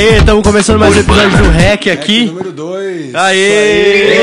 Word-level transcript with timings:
Aê, 0.00 0.16
estamos 0.16 0.42
começando 0.42 0.78
mais 0.78 0.96
um 0.96 1.00
episódio 1.00 1.36
do 1.42 1.50
REC 1.50 1.88
aqui. 1.90 2.24
Número 2.24 2.50
2. 2.52 3.14
Aê! 3.14 4.16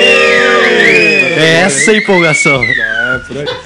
É 1.38 1.62
essa 1.66 1.92
a 1.92 1.98
empolgação. 1.98 2.64
É, 2.64 3.20
por 3.28 3.38
aí. 3.38 3.46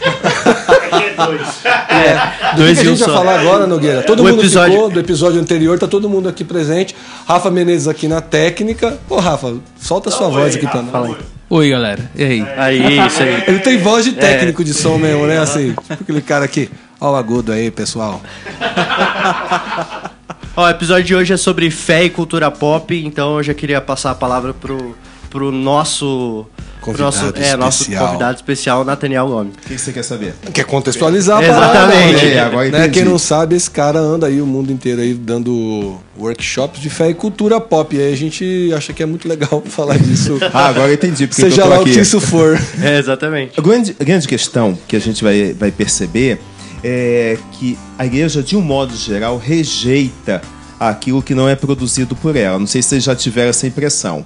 É, 1.89 2.13
Do 2.55 2.55
que 2.55 2.55
dois 2.58 2.80
a 2.80 2.84
e 2.84 2.88
um 2.88 2.89
gente 2.95 3.00
vai 3.00 3.09
só. 3.09 3.16
falar 3.16 3.39
agora, 3.39 3.68
Nogueira? 3.68 4.02
Todo 4.02 4.21
O 4.21 4.23
mundo 4.23 4.41
episódio- 4.41 4.73
ficou 4.73 4.89
do 4.89 5.00
episódio 5.00 5.39
anterior, 5.39 5.77
tá 5.80 5.88
todo 5.88 6.09
mundo 6.09 6.27
aqui 6.27 6.44
presente. 6.44 6.95
Rafa 7.27 7.50
Menezes 7.52 7.88
aqui 7.88 8.08
na 8.08 8.20
técnica. 8.21 8.98
Ô, 9.07 9.18
Rafa, 9.20 9.54
solta 9.80 10.09
a 10.09 10.12
sua 10.12 10.28
voz 10.30 10.55
aqui 10.55 10.66
pra 10.68 10.82
nós. 10.82 11.16
Oi, 11.50 11.70
galera. 11.70 12.09
E 12.16 12.23
aí? 12.23 12.46
Aí, 12.57 13.05
isso 13.07 13.21
aí. 13.21 13.43
Ele 13.48 13.59
tem 13.59 13.78
voz 13.78 14.04
de 14.04 14.12
É. 14.12 14.14
técnico 14.14 14.64
de 14.64 14.73
som 14.73 14.98
mesmo, 14.98 15.25
né? 15.28 15.38
Assim, 15.39 15.73
tipo 15.90 15.93
aquele 16.04 16.21
cara 16.21 16.43
aqui. 16.43 16.70
Ó 16.99 17.12
o 17.12 17.16
agudo 17.16 17.52
aí, 17.54 17.70
pessoal. 17.71 18.20
Ó, 20.55 20.66
o 20.66 20.70
episódio 20.70 21.04
de 21.05 21.16
hoje 21.16 21.34
é 21.34 21.38
sobre 21.38 21.72
fé 21.72 22.04
e 22.04 22.10
cultura 22.10 22.52
pop, 22.52 22.94
então 23.05 23.38
eu 23.38 23.44
já 23.44 23.54
queria 23.54 23.80
passar 23.80 24.12
a 24.12 24.16
palavra 24.16 24.54
pro, 24.54 24.96
pro 25.30 25.52
nosso 25.52 26.46
Convidado 26.82 27.04
nosso, 27.05 27.34
é, 27.38 27.55
nosso 27.55 27.82
especial. 27.84 28.08
convidado 28.08 28.36
especial, 28.38 28.84
Nathaniel 28.84 29.27
Gomes. 29.27 29.54
O 29.54 29.68
que 29.68 29.76
que 29.76 29.77
você 29.80 29.94
quer 29.94 30.04
saber? 30.04 30.34
Quer 30.52 30.66
contextualizar 30.66 31.41
Exatamente. 31.44 32.26
né? 32.26 32.34
É, 32.34 32.40
agora 32.40 32.70
Né? 32.70 32.80
entendi. 32.80 32.94
Quem 33.00 33.05
não 33.05 33.20
sabe, 33.20 33.55
esse 33.55 33.70
cara 33.70 34.00
anda 34.00 34.26
aí 34.27 34.41
o 34.41 34.48
mundo 34.48 34.72
inteiro 34.74 35.00
aí 35.00 35.14
dando 35.14 35.98
workshops 36.20 36.82
de 36.82 36.90
fé 36.90 37.10
e 37.12 37.13
cultura 37.13 37.62
pop. 37.62 37.96
E 37.96 37.99
aí 38.02 38.12
a 38.12 38.18
gente 38.18 38.74
acha 38.76 38.91
que 38.94 39.02
é 39.04 39.05
muito 39.05 39.30
legal 39.30 39.62
falar 39.70 39.98
disso. 39.99 40.38
Ah, 40.52 40.68
agora 40.70 40.88
eu 40.90 40.96
entendi 40.96 41.27
porque 41.27 41.44
Seja 41.44 41.62
eu 41.62 41.66
tô 41.66 41.70
lá 41.70 41.77
o 41.77 41.82
aqui. 41.84 41.94
que 41.94 41.99
isso 41.99 42.20
for. 42.20 42.60
É, 42.82 42.98
exatamente. 42.98 43.58
A 43.60 43.62
grande, 43.62 43.96
a 43.99 44.04
grande 44.04 44.27
questão 44.27 44.76
que 44.88 44.96
a 44.96 44.99
gente 44.99 45.24
vai, 45.24 45.54
vai 45.54 45.72
perceber 45.72 46.40
é 46.84 47.38
que 47.53 47.77
a 47.98 48.05
igreja, 48.05 48.41
de 48.41 48.55
um 48.57 48.62
modo 48.62 48.96
geral, 48.96 49.37
rejeita 49.37 50.41
aquilo 50.79 51.21
que 51.21 51.35
não 51.35 51.48
é 51.48 51.55
produzido 51.55 52.15
por 52.15 52.35
ela. 52.35 52.57
Não 52.57 52.68
sei 52.68 52.82
se 52.82 52.90
vocês 52.90 53.04
já 53.04 53.15
tiveram 53.15 53.49
essa 53.49 53.68
impressão. 53.68 54.26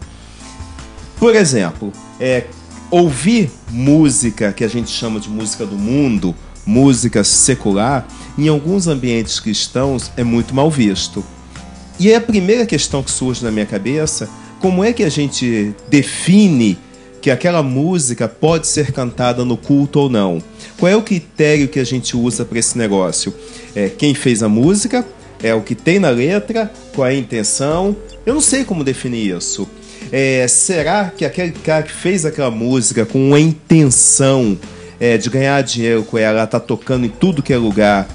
Por 1.17 1.35
exemplo, 1.35 1.91
é, 2.19 2.45
ouvir 2.89 3.51
música 3.69 4.53
que 4.53 4.63
a 4.63 4.67
gente 4.67 4.89
chama 4.89 5.19
de 5.19 5.29
música 5.29 5.65
do 5.65 5.75
mundo, 5.75 6.35
música 6.65 7.23
secular, 7.23 8.07
em 8.37 8.47
alguns 8.47 8.87
ambientes 8.87 9.39
cristãos 9.39 10.11
é 10.15 10.23
muito 10.23 10.53
mal 10.53 10.69
visto. 10.69 11.23
E 11.99 12.09
aí 12.09 12.15
a 12.15 12.21
primeira 12.21 12.65
questão 12.65 13.01
que 13.01 13.11
surge 13.11 13.43
na 13.43 13.51
minha 13.51 13.65
cabeça, 13.65 14.29
como 14.59 14.83
é 14.83 14.91
que 14.91 15.03
a 15.03 15.09
gente 15.09 15.73
define 15.89 16.77
que 17.25 17.31
aquela 17.31 17.63
música 17.63 18.27
pode 18.27 18.67
ser 18.67 18.91
cantada 18.91 19.43
no 19.43 19.57
culto 19.57 20.01
ou 20.01 20.07
não? 20.07 20.39
Qual 20.77 20.91
é 20.91 20.95
o 20.95 21.01
critério 21.01 21.67
que 21.67 21.79
a 21.79 21.83
gente 21.83 22.15
usa 22.15 22.45
para 22.45 22.59
esse 22.59 22.77
negócio? 22.77 23.33
É 23.75 23.89
quem 23.89 24.13
fez 24.13 24.43
a 24.43 24.47
música? 24.47 25.03
É 25.41 25.51
o 25.51 25.61
que 25.63 25.73
tem 25.73 25.97
na 25.97 26.11
letra? 26.11 26.71
Qual 26.93 27.07
é 27.07 27.09
a 27.09 27.15
intenção? 27.15 27.95
Eu 28.27 28.35
não 28.35 28.41
sei 28.41 28.63
como 28.63 28.83
definir 28.83 29.35
isso. 29.35 29.67
É, 30.11 30.47
será 30.47 31.09
que 31.09 31.25
aquele 31.25 31.53
cara 31.53 31.81
que 31.81 31.91
fez 31.91 32.27
aquela 32.27 32.51
música 32.51 33.07
com 33.07 33.33
a 33.33 33.39
intenção 33.39 34.55
é, 34.99 35.17
de 35.17 35.27
ganhar 35.27 35.59
dinheiro 35.63 36.03
com 36.03 36.19
ela, 36.19 36.45
tá 36.45 36.59
tocando 36.59 37.07
em 37.07 37.09
tudo 37.09 37.41
que 37.41 37.51
é 37.51 37.57
lugar, 37.57 38.07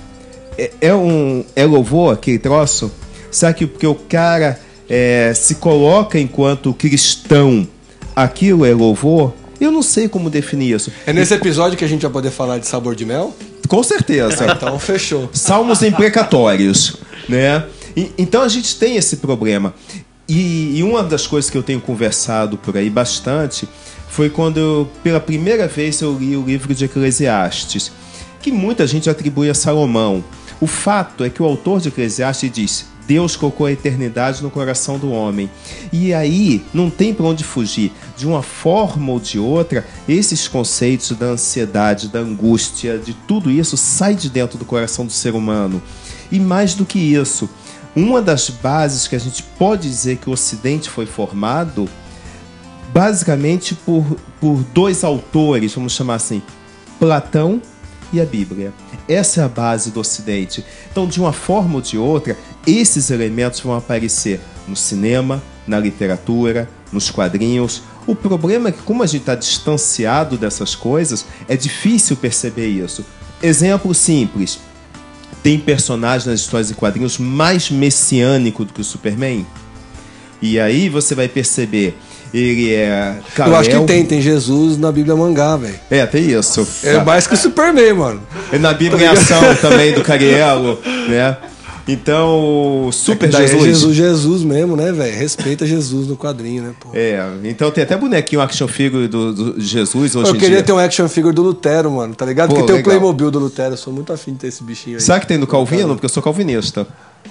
é, 0.56 0.70
é 0.80 0.94
um 0.94 1.44
é 1.56 1.64
louvor 1.64 2.14
aquele 2.14 2.38
troço? 2.38 2.92
Será 3.28 3.52
que 3.52 3.66
porque 3.66 3.88
o 3.88 3.96
cara 3.96 4.60
é, 4.88 5.32
se 5.34 5.56
coloca 5.56 6.16
enquanto 6.16 6.72
cristão, 6.72 7.66
aquilo 8.14 8.64
é 8.64 8.72
louvor? 8.74 9.32
Eu 9.60 9.70
não 9.70 9.82
sei 9.82 10.08
como 10.08 10.30
definir 10.30 10.74
isso. 10.74 10.90
É 11.06 11.12
nesse 11.12 11.34
episódio 11.34 11.76
que 11.76 11.84
a 11.84 11.88
gente 11.88 12.02
vai 12.02 12.10
poder 12.10 12.30
falar 12.30 12.58
de 12.58 12.66
sabor 12.66 12.94
de 12.94 13.04
mel? 13.04 13.34
Com 13.68 13.82
certeza. 13.82 14.46
Então 14.50 14.78
fechou. 14.78 15.28
Salmos 15.32 15.82
imprecatórios, 15.82 16.96
né? 17.28 17.64
E- 17.96 18.10
então 18.16 18.42
a 18.42 18.48
gente 18.48 18.76
tem 18.76 18.96
esse 18.96 19.16
problema. 19.18 19.74
E, 20.28 20.78
e 20.78 20.82
uma 20.82 21.02
das 21.02 21.26
coisas 21.26 21.50
que 21.50 21.58
eu 21.58 21.62
tenho 21.62 21.80
conversado 21.80 22.56
por 22.56 22.76
aí 22.76 22.88
bastante 22.88 23.68
foi 24.08 24.30
quando 24.30 24.58
eu, 24.58 24.88
pela 25.02 25.20
primeira 25.20 25.66
vez 25.68 26.00
eu 26.00 26.16
li 26.18 26.36
o 26.36 26.42
livro 26.44 26.74
de 26.74 26.84
Eclesiastes, 26.84 27.92
que 28.40 28.50
muita 28.50 28.86
gente 28.86 29.10
atribui 29.10 29.50
a 29.50 29.54
Salomão. 29.54 30.24
O 30.60 30.66
fato 30.66 31.24
é 31.24 31.30
que 31.30 31.42
o 31.42 31.46
autor 31.46 31.80
de 31.80 31.88
Eclesiastes 31.88 32.50
diz: 32.50 32.86
Deus 33.10 33.34
colocou 33.34 33.66
a 33.66 33.72
eternidade 33.72 34.40
no 34.40 34.52
coração 34.52 34.96
do 34.96 35.10
homem. 35.10 35.50
E 35.92 36.14
aí 36.14 36.64
não 36.72 36.88
tem 36.88 37.12
para 37.12 37.26
onde 37.26 37.42
fugir. 37.42 37.90
De 38.16 38.24
uma 38.24 38.40
forma 38.40 39.10
ou 39.10 39.18
de 39.18 39.36
outra, 39.36 39.84
esses 40.08 40.46
conceitos 40.46 41.10
da 41.18 41.26
ansiedade, 41.26 42.06
da 42.06 42.20
angústia, 42.20 42.98
de 42.98 43.12
tudo 43.12 43.50
isso 43.50 43.76
sai 43.76 44.14
de 44.14 44.30
dentro 44.30 44.56
do 44.56 44.64
coração 44.64 45.04
do 45.04 45.10
ser 45.10 45.34
humano. 45.34 45.82
E 46.30 46.38
mais 46.38 46.74
do 46.74 46.86
que 46.86 47.00
isso, 47.00 47.50
uma 47.96 48.22
das 48.22 48.48
bases 48.48 49.08
que 49.08 49.16
a 49.16 49.20
gente 49.20 49.42
pode 49.58 49.88
dizer 49.88 50.18
que 50.18 50.30
o 50.30 50.32
Ocidente 50.32 50.88
foi 50.88 51.04
formado, 51.04 51.88
basicamente 52.94 53.74
por, 53.74 54.04
por 54.40 54.62
dois 54.72 55.02
autores, 55.02 55.74
vamos 55.74 55.94
chamar 55.94 56.14
assim, 56.14 56.40
Platão 57.00 57.60
e 58.12 58.20
a 58.20 58.24
Bíblia. 58.24 58.72
Essa 59.08 59.40
é 59.40 59.44
a 59.44 59.48
base 59.48 59.90
do 59.90 60.00
Ocidente. 60.00 60.64
Então, 60.90 61.06
de 61.06 61.20
uma 61.20 61.32
forma 61.32 61.76
ou 61.76 61.80
de 61.80 61.96
outra, 61.98 62.36
esses 62.66 63.10
elementos 63.10 63.60
vão 63.60 63.74
aparecer 63.74 64.40
no 64.66 64.76
cinema, 64.76 65.42
na 65.66 65.78
literatura, 65.78 66.68
nos 66.92 67.10
quadrinhos. 67.10 67.82
O 68.06 68.14
problema 68.14 68.68
é 68.68 68.72
que, 68.72 68.82
como 68.82 69.02
a 69.02 69.06
gente 69.06 69.22
está 69.22 69.34
distanciado 69.34 70.36
dessas 70.36 70.74
coisas, 70.74 71.26
é 71.48 71.56
difícil 71.56 72.16
perceber 72.16 72.68
isso. 72.68 73.04
Exemplo 73.42 73.94
simples: 73.94 74.58
tem 75.42 75.58
personagem 75.58 76.28
nas 76.28 76.40
histórias 76.40 76.70
e 76.70 76.74
quadrinhos 76.74 77.18
mais 77.18 77.70
messiânico 77.70 78.64
do 78.64 78.72
que 78.72 78.80
o 78.80 78.84
Superman? 78.84 79.46
E 80.42 80.58
aí 80.58 80.88
você 80.88 81.14
vai 81.14 81.28
perceber, 81.28 81.96
ele 82.32 82.72
é. 82.74 83.14
Eu 83.38 83.56
acho 83.56 83.68
que 83.68 83.74
Kal-El. 83.74 83.86
tem, 83.86 84.04
tem 84.04 84.20
Jesus 84.20 84.78
na 84.78 84.90
Bíblia 84.92 85.16
mangá, 85.16 85.56
velho. 85.56 85.74
É, 85.90 86.04
tem 86.06 86.30
isso. 86.30 86.66
É 86.84 87.02
mais 87.02 87.26
que 87.26 87.34
o 87.34 87.36
Superman, 87.36 87.92
mano. 87.94 88.22
E 88.52 88.58
na 88.58 88.72
Bíblia 88.72 89.06
em 89.06 89.08
ação 89.08 89.40
também 89.60 89.92
do 89.92 90.02
Cariello, 90.02 90.78
né? 91.08 91.36
Então, 91.88 92.88
Super 92.92 93.28
Daí 93.30 93.44
é 93.44 93.48
Jesus. 93.48 93.64
Jesus, 93.64 93.96
Jesus 93.96 94.42
mesmo, 94.44 94.76
né, 94.76 94.92
velho? 94.92 95.16
Respeita 95.18 95.66
Jesus 95.66 96.06
no 96.06 96.16
quadrinho, 96.16 96.62
né, 96.62 96.72
pô? 96.78 96.90
É, 96.94 97.20
então 97.42 97.70
tem 97.70 97.82
até 97.82 97.96
bonequinho 97.96 98.40
action 98.40 98.68
figure 98.68 99.08
do, 99.08 99.32
do- 99.32 99.60
Jesus 99.60 100.14
hoje 100.14 100.30
Eu 100.30 100.34
queria 100.34 100.56
dia. 100.56 100.62
ter 100.62 100.72
um 100.72 100.78
action 100.78 101.08
figure 101.08 101.34
do 101.34 101.42
Lutero, 101.42 101.90
mano, 101.90 102.14
tá 102.14 102.24
ligado? 102.24 102.50
Pô, 102.50 102.54
Porque 102.56 102.72
tem 102.72 102.80
o. 102.80 102.84
Playmobil 102.84 103.30
do 103.30 103.38
Lutero, 103.40 103.72
eu 103.74 103.76
sou 103.76 103.92
muito 103.92 104.12
afim 104.12 104.32
de 104.32 104.38
ter 104.38 104.46
esse 104.48 104.62
bichinho 104.62 104.96
aí. 104.96 105.02
Sabe 105.02 105.20
que 105.22 105.26
tem 105.26 105.38
do 105.40 105.46
Calvino? 105.48 105.88
Porque 105.94 106.04
eu 106.06 106.10
sou 106.10 106.22
calvinista. 106.22 106.86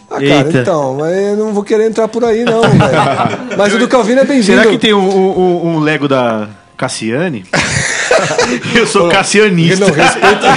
Ah, 0.10 0.16
cara, 0.16 0.24
Eita. 0.48 0.60
então, 0.62 0.96
mas 1.00 1.16
eu 1.16 1.38
não 1.38 1.54
vou 1.54 1.64
querer 1.64 1.86
entrar 1.88 2.08
por 2.08 2.24
aí, 2.26 2.44
não, 2.44 2.62
velho. 2.62 2.80
Mas 3.58 3.74
o 3.74 3.78
do 3.78 3.88
Calvino 3.88 4.22
é 4.22 4.26
bem-vindo. 4.26 4.60
Será 4.60 4.66
que 4.72 4.78
tem 4.80 4.92
um, 4.94 5.00
um- 5.08 5.68
um 5.76 5.80
Lego 5.80 6.08
da 6.08 6.50
Cassiane? 6.76 7.46
Eu 8.76 8.86
sou 8.88 9.08
cassianista. 9.08 9.86
Não, 9.86 9.94
respeita, 9.94 10.48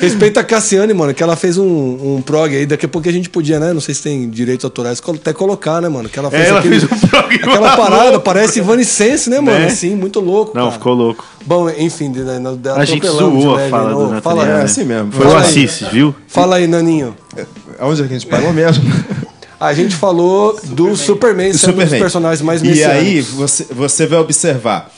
respeita 0.00 0.40
a 0.40 0.44
Cassiane, 0.44 0.92
mano, 0.94 1.12
que 1.14 1.22
ela 1.22 1.36
fez 1.36 1.56
um, 1.58 1.64
um 2.16 2.22
prog 2.22 2.54
aí. 2.56 2.66
Daqui 2.66 2.86
a 2.86 2.88
pouco 2.88 3.08
a 3.08 3.12
gente 3.12 3.28
podia, 3.30 3.60
né? 3.60 3.72
Não 3.72 3.80
sei 3.80 3.94
se 3.94 4.02
tem 4.02 4.28
direitos 4.28 4.64
autorais, 4.64 5.00
até 5.14 5.32
colocar, 5.32 5.80
né, 5.80 5.88
mano? 5.88 6.08
Que 6.08 6.18
ela 6.18 6.30
fez, 6.30 6.46
É, 6.46 6.48
ela 6.48 6.58
aquele- 6.58 6.80
fez 6.80 6.90
um 6.90 7.06
prog 7.06 7.34
aquela 7.34 7.76
parada, 7.76 8.04
louco. 8.10 8.20
parece 8.20 8.58
Evanescence, 8.60 9.28
né, 9.30 9.40
mano? 9.40 9.58
Né? 9.58 9.66
Assim, 9.66 9.94
muito 9.94 10.18
louco. 10.20 10.52
Não, 10.54 10.64
cara. 10.64 10.72
ficou 10.72 10.94
louco. 10.94 11.24
Bom, 11.44 11.68
enfim, 11.70 12.10
de, 12.10 12.24
de, 12.24 12.56
de, 12.56 12.68
A 12.70 12.84
gente 12.84 13.06
zoou 13.06 13.56
a 13.56 13.68
fala 13.68 13.84
né? 13.88 13.90
do 13.94 14.16
Ô, 14.18 14.20
Fala 14.22 14.44
Nathaniel. 14.44 14.44
aí. 14.44 14.50
É 14.50 14.54
né? 14.58 14.62
assim 14.64 14.84
mesmo. 14.84 15.12
Foi 15.12 15.26
o 15.26 15.30
Fala. 15.30 15.40
Assis, 15.42 15.82
viu? 15.92 16.14
Fala 16.26 16.56
aí, 16.56 16.66
Naninho. 16.66 17.14
Onde 17.80 18.02
a 18.02 18.06
gente 18.06 18.26
parou 18.26 18.52
mesmo? 18.52 18.84
A 19.60 19.74
gente 19.74 19.96
falou 19.96 20.56
do 20.62 20.94
Superman 20.94 21.52
sendo 21.52 21.70
um 21.72 21.74
dos 21.74 21.82
Superman. 21.82 21.98
personagens 22.00 22.42
mais 22.42 22.62
E 22.62 22.66
aí 22.66 22.70
messiânicos. 23.14 23.30
você, 23.34 23.66
você 23.74 24.06
vai 24.06 24.20
observar. 24.20 24.88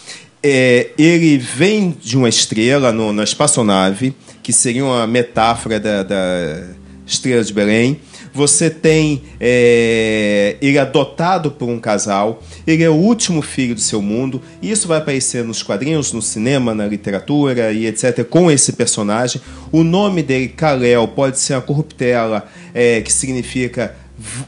é, 0.43 0.89
ele 0.99 1.39
vem 1.39 1.97
de 1.99 2.15
uma 2.15 2.29
estrela 2.29 2.93
no, 2.93 3.11
na 3.11 3.25
espaçonave, 3.25 4.15
que 4.43 4.53
seria 4.53 4.85
uma 4.85 5.06
metáfora 5.06 5.81
da, 5.81 6.03
da 6.03 6.62
estrela 7.06 7.43
de 7.43 7.53
Belém. 7.55 8.00
Você 8.32 8.71
tem 8.71 9.23
é, 9.41 10.56
ele 10.61 10.77
é 10.77 10.81
adotado 10.81 11.50
por 11.50 11.69
um 11.69 11.79
casal. 11.79 12.43
Ele 12.67 12.82
é 12.82 12.91
o 12.91 12.94
último 12.94 13.43
filho 13.43 13.75
do 13.75 13.81
seu 13.81 14.00
mundo. 14.00 14.41
Isso 14.62 14.87
vai 14.87 14.99
aparecer 14.99 15.44
nos 15.44 15.62
quadrinhos, 15.62 16.12
no 16.12 16.23
cinema, 16.23 16.75
na 16.75 16.87
literatura 16.87 17.73
e 17.73 17.87
etc. 17.87 18.25
Com 18.25 18.50
esse 18.50 18.73
personagem. 18.73 19.41
O 19.73 19.82
nome 19.82 20.23
dele, 20.23 20.49
Kal-El, 20.49 21.09
pode 21.09 21.38
ser 21.38 21.55
a 21.55 21.61
corruptela, 21.61 22.47
é, 22.75 23.00
que 23.00 23.12
significa 23.12 23.97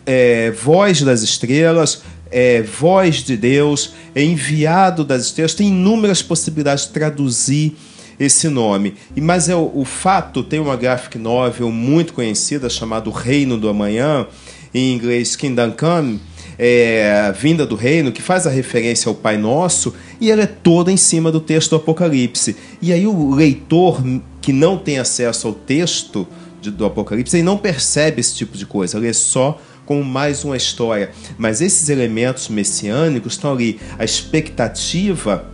é, 0.07 0.51
voz 0.51 1.03
das 1.03 1.23
estrelas, 1.23 2.03
é, 2.31 2.63
voz 2.63 3.17
de 3.17 3.37
Deus, 3.37 3.95
é 4.15 4.23
enviado 4.23 5.05
das 5.05 5.27
estrelas. 5.27 5.55
Tem 5.55 5.69
inúmeras 5.69 6.23
possibilidades 6.23 6.87
de 6.87 6.93
traduzir 6.93 7.77
esse 8.25 8.49
nome. 8.49 8.95
Mas 9.17 9.49
é 9.49 9.55
o, 9.57 9.71
o 9.75 9.85
fato, 9.85 10.43
tem 10.43 10.61
uma 10.61 10.77
graphic 10.77 11.19
novel 11.19 11.71
muito 11.71 12.13
conhecida 12.13 12.69
chamada 12.71 13.11
Reino 13.11 13.57
do 13.59 13.69
Amanhã, 13.69 14.27
em 14.75 14.95
inglês 14.95 15.37
Kingdom 15.37 15.73
Come, 15.73 16.21
é, 16.59 17.33
Vinda 17.39 17.67
do 17.67 17.75
Reino, 17.75 18.13
que 18.13 18.23
faz 18.23 18.47
a 18.47 18.51
referência 18.51 19.09
ao 19.09 19.15
Pai 19.15 19.37
Nosso, 19.37 19.95
e 20.21 20.31
ela 20.31 20.43
é 20.43 20.47
toda 20.47 20.91
em 20.93 20.97
cima 20.97 21.31
do 21.33 21.41
texto 21.41 21.71
do 21.71 21.77
Apocalipse. 21.77 22.57
E 22.81 22.93
aí 22.93 23.07
o 23.07 23.35
leitor 23.35 24.03
que 24.41 24.53
não 24.53 24.79
tem 24.79 24.99
acesso 24.99 25.47
ao 25.49 25.53
texto 25.55 26.27
de- 26.61 26.71
do 26.71 26.85
Apocalipse, 26.85 27.37
ele 27.37 27.43
não 27.43 27.57
percebe 27.59 28.21
esse 28.21 28.35
tipo 28.35 28.57
de 28.57 28.65
coisa, 28.67 28.97
ele 28.99 29.09
é 29.09 29.13
só 29.13 29.61
como 29.85 30.05
mais 30.05 30.45
uma 30.45 30.57
história. 30.57 31.11
Mas 31.37 31.61
esses 31.61 31.89
elementos 31.89 32.49
messiânicos 32.49 33.33
estão 33.35 33.53
ali. 33.53 33.81
A 33.99 34.05
expectativa 34.05 35.45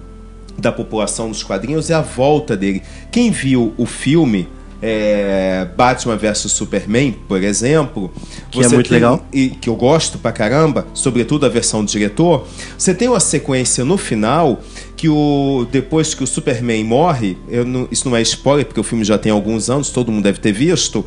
da 0.59 0.73
população 0.73 1.29
dos 1.31 1.43
quadrinhos 1.43 1.89
é 1.91 1.95
a 1.95 2.01
volta 2.03 2.57
dele. 2.57 2.83
Quem 3.13 3.31
viu 3.31 3.73
o 3.77 3.87
filme 3.87 4.49
é, 4.81 5.67
Batman 5.77 6.17
vs 6.17 6.53
Superman, 6.53 7.13
por 7.27 7.43
exemplo, 7.43 8.13
Que 8.51 8.63
é 8.63 8.69
muito 8.69 8.89
tem- 8.89 8.95
legal. 8.97 9.27
e 9.33 9.49
que 9.51 9.69
eu 9.69 9.75
gosto 9.75 10.19
pra 10.19 10.31
caramba, 10.31 10.87
sobretudo 10.95 11.45
a 11.45 11.49
versão 11.49 11.85
do 11.85 11.91
diretor, 11.91 12.47
você 12.77 12.95
tem 12.95 13.09
uma 13.09 13.19
sequência 13.19 13.85
no 13.85 13.99
final 13.99 14.61
que 14.97 15.09
o 15.09 15.67
depois 15.73 16.15
que 16.15 16.23
o 16.23 16.27
Superman 16.29 16.85
morre, 16.85 17.37
eu 17.49 17.65
não- 17.65 17.89
isso 17.91 18.09
não 18.09 18.17
é 18.17 18.23
spoiler 18.23 18.67
porque 18.67 18.79
o 18.79 18.85
filme 18.85 19.05
já 19.05 19.19
tem 19.19 19.33
alguns 19.33 19.69
anos, 19.69 19.91
todo 19.91 20.13
mundo 20.13 20.23
deve 20.25 20.39
ter 20.39 20.53
visto. 20.53 21.05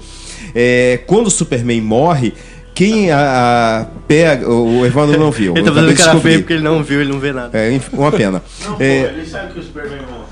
é, 0.53 0.99
quando 1.07 1.27
o 1.27 1.31
Superman 1.31 1.79
morre, 1.79 2.33
quem 2.81 3.11
a, 3.11 3.81
a 3.81 3.85
pega, 4.07 4.49
o 4.49 4.83
Evandro 4.83 5.19
não 5.19 5.29
viu. 5.29 5.53
Ele 5.55 5.63
tá 5.63 5.71
fazendo 5.71 5.95
cara 5.95 6.19
feia 6.19 6.39
porque 6.39 6.53
ele 6.53 6.63
não 6.63 6.81
viu, 6.81 6.99
ele 6.99 7.11
não 7.11 7.19
vê 7.19 7.31
nada. 7.31 7.55
É 7.55 7.79
uma 7.93 8.11
pena. 8.11 8.41
É, 8.79 9.03
ele 9.03 9.23
sabe 9.23 9.53
que 9.53 9.59
o 9.59 9.63
Superman 9.63 9.99
morre. 10.09 10.23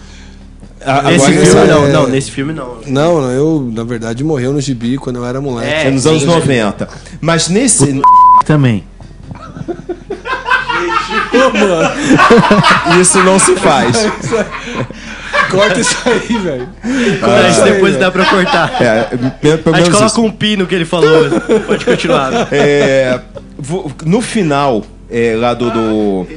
a- 0.84 1.04
Nesse 1.04 1.26
agora- 1.28 1.46
filme 1.46 1.62
é- 1.62 1.68
não, 1.68 1.88
não, 1.90 2.08
nesse 2.08 2.32
filme 2.32 2.52
não. 2.52 2.78
Não, 2.88 3.22
não, 3.22 3.30
eu, 3.30 3.72
na 3.72 3.84
verdade, 3.84 4.24
morreu 4.24 4.52
no 4.52 4.60
gibi 4.60 4.98
quando 4.98 5.18
eu 5.18 5.26
era 5.28 5.40
moleque. 5.40 5.72
É, 5.72 5.88
é 5.90 5.92
nos 5.92 6.08
anos 6.08 6.26
90. 6.26 6.90
Mas 7.22 7.50
nesse 7.50 8.02
Também. 8.48 8.84
isso 13.00 13.24
não 13.24 13.38
se 13.38 13.56
faz. 13.58 13.96
Corta 15.50 15.80
isso 15.80 15.98
aí, 16.06 16.38
velho. 16.38 16.70
Mas 16.84 17.52
isso 17.52 17.64
aí, 17.64 17.74
depois 17.74 17.94
velho. 17.94 18.06
dá 18.06 18.12
pra 18.12 18.26
cortar. 18.26 18.82
É, 18.82 19.04
pelo, 19.42 19.76
A 19.76 19.80
gente 19.80 19.90
coloca 19.92 20.06
isso. 20.06 20.22
um 20.22 20.32
pi 20.32 20.56
no 20.56 20.68
que 20.68 20.76
ele 20.76 20.86
falou. 20.86 21.30
Pode 21.66 21.86
continuar. 21.86 22.48
É, 22.52 23.20
no 24.06 24.22
final 24.22 24.86
é, 25.10 25.36
lá 25.36 25.54
do, 25.54 25.70
do 25.72 26.28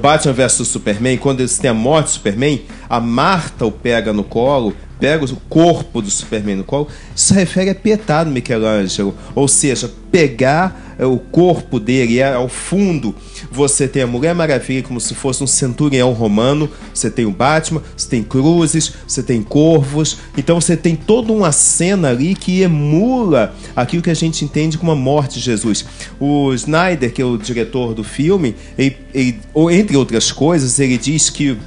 Batman 0.00 0.32
vs 0.32 0.66
Superman, 0.68 1.16
quando 1.16 1.40
eles 1.40 1.58
têm 1.58 1.70
a 1.70 1.74
morte 1.74 2.06
do 2.06 2.10
Superman, 2.10 2.60
a 2.88 3.00
Marta 3.00 3.66
o 3.66 3.72
pega 3.72 4.12
no 4.12 4.24
colo, 4.24 4.74
pega 4.98 5.24
o 5.24 5.36
corpo 5.48 6.00
do 6.00 6.10
Superman 6.10 6.56
no 6.56 6.64
colo. 6.64 6.88
Se 7.14 7.34
refere 7.34 7.70
a 7.70 7.74
pietar 7.74 8.24
Michelangelo. 8.26 9.14
Ou 9.34 9.46
seja, 9.46 9.92
pegar 10.10 10.96
é, 10.98 11.04
o 11.04 11.18
corpo 11.18 11.78
dele 11.78 12.14
e 12.14 12.22
ao 12.22 12.48
fundo 12.48 13.14
você 13.52 13.86
tem 13.86 14.02
a 14.02 14.06
Mulher 14.06 14.34
Maravilha 14.34 14.82
como 14.82 14.98
se 14.98 15.14
fosse 15.14 15.44
um 15.44 15.46
centurião 15.46 16.12
romano, 16.12 16.70
você 16.94 17.10
tem 17.10 17.26
o 17.26 17.30
Batman, 17.30 17.82
você 17.94 18.08
tem 18.08 18.22
cruzes, 18.22 18.92
você 19.06 19.22
tem 19.22 19.42
corvos, 19.42 20.18
então 20.38 20.58
você 20.58 20.74
tem 20.74 20.96
toda 20.96 21.32
uma 21.32 21.52
cena 21.52 22.08
ali 22.08 22.34
que 22.34 22.62
emula 22.62 23.54
aquilo 23.74 24.02
que 24.02 24.08
a 24.10 24.14
gente 24.14 24.42
entende 24.42 24.78
como 24.78 24.92
a 24.92 24.96
morte 24.96 25.34
de 25.34 25.40
Jesus. 25.40 25.84
O 26.18 26.54
Snyder, 26.54 27.12
que 27.12 27.20
é 27.20 27.24
o 27.24 27.36
diretor 27.36 27.92
do 27.92 28.02
filme, 28.02 28.54
ele- 28.78 28.96
ele- 29.12 29.38
entre 29.72 29.96
outras 29.98 30.32
coisas, 30.32 30.78
ele 30.78 30.96
diz 30.96 31.28
que 31.28 31.58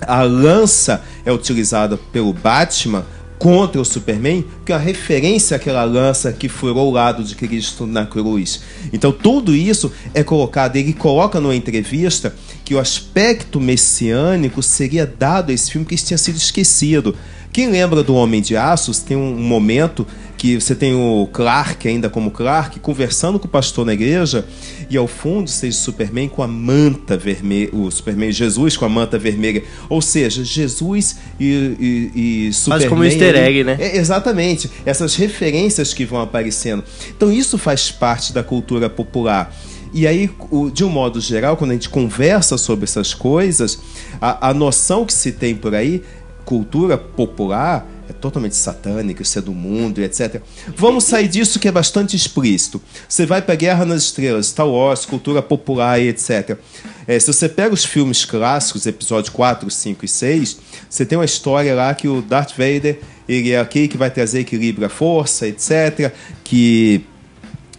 a 0.00 0.22
lança 0.22 1.02
é 1.24 1.32
utilizada 1.32 1.96
pelo 2.12 2.32
Batman 2.32 3.04
contra 3.38 3.80
o 3.80 3.84
Superman, 3.84 4.44
que 4.64 4.72
é 4.72 4.74
uma 4.74 4.80
referência 4.80 5.56
àquela 5.56 5.84
lança 5.84 6.32
que 6.32 6.48
furou 6.48 6.88
o 6.88 6.92
lado 6.92 7.22
de 7.22 7.34
Cristo 7.34 7.86
na 7.86 8.06
cruz. 8.06 8.62
Então 8.92 9.12
tudo 9.12 9.54
isso 9.54 9.92
é 10.14 10.22
colocado, 10.22 10.76
ele 10.76 10.92
coloca 10.92 11.40
numa 11.40 11.54
entrevista 11.54 12.34
que 12.64 12.74
o 12.74 12.78
aspecto 12.78 13.60
messiânico 13.60 14.62
seria 14.62 15.06
dado 15.06 15.50
a 15.50 15.52
esse 15.52 15.70
filme 15.70 15.86
que 15.86 15.96
tinha 15.96 16.16
sido 16.16 16.36
esquecido. 16.36 17.14
Quem 17.54 17.70
lembra 17.70 18.02
do 18.02 18.16
Homem 18.16 18.42
de 18.42 18.56
Aços 18.56 18.98
tem 18.98 19.16
um 19.16 19.32
momento 19.36 20.04
que 20.36 20.60
você 20.60 20.74
tem 20.74 20.92
o 20.92 21.28
Clark 21.32 21.86
ainda 21.86 22.10
como 22.10 22.32
Clark 22.32 22.80
conversando 22.80 23.38
com 23.38 23.46
o 23.46 23.48
pastor 23.48 23.86
na 23.86 23.94
igreja 23.94 24.44
e 24.90 24.96
ao 24.96 25.06
fundo 25.06 25.48
seja 25.48 25.78
o 25.78 25.80
Superman 25.80 26.28
com 26.28 26.42
a 26.42 26.48
manta 26.48 27.16
vermelha, 27.16 27.70
o 27.72 27.88
Superman 27.92 28.32
Jesus 28.32 28.76
com 28.76 28.84
a 28.84 28.88
manta 28.88 29.20
vermelha, 29.20 29.62
ou 29.88 30.02
seja, 30.02 30.42
Jesus 30.44 31.16
e, 31.38 32.10
e, 32.14 32.48
e 32.48 32.52
Superman. 32.52 32.88
como 32.88 33.02
um 33.02 33.04
easter 33.04 33.36
egg, 33.36 33.62
né? 33.62 33.76
É, 33.78 33.98
exatamente, 33.98 34.68
essas 34.84 35.14
referências 35.14 35.94
que 35.94 36.04
vão 36.04 36.20
aparecendo. 36.20 36.82
Então 37.16 37.30
isso 37.30 37.56
faz 37.56 37.88
parte 37.88 38.32
da 38.32 38.42
cultura 38.42 38.90
popular. 38.90 39.54
E 39.92 40.08
aí, 40.08 40.28
de 40.72 40.84
um 40.84 40.88
modo 40.88 41.20
geral, 41.20 41.56
quando 41.56 41.70
a 41.70 41.74
gente 41.74 41.88
conversa 41.88 42.58
sobre 42.58 42.82
essas 42.84 43.14
coisas, 43.14 43.78
a, 44.20 44.48
a 44.48 44.52
noção 44.52 45.04
que 45.06 45.12
se 45.12 45.30
tem 45.30 45.54
por 45.54 45.72
aí, 45.72 46.02
cultura 46.44 46.98
popular, 46.98 47.86
é 48.08 48.12
totalmente 48.12 48.54
satânica, 48.54 49.22
isso 49.22 49.38
é 49.38 49.42
do 49.42 49.52
mundo, 49.52 50.00
etc. 50.00 50.42
Vamos 50.76 51.04
sair 51.04 51.26
disso 51.26 51.58
que 51.58 51.66
é 51.66 51.72
bastante 51.72 52.14
explícito. 52.14 52.80
Você 53.08 53.24
vai 53.24 53.40
para 53.40 53.54
Guerra 53.54 53.84
nas 53.84 54.02
Estrelas, 54.02 54.46
Star 54.48 54.68
Wars, 54.68 55.06
cultura 55.06 55.40
popular 55.40 56.00
etc. 56.00 56.58
É, 57.06 57.18
se 57.18 57.32
você 57.32 57.48
pega 57.48 57.72
os 57.72 57.84
filmes 57.84 58.24
clássicos, 58.24 58.86
episódio 58.86 59.32
4, 59.32 59.70
5 59.70 60.04
e 60.04 60.08
6, 60.08 60.58
você 60.88 61.06
tem 61.06 61.16
uma 61.16 61.24
história 61.24 61.74
lá 61.74 61.94
que 61.94 62.08
o 62.08 62.20
Darth 62.20 62.52
Vader 62.52 62.98
ele 63.28 63.52
é 63.52 63.58
aquele 63.58 63.88
que 63.88 63.96
vai 63.96 64.10
trazer 64.10 64.40
equilíbrio 64.40 64.86
à 64.86 64.90
força, 64.90 65.48
etc. 65.48 66.12
Que 66.42 67.04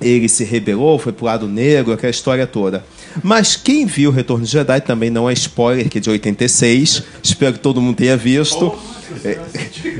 ele 0.01 0.27
se 0.27 0.43
rebelou, 0.43 0.99
foi 0.99 1.13
pro 1.13 1.25
lado 1.25 1.47
negro, 1.47 1.93
aquela 1.93 2.11
história 2.11 2.45
toda. 2.47 2.83
Mas 3.23 3.55
quem 3.55 3.85
viu 3.85 4.09
o 4.09 4.13
Retorno 4.13 4.45
de 4.45 4.51
Jedi 4.51 4.81
também 4.81 5.09
não 5.09 5.29
é 5.29 5.33
spoiler, 5.33 5.89
que 5.89 5.97
é 5.97 6.01
de 6.01 6.09
86. 6.09 7.03
Espero 7.23 7.53
que 7.53 7.59
todo 7.59 7.81
mundo 7.81 7.95
tenha 7.95 8.15
visto. 8.17 8.73
É, 9.23 9.37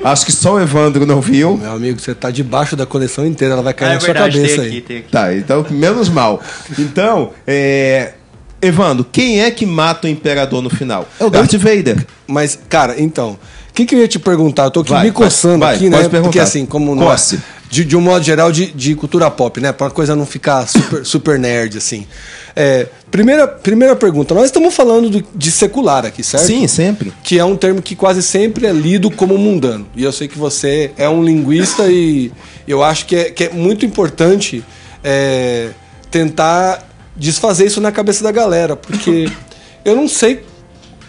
acho 0.04 0.26
que 0.26 0.32
só 0.32 0.56
o 0.56 0.60
Evandro 0.60 1.06
não 1.06 1.22
viu. 1.22 1.58
Meu 1.58 1.72
amigo, 1.74 2.00
você 2.00 2.14
tá 2.16 2.32
debaixo 2.32 2.76
da 2.76 2.86
coleção 2.86 3.26
inteira, 3.26 3.54
ela 3.54 3.62
vai 3.64 3.74
cair 3.74 3.90
Ah, 3.90 3.92
é 3.92 3.94
na 3.96 4.00
sua 4.00 4.08
verdade, 4.08 4.36
cabeça 4.38 4.56
tem 4.56 4.64
aí. 4.64 4.70
aqui, 4.70 4.82
tem 4.82 4.98
aqui. 4.98 5.10
Tá, 5.12 5.34
então, 5.36 5.66
menos 5.70 6.10
mal. 6.10 6.42
Então, 6.78 7.32
é... 7.46 8.14
Evandro, 8.62 9.06
quem 9.12 9.42
é 9.44 9.52
que 9.52 9.66
mata 9.66 10.08
o 10.08 10.10
Imperador 10.10 10.62
no 10.62 10.70
final? 10.72 11.08
É 11.20 11.26
o 11.26 11.30
Darth 11.30 11.54
Vader. 11.54 12.04
Mas, 12.26 12.58
cara, 12.68 12.96
então, 13.00 13.38
o 13.70 13.74
que, 13.74 13.86
que 13.86 13.94
eu 13.94 14.00
ia 14.00 14.08
te 14.08 14.18
perguntar? 14.18 14.64
Eu 14.64 14.72
tô 14.72 14.80
aqui 14.80 14.90
Vai, 14.90 15.04
me 15.06 15.12
coçando 15.12 15.60
vai, 15.60 15.76
aqui, 15.76 15.88
pode 15.90 16.04
né? 16.04 16.10
perguntar. 16.10 16.22
Porque 16.24 16.40
assim, 16.40 16.66
como 16.66 16.96
não 16.96 17.04
é- 17.04 17.12
Coce. 17.12 17.40
De, 17.76 17.84
de 17.84 17.98
um 17.98 18.00
modo 18.02 18.24
geral 18.24 18.54
de, 18.54 18.68
de 18.72 18.96
cultura 18.96 19.30
pop, 19.30 19.60
né? 19.60 19.74
Pra 19.74 19.90
coisa 19.90 20.16
não 20.16 20.26
ficar 20.26 20.66
super, 20.66 21.04
super 21.06 21.38
nerd, 21.38 21.78
assim. 21.78 22.08
É, 22.56 22.88
primeira, 23.12 23.46
primeira 23.46 23.94
pergunta, 23.98 24.34
nós 24.34 24.46
estamos 24.46 24.74
falando 24.74 25.10
do- 25.10 25.26
de 25.36 25.52
secular 25.52 26.06
aqui, 26.06 26.24
certo? 26.24 26.46
Sim, 26.46 26.66
sempre. 26.70 27.12
que 27.22 27.38
é 27.38 27.44
um 27.44 27.58
termo 27.58 27.82
que 27.82 27.94
quase 27.94 28.24
sempre 28.24 28.66
é 28.66 28.72
lido 28.72 29.12
como 29.12 29.38
mundano. 29.38 29.86
E 29.94 30.04
eu 30.06 30.12
sei 30.14 30.30
que 30.30 30.38
você 30.38 30.92
é 30.98 31.10
um 31.10 31.22
linguista 31.22 31.86
e 31.90 32.32
eu 32.66 32.82
acho 32.82 33.06
que 33.08 33.16
é, 33.18 33.24
que 33.26 33.44
é 33.44 33.50
muito 33.50 33.86
importante 33.86 34.64
é, 35.04 35.72
tentar 36.10 36.82
desfazer 37.14 37.66
isso 37.66 37.82
na 37.82 37.92
cabeça 37.92 38.24
da 38.24 38.32
galera, 38.32 38.78
porque 38.78 39.30
eu 39.84 39.98
não 39.98 40.08
sei 40.08 40.46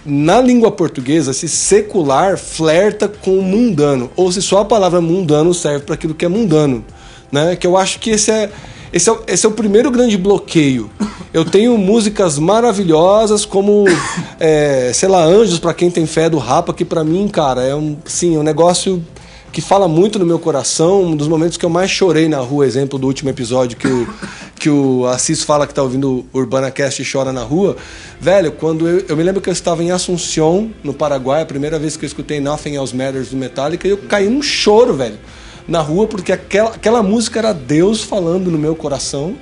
na 0.07 0.41
língua 0.41 0.71
portuguesa 0.71 1.33
se 1.33 1.49
secular 1.49 2.39
flerta 2.39 3.09
com 3.09 3.39
o 3.39 3.43
mundano 3.43 4.11
ou 4.17 4.31
se 4.31 4.41
só 4.41 4.61
a 4.61 4.65
palavra 4.65 5.01
mundano 5.01 5.53
serve 5.53 5.85
para 5.85 5.95
aquilo 5.95 6.15
que 6.15 6.25
é 6.25 6.29
mundano, 6.29 6.85
né? 7.31 7.57
Que 7.57 7.67
eu 7.67 7.77
acho 7.77 7.99
que 7.99 8.11
esse 8.11 8.31
é 8.31 8.51
esse 8.93 9.11
é, 9.11 9.19
esse 9.27 9.45
é 9.45 9.49
o 9.49 9.53
primeiro 9.53 9.91
grande 9.91 10.17
bloqueio. 10.17 10.91
Eu 11.35 11.45
tenho 11.45 11.77
músicas 11.77 12.39
maravilhosas 12.39 13.45
como, 13.45 13.85
é, 14.41 14.91
sei 14.95 15.09
lá, 15.09 15.25
Anjos 15.25 15.59
para 15.59 15.75
quem 15.75 15.91
tem 15.91 16.07
fé 16.07 16.31
do 16.31 16.39
Rapa, 16.39 16.73
que 16.73 16.85
para 16.85 17.05
mim, 17.05 17.29
cara, 17.29 17.63
é 17.63 17.75
um, 17.75 17.97
sim, 18.05 18.37
é 18.37 18.39
um 18.39 18.43
negócio 18.43 19.05
que 19.53 19.61
fala 19.61 19.89
muito 19.89 20.19
no 20.19 20.27
meu 20.27 20.39
coração. 20.39 21.03
Um 21.03 21.17
dos 21.17 21.29
momentos 21.29 21.57
que 21.57 21.65
eu 21.65 21.71
mais 21.71 21.91
chorei 21.91 22.29
na 22.29 22.39
rua, 22.39 22.67
exemplo 22.67 22.99
do 22.99 23.07
último 23.07 23.31
episódio 23.31 23.77
que 23.77 23.89
o, 23.89 24.09
que 24.59 24.71
o 24.71 25.07
Assis 25.07 25.43
fala 25.43 25.67
que 25.67 25.75
tá 25.75 25.83
ouvindo 25.83 26.27
Urbana 26.33 26.71
Cast 26.71 27.03
e 27.03 27.11
chora 27.11 27.33
na 27.33 27.43
rua. 27.43 27.77
Velho, 28.21 28.53
quando 28.53 28.89
eu, 28.89 29.05
eu 29.09 29.17
me 29.17 29.23
lembro 29.23 29.41
que 29.41 29.49
eu 29.49 29.53
estava 29.53 29.83
em 29.83 29.91
Assunção, 29.91 30.71
no 30.85 30.93
Paraguai, 30.93 31.43
a 31.43 31.47
primeira 31.47 31.79
vez 31.79 31.97
que 31.97 32.05
eu 32.05 32.07
escutei 32.07 32.41
Nothing 32.41 32.77
Else 32.77 32.95
Matters 32.95 33.31
do 33.31 33.37
Metallica, 33.37 33.87
e 33.87 33.91
eu 33.91 33.99
caí 33.99 34.29
num 34.29 34.43
choro, 34.43 34.95
velho, 34.95 35.19
na 35.67 35.81
rua, 35.81 36.07
porque 36.07 36.33
aquela, 36.33 36.71
aquela 36.71 37.03
música 37.03 37.39
era 37.39 37.53
Deus 37.53 38.03
falando 38.03 38.51
no 38.51 38.59
meu 38.59 38.75
coração. 38.75 39.37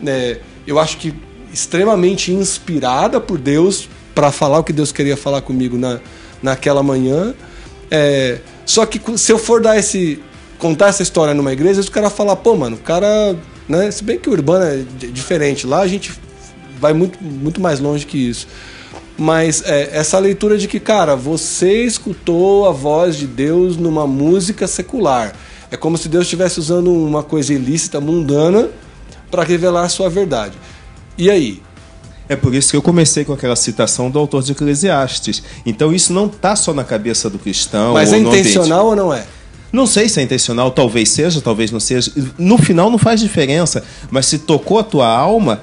né? 0.00 0.38
eu 0.66 0.78
acho 0.78 0.96
que 0.98 1.14
extremamente 1.52 2.32
inspirada 2.32 3.20
por 3.20 3.38
Deus 3.38 3.88
para 4.14 4.30
falar 4.30 4.58
o 4.58 4.64
que 4.64 4.72
Deus 4.72 4.92
queria 4.92 5.16
falar 5.16 5.42
comigo 5.42 5.76
na, 5.76 6.00
naquela 6.42 6.82
manhã. 6.82 7.34
É, 7.90 8.38
só 8.72 8.86
que 8.86 9.00
se 9.18 9.30
eu 9.30 9.38
for 9.38 9.60
dar 9.60 9.78
esse 9.78 10.22
contar 10.58 10.88
essa 10.88 11.02
história 11.02 11.34
numa 11.34 11.52
igreja, 11.52 11.80
os 11.80 11.88
caras 11.88 12.12
falar, 12.12 12.36
pô, 12.36 12.56
mano, 12.56 12.76
o 12.76 12.78
cara, 12.78 13.36
né, 13.68 13.90
se 13.90 14.02
bem 14.02 14.18
que 14.18 14.30
o 14.30 14.32
urbano 14.32 14.64
é 14.64 14.84
di- 14.96 15.10
diferente, 15.10 15.66
lá 15.66 15.80
a 15.80 15.86
gente 15.88 16.12
vai 16.78 16.92
muito, 16.92 17.22
muito 17.22 17.60
mais 17.60 17.80
longe 17.80 18.06
que 18.06 18.16
isso. 18.16 18.46
Mas 19.18 19.62
é, 19.66 19.90
essa 19.92 20.18
leitura 20.18 20.56
de 20.56 20.66
que, 20.68 20.80
cara, 20.80 21.14
você 21.14 21.84
escutou 21.84 22.66
a 22.66 22.72
voz 22.72 23.16
de 23.16 23.26
Deus 23.26 23.76
numa 23.76 24.06
música 24.06 24.66
secular. 24.66 25.34
É 25.70 25.76
como 25.76 25.98
se 25.98 26.08
Deus 26.08 26.24
estivesse 26.24 26.58
usando 26.60 26.92
uma 26.92 27.22
coisa 27.22 27.52
ilícita, 27.52 28.00
mundana, 28.00 28.70
para 29.30 29.42
revelar 29.42 29.82
a 29.84 29.88
sua 29.88 30.08
verdade. 30.08 30.56
E 31.18 31.28
aí? 31.30 31.60
É 32.28 32.36
por 32.36 32.54
isso 32.54 32.70
que 32.70 32.76
eu 32.76 32.82
comecei 32.82 33.24
com 33.24 33.32
aquela 33.32 33.56
citação 33.56 34.10
do 34.10 34.18
autor 34.18 34.42
de 34.42 34.52
Eclesiastes. 34.52 35.42
Então 35.66 35.92
isso 35.92 36.12
não 36.12 36.26
está 36.26 36.56
só 36.56 36.72
na 36.72 36.84
cabeça 36.84 37.28
do 37.28 37.38
cristão. 37.38 37.92
Mas 37.94 38.10
ou 38.10 38.16
é 38.16 38.18
intencional 38.20 38.86
ou 38.86 38.96
não 38.96 39.12
é? 39.12 39.24
Não 39.72 39.86
sei 39.86 40.08
se 40.08 40.20
é 40.20 40.22
intencional, 40.22 40.70
talvez 40.70 41.08
seja, 41.10 41.40
talvez 41.40 41.70
não 41.70 41.80
seja. 41.80 42.12
No 42.38 42.58
final 42.58 42.90
não 42.90 42.98
faz 42.98 43.20
diferença, 43.20 43.82
mas 44.10 44.26
se 44.26 44.38
tocou 44.38 44.78
a 44.78 44.82
tua 44.84 45.06
alma, 45.08 45.60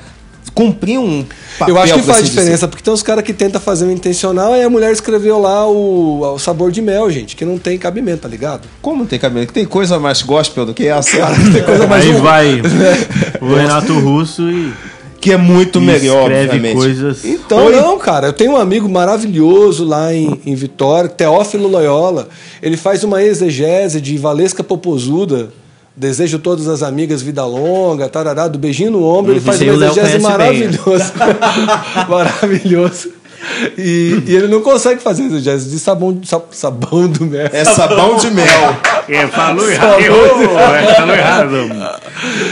cumpriu 0.53 1.01
um 1.03 1.23
papel. 1.59 1.75
Eu 1.75 1.81
acho 1.81 1.93
que 1.93 1.99
por 1.99 2.05
faz 2.07 2.17
assim 2.17 2.27
dizer. 2.29 2.39
diferença, 2.41 2.67
porque 2.67 2.83
tem 2.83 2.91
uns 2.93 3.03
caras 3.03 3.23
que 3.23 3.33
tentam 3.33 3.61
fazer 3.61 3.85
um 3.85 3.91
intencional 3.91 4.55
e 4.55 4.63
a 4.63 4.69
mulher 4.69 4.91
escreveu 4.91 5.39
lá 5.39 5.67
o, 5.67 6.21
o 6.33 6.39
sabor 6.39 6.71
de 6.71 6.81
mel, 6.81 7.09
gente, 7.11 7.35
que 7.35 7.45
não 7.45 7.59
tem 7.59 7.77
cabimento, 7.77 8.23
tá 8.23 8.27
ligado? 8.27 8.67
Como 8.81 8.97
não 8.99 9.05
tem 9.05 9.19
cabimento? 9.19 9.53
Tem 9.53 9.65
coisa 9.65 9.99
mais 9.99 10.23
gospel 10.23 10.65
do 10.65 10.73
que 10.73 10.87
essa? 10.87 11.11
Tem 11.53 11.63
coisa 11.63 11.85
mais 11.87 12.03
Aí 12.03 12.15
um- 12.15 12.21
vai 12.21 12.61
o 13.41 13.53
Renato 13.55 13.93
Russo 13.99 14.49
e, 14.49 14.73
que 15.19 15.31
é 15.33 15.37
muito 15.37 15.81
melhor, 15.81 16.31
obviamente. 16.31 16.75
coisas. 16.75 17.25
Então, 17.25 17.65
Oi? 17.65 17.75
não, 17.75 17.97
cara. 17.97 18.27
Eu 18.27 18.33
tenho 18.33 18.51
um 18.53 18.57
amigo 18.57 18.87
maravilhoso 18.87 19.83
lá 19.85 20.13
em, 20.13 20.39
em 20.45 20.55
Vitória, 20.55 21.09
Teófilo 21.09 21.67
Loyola. 21.67 22.29
Ele 22.61 22.77
faz 22.77 23.03
uma 23.03 23.21
exegese 23.23 23.99
de 23.99 24.17
Valesca 24.17 24.63
Popozuda. 24.63 25.49
Desejo 25.95 26.39
todas 26.39 26.69
as 26.69 26.81
amigas 26.81 27.21
vida 27.21 27.45
longa, 27.45 28.07
tarará, 28.07 28.47
do 28.47 28.57
beijinho 28.57 28.91
no 28.91 29.03
ombro. 29.03 29.33
Ele 29.33 29.39
Uhum, 29.39 29.45
faz 29.45 29.61
uma 29.61 29.73
exegese 29.73 30.11
bem. 30.13 30.21
maravilhosa. 30.21 31.13
maravilhoso. 32.07 33.09
E, 33.77 34.23
e 34.27 34.35
ele 34.35 34.47
não 34.47 34.61
consegue 34.61 35.01
fazer 35.01 35.23
exegese 35.23 35.69
de 35.69 35.79
sabão, 35.79 36.19
sa- 36.23 36.41
sabão 36.51 37.07
do 37.07 37.25
mel. 37.25 37.49
É 37.51 37.63
sabão 37.65 38.15
de 38.17 38.29
mel. 38.31 38.45
É, 39.07 39.27
falou 39.27 39.69
errado. 39.71 39.99
É, 39.99 40.93
falou 40.95 41.15
errado. 41.15 41.49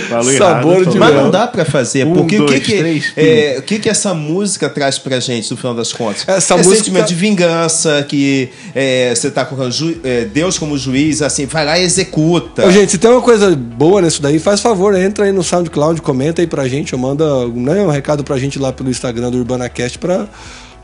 Falou 0.09 0.33
Sabor 0.37 0.75
errado. 0.77 0.91
de 0.91 0.97
Mas 0.99 1.13
mel. 1.13 1.23
não 1.23 1.31
dá 1.31 1.47
pra 1.47 1.65
fazer, 1.65 2.05
Um, 2.05 2.13
porque 2.13 2.37
o 2.39 2.45
que 2.45 2.51
dois, 2.51 2.63
que, 2.65 2.77
três, 2.77 3.13
é, 3.15 3.55
o 3.59 3.61
que 3.61 3.79
que 3.79 3.89
essa 3.89 4.13
música 4.13 4.69
traz 4.69 4.97
pra 4.97 5.19
gente, 5.19 5.51
no 5.51 5.57
final 5.57 5.73
das 5.75 5.91
contas? 5.93 6.23
Essa 6.27 6.53
é 6.53 6.57
música- 6.57 6.75
sentimento 6.77 7.07
de 7.07 7.15
vingança, 7.15 8.03
que 8.07 8.49
é, 8.73 9.13
você 9.13 9.29
tá 9.29 9.45
com 9.45 9.57
é, 10.03 10.25
Deus 10.25 10.57
como 10.57 10.77
juiz, 10.77 11.21
assim, 11.21 11.45
vai 11.45 11.65
lá 11.65 11.77
e 11.77 11.83
executa. 11.83 12.65
Ô, 12.65 12.71
gente, 12.71 12.91
se 12.91 12.97
tem 12.97 13.11
uma 13.11 13.21
coisa 13.21 13.55
boa 13.55 14.01
nisso 14.01 14.21
daí, 14.21 14.39
faz 14.39 14.61
favor, 14.61 14.95
entra 14.95 15.25
aí 15.25 15.31
no 15.31 15.43
SoundCloud, 15.43 16.01
comenta 16.01 16.41
aí 16.41 16.47
pra 16.47 16.67
gente, 16.67 16.95
ou 16.95 17.01
manda 17.01 17.25
né, 17.49 17.81
um 17.81 17.89
recado 17.89 18.23
pra 18.23 18.37
gente 18.37 18.57
lá 18.57 18.71
pelo 18.71 18.89
Instagram 18.89 19.29
do 19.29 19.37
UrbanaCast 19.37 19.97
pra, 19.99 20.27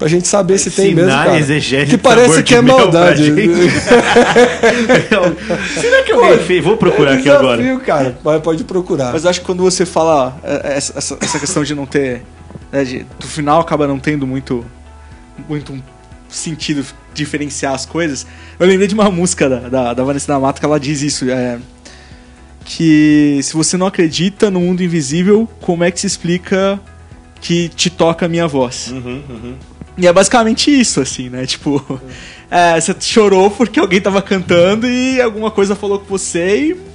pra 0.04 0.10
gente 0.10 0.28
saber 0.28 0.58
se 0.58 0.70
tem 0.70 0.94
mesmo, 0.94 1.10
Ensinar 1.10 1.26
cara. 1.28 1.40
Que 1.86 1.98
parece 1.98 2.44
que 2.44 2.56
é 2.56 2.62
maldade. 2.62 3.24
Será 5.80 6.04
que 6.04 6.12
alguém 6.12 6.40
fez? 6.40 6.64
Vou 6.64 6.76
procurar 6.76 7.14
aqui 7.14 7.30
agora. 7.30 7.58
Desafio, 7.62 7.80
cara. 7.86 8.18
Mas 8.24 8.42
pode 8.42 8.64
procurar. 8.66 9.14
Mas 9.14 9.26
acho 9.26 9.40
que 9.40 9.46
quando 9.46 9.64
você 9.64 9.86
fala 9.86 10.38
é, 10.44 10.74
essa, 10.78 10.98
essa- 10.98 11.18
essa 11.22 11.40
questão 11.40 11.64
de 11.64 11.74
não 11.74 11.86
ter. 11.86 12.22
né, 12.72 12.84
de- 12.84 13.06
do 13.20 13.28
final 13.28 13.62
acaba 13.62 13.88
não 13.88 13.98
tendo 13.98 14.28
muito. 14.28 14.66
muito 15.48 15.72
um 15.74 15.82
sentido 16.28 16.84
diferenciar 17.14 17.74
as 17.74 17.86
coisas. 17.86 18.26
Eu 18.60 18.68
lembrei 18.68 18.88
de 18.88 18.94
uma 18.96 19.10
música 19.10 19.48
da, 19.48 19.70
da, 19.70 19.94
da 19.94 20.04
Vanessa 20.04 20.28
da 20.34 20.40
Mata 20.40 20.60
que 20.60 20.66
ela 20.66 20.80
diz 20.80 21.02
isso. 21.02 21.30
é, 21.30 21.58
que 22.66 23.40
se 23.44 23.54
você 23.54 23.78
não 23.78 23.86
acredita 23.88 24.50
no 24.52 24.60
mundo 24.60 24.84
invisível, 24.84 25.48
como 25.62 25.84
é 25.84 25.92
que 25.92 26.00
se 26.00 26.08
explica 26.08 26.80
que 27.42 27.68
te 27.70 27.90
toca 27.90 28.26
a 28.26 28.30
minha 28.30 28.48
voz? 28.48 28.94
E 29.98 30.08
é 30.08 30.14
basicamente 30.14 30.72
isso, 30.72 31.02
assim, 31.02 31.30
né? 31.30 31.46
Tipo, 31.46 32.02
é, 32.50 32.80
você 32.80 32.96
chorou 33.00 33.50
porque 33.52 33.80
alguém 33.80 34.02
tava 34.02 34.22
cantando 34.22 34.88
e 34.88 35.22
alguma 35.22 35.52
coisa 35.52 35.76
falou 35.76 36.00
com 36.00 36.06
você 36.06 36.58
e 36.58 36.94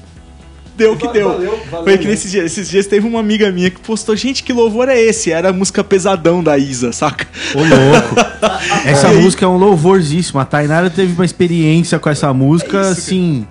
deu 0.79 0.93
o 0.93 0.97
que 0.97 1.09
deu. 1.09 1.29
Valeu, 1.29 1.61
valeu 1.71 1.85
Foi 1.85 1.99
que 1.99 2.07
nesses 2.07 2.31
dias, 2.31 2.45
esses 2.47 2.69
dias 2.69 2.87
teve 2.87 3.07
uma 3.07 3.19
amiga 3.19 3.51
minha 3.51 3.69
que 3.69 3.81
postou, 3.81 4.15
gente, 4.17 4.43
que 4.45 4.53
louvor 4.53 4.89
é 4.89 4.99
esse? 4.99 5.33
Era 5.33 5.51
a 5.51 5.53
música 5.53 5.83
pesadão 5.83 6.43
da 6.43 6.57
Isa, 6.57 6.93
saca? 6.93 7.27
Ô, 7.55 7.59
louco. 7.59 8.15
Essa 8.87 9.09
música 9.13 9.45
é 9.45 9.49
um 9.49 9.57
louvorzíssimo. 9.57 10.39
A 10.39 10.45
Tainara 10.45 10.89
teve 10.89 11.13
uma 11.13 11.25
experiência 11.25 11.99
com 11.99 12.09
essa 12.09 12.33
música, 12.33 12.81
assim. 12.81 13.47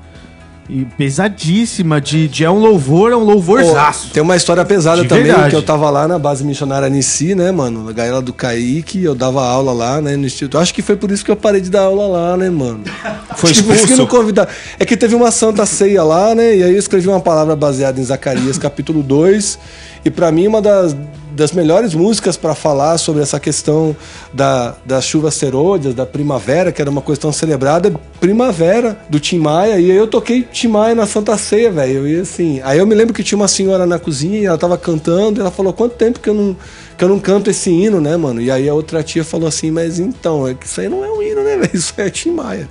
E 0.70 0.86
pesadíssima. 0.98 2.02
De, 2.02 2.28
de 2.28 2.44
é 2.44 2.50
um 2.50 2.60
louvor, 2.60 3.12
é 3.12 3.16
um 3.16 3.24
louvorzaço. 3.24 4.08
Pô, 4.08 4.14
tem 4.14 4.24
uma 4.24 4.36
história 4.36 4.64
pesada 4.66 5.02
De 5.02 5.08
também, 5.08 5.26
verdade. 5.26 5.50
que 5.50 5.56
eu 5.56 5.62
tava 5.62 5.90
lá 5.90 6.08
na 6.08 6.20
base 6.20 6.44
missionária 6.44 6.90
Nissi, 6.90 7.36
né, 7.36 7.52
mano? 7.52 7.84
Na 7.84 7.92
gaiola 7.92 8.22
do 8.22 8.34
Kaique, 8.34 9.04
eu 9.04 9.16
dava 9.16 9.46
aula 9.46 9.72
lá, 9.72 10.02
né, 10.02 10.16
no 10.16 10.26
instituto. 10.26 10.58
Acho 10.58 10.74
que 10.74 10.82
foi 10.82 10.96
por 10.96 11.12
isso 11.12 11.24
que 11.24 11.32
eu 11.32 11.36
parei 11.36 11.62
de 11.62 11.70
dar 11.70 11.82
aula 11.84 12.08
lá, 12.08 12.38
né, 12.38 12.50
mano? 12.50 12.84
Foi 13.38 13.52
Acho 13.52 13.62
que 13.62 13.68
que 13.70 13.76
expulso? 13.76 13.98
não 13.98 14.08
convidar. 14.08 14.48
É 14.80 14.86
que 14.86 14.98
teve 14.98 15.14
uma 15.14 15.30
santa 15.30 15.64
ceia 15.64 16.04
lá, 16.04 16.34
né? 16.34 16.56
E 16.56 16.64
aí 16.64 16.72
eu 16.72 16.80
escrevi 16.80 17.08
uma 17.08 17.20
palavra 17.20 17.56
baseada 17.56 18.00
em 18.00 18.04
Zacarias, 18.04 18.58
capítulo 18.58 19.04
2. 19.04 19.60
E 20.04 20.10
pra 20.10 20.32
mim, 20.32 20.48
uma 20.48 20.60
das, 20.60 20.96
das 21.38 21.52
melhores 21.52 21.94
músicas 21.94 22.36
pra 22.36 22.56
falar 22.56 22.98
sobre 22.98 23.22
essa 23.22 23.40
questão 23.40 23.96
da, 24.34 24.76
das 24.84 25.06
chuvas 25.06 25.36
serôdias, 25.36 25.94
da 25.94 26.04
primavera, 26.04 26.72
que 26.72 26.82
era 26.82 26.90
uma 26.90 27.02
questão 27.02 27.32
celebrada, 27.32 27.90
é 27.90 27.94
Primavera, 28.20 29.00
do 29.08 29.20
Tim 29.20 29.38
Maia. 29.38 29.80
E 29.80 29.92
aí 29.92 29.96
eu 29.96 30.08
toquei 30.08 30.42
Tim 30.42 30.70
Maia 30.70 30.96
na 30.96 31.06
Santa 31.06 31.38
Ceia, 31.38 31.72
velho. 31.72 32.08
E 32.08 32.22
assim, 32.22 32.60
aí 32.64 32.80
eu 32.80 32.88
me 32.88 32.96
lembro 32.96 33.14
que 33.14 33.24
tinha 33.24 33.38
uma 33.38 33.48
senhora 33.48 33.86
na 33.86 34.00
cozinha 34.00 34.40
e 34.40 34.46
ela 34.46 34.58
tava 34.58 34.76
cantando. 34.80 35.40
E 35.40 35.42
ela 35.42 35.52
falou: 35.52 35.72
quanto 35.72 35.94
tempo 35.94 36.20
que 36.20 36.28
eu 36.28 36.34
não. 36.34 36.58
Que 36.98 37.04
eu 37.04 37.10
não 37.10 37.20
canto 37.20 37.52
esse 37.52 37.70
hino, 37.70 38.02
né, 38.02 38.18
mano? 38.18 38.42
E 38.42 38.50
aí 38.50 38.68
a 38.68 38.74
outra 38.74 39.04
tia 39.04 39.24
falou 39.24 39.48
assim: 39.48 39.70
Mas 39.70 40.00
então, 40.00 40.48
é 40.48 40.56
que 40.56 40.66
isso 40.66 40.82
aí 40.82 40.90
não 40.90 41.06
é 41.06 41.10
um 41.12 41.22
hino, 41.22 41.44
né, 41.44 41.56
velho? 41.62 41.70
Isso 41.72 41.94
é 41.98 42.10
Tim 42.10 42.32
Maia. 42.32 42.68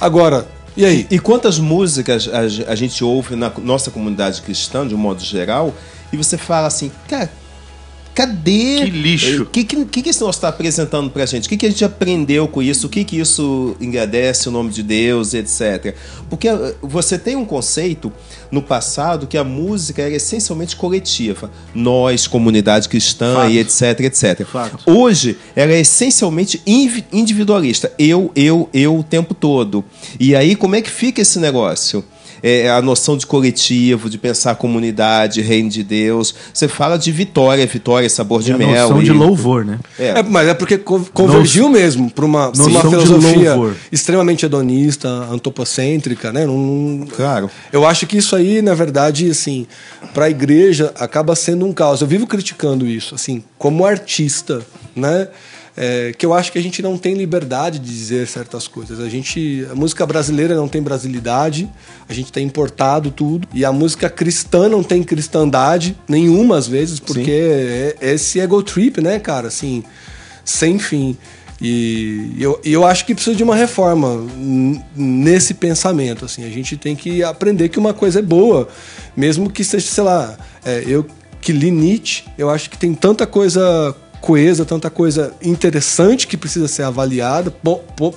Agora, 0.00 0.46
e 0.76 0.84
aí? 0.84 1.08
E 1.10 1.18
quantas 1.18 1.58
músicas 1.58 2.30
a, 2.32 2.70
a 2.70 2.74
gente 2.76 3.02
ouve 3.02 3.34
na 3.34 3.50
nossa 3.58 3.90
comunidade 3.90 4.40
cristã, 4.42 4.86
de 4.86 4.94
um 4.94 4.98
modo 4.98 5.20
geral, 5.20 5.74
e 6.12 6.16
você 6.16 6.38
fala 6.38 6.68
assim, 6.68 6.92
cara, 7.08 7.28
cadê? 8.20 8.82
Que 8.84 8.90
lixo. 8.90 9.42
O 9.42 9.46
que, 9.46 9.64
que, 9.64 10.02
que 10.02 10.10
esse 10.10 10.20
negócio 10.20 10.38
está 10.38 10.48
apresentando 10.48 11.10
pra 11.10 11.24
gente? 11.24 11.46
O 11.46 11.48
que, 11.48 11.56
que 11.56 11.66
a 11.66 11.70
gente 11.70 11.84
aprendeu 11.84 12.46
com 12.46 12.62
isso? 12.62 12.86
O 12.86 12.90
que, 12.90 13.04
que 13.04 13.18
isso 13.18 13.76
engrandece 13.80 14.48
o 14.48 14.52
nome 14.52 14.70
de 14.70 14.82
Deus, 14.82 15.32
etc. 15.32 15.94
Porque 16.28 16.48
eh, 16.48 16.74
você 16.82 17.18
tem 17.18 17.36
um 17.36 17.44
conceito 17.44 18.12
no 18.50 18.60
passado 18.60 19.26
que 19.26 19.38
a 19.38 19.44
música 19.44 20.02
era 20.02 20.14
essencialmente 20.14 20.76
coletiva. 20.76 21.50
Nós, 21.74 22.26
comunidade 22.26 22.88
cristã 22.88 23.34
Fato. 23.34 23.50
e 23.50 23.58
etc, 23.58 24.00
etc. 24.00 24.46
Fato. 24.46 24.90
Hoje, 24.90 25.38
ela 25.56 25.72
é 25.72 25.80
essencialmente 25.80 26.62
individualista. 27.12 27.92
Eu, 27.98 28.30
eu, 28.36 28.68
eu 28.74 28.98
o 28.98 29.02
tempo 29.02 29.34
todo. 29.34 29.84
E 30.18 30.36
aí, 30.36 30.54
como 30.54 30.74
é 30.74 30.82
que 30.82 30.90
fica 30.90 31.22
esse 31.22 31.38
negócio? 31.38 32.04
É, 32.42 32.70
a 32.70 32.80
noção 32.82 33.16
de 33.16 33.26
coletivo, 33.26 34.08
de 34.08 34.16
pensar 34.18 34.54
comunidade, 34.56 35.40
reino 35.40 35.68
de 35.68 35.82
Deus. 35.82 36.34
Você 36.52 36.66
fala 36.68 36.96
de 36.98 37.10
vitória, 37.12 37.66
vitória, 37.66 38.08
sabor 38.08 38.42
de 38.42 38.50
E 38.50 38.54
a 38.54 38.58
mel. 38.58 38.68
noção 38.88 39.00
e- 39.02 39.04
de 39.04 39.12
louvor, 39.12 39.64
né? 39.64 39.78
É. 39.98 40.08
É, 40.18 40.22
mas 40.22 40.48
é 40.48 40.54
porque 40.54 40.78
co- 40.78 41.04
convergiu 41.12 41.68
mesmo 41.68 42.10
para 42.10 42.24
uma, 42.24 42.48
uma 42.50 42.80
filosofia 42.80 43.56
extremamente 43.92 44.44
hedonista, 44.46 45.08
antropocêntrica, 45.08 46.32
né? 46.32 46.46
Não- 46.46 47.06
Claro. 47.16 47.50
Eu 47.72 47.86
acho 47.86 48.06
que 48.06 48.16
isso 48.18 48.34
aí, 48.36 48.62
na 48.62 48.74
verdade, 48.74 49.30
assim, 49.30 49.66
para 50.14 50.26
a 50.26 50.30
igreja 50.30 50.92
acaba 50.98 51.34
sendo 51.34 51.66
um 51.66 51.72
caos. 51.72 52.00
Eu 52.00 52.06
vivo 52.06 52.26
criticando 52.26 52.86
isso, 52.86 53.14
assim, 53.14 53.42
como 53.58 53.84
artista, 53.84 54.60
né? 54.96 55.28
É, 55.76 56.12
que 56.16 56.26
eu 56.26 56.34
acho 56.34 56.50
que 56.50 56.58
a 56.58 56.62
gente 56.62 56.82
não 56.82 56.98
tem 56.98 57.14
liberdade 57.14 57.78
de 57.78 57.90
dizer 57.90 58.26
certas 58.26 58.66
coisas. 58.66 58.98
A 59.00 59.08
gente, 59.08 59.66
a 59.70 59.74
música 59.74 60.04
brasileira 60.04 60.54
não 60.54 60.68
tem 60.68 60.82
brasilidade, 60.82 61.70
a 62.08 62.12
gente 62.12 62.32
tem 62.32 62.44
importado 62.44 63.10
tudo 63.10 63.46
e 63.54 63.64
a 63.64 63.72
música 63.72 64.10
cristã 64.10 64.68
não 64.68 64.82
tem 64.82 65.02
cristandade 65.02 65.96
nenhuma 66.08 66.58
às 66.58 66.66
vezes, 66.66 66.98
porque 66.98 67.30
é 67.30 67.96
é 68.00 68.14
esse 68.14 68.40
ego 68.40 68.62
trip, 68.62 69.00
né, 69.00 69.18
cara, 69.18 69.48
assim, 69.48 69.84
sem 70.44 70.78
fim. 70.78 71.16
E 71.60 72.36
eu, 72.38 72.58
eu 72.64 72.86
acho 72.86 73.04
que 73.04 73.14
precisa 73.14 73.36
de 73.36 73.42
uma 73.42 73.54
reforma 73.54 74.26
nesse 74.96 75.52
pensamento. 75.52 76.24
Assim, 76.24 76.44
a 76.44 76.48
gente 76.48 76.76
tem 76.76 76.96
que 76.96 77.22
aprender 77.22 77.68
que 77.68 77.78
uma 77.78 77.92
coisa 77.92 78.20
é 78.20 78.22
boa, 78.22 78.66
mesmo 79.14 79.50
que 79.50 79.62
seja, 79.62 79.86
sei 79.86 80.04
lá, 80.04 80.38
é, 80.64 80.82
eu 80.86 81.06
que 81.40 81.52
li 81.52 81.70
Nietzsche, 81.70 82.24
eu 82.36 82.50
acho 82.50 82.68
que 82.68 82.78
tem 82.78 82.94
tanta 82.94 83.26
coisa 83.26 83.94
coesa, 84.20 84.64
tanta 84.64 84.90
coisa 84.90 85.32
interessante 85.42 86.26
que 86.26 86.36
precisa 86.36 86.68
ser 86.68 86.82
avaliada, 86.82 87.52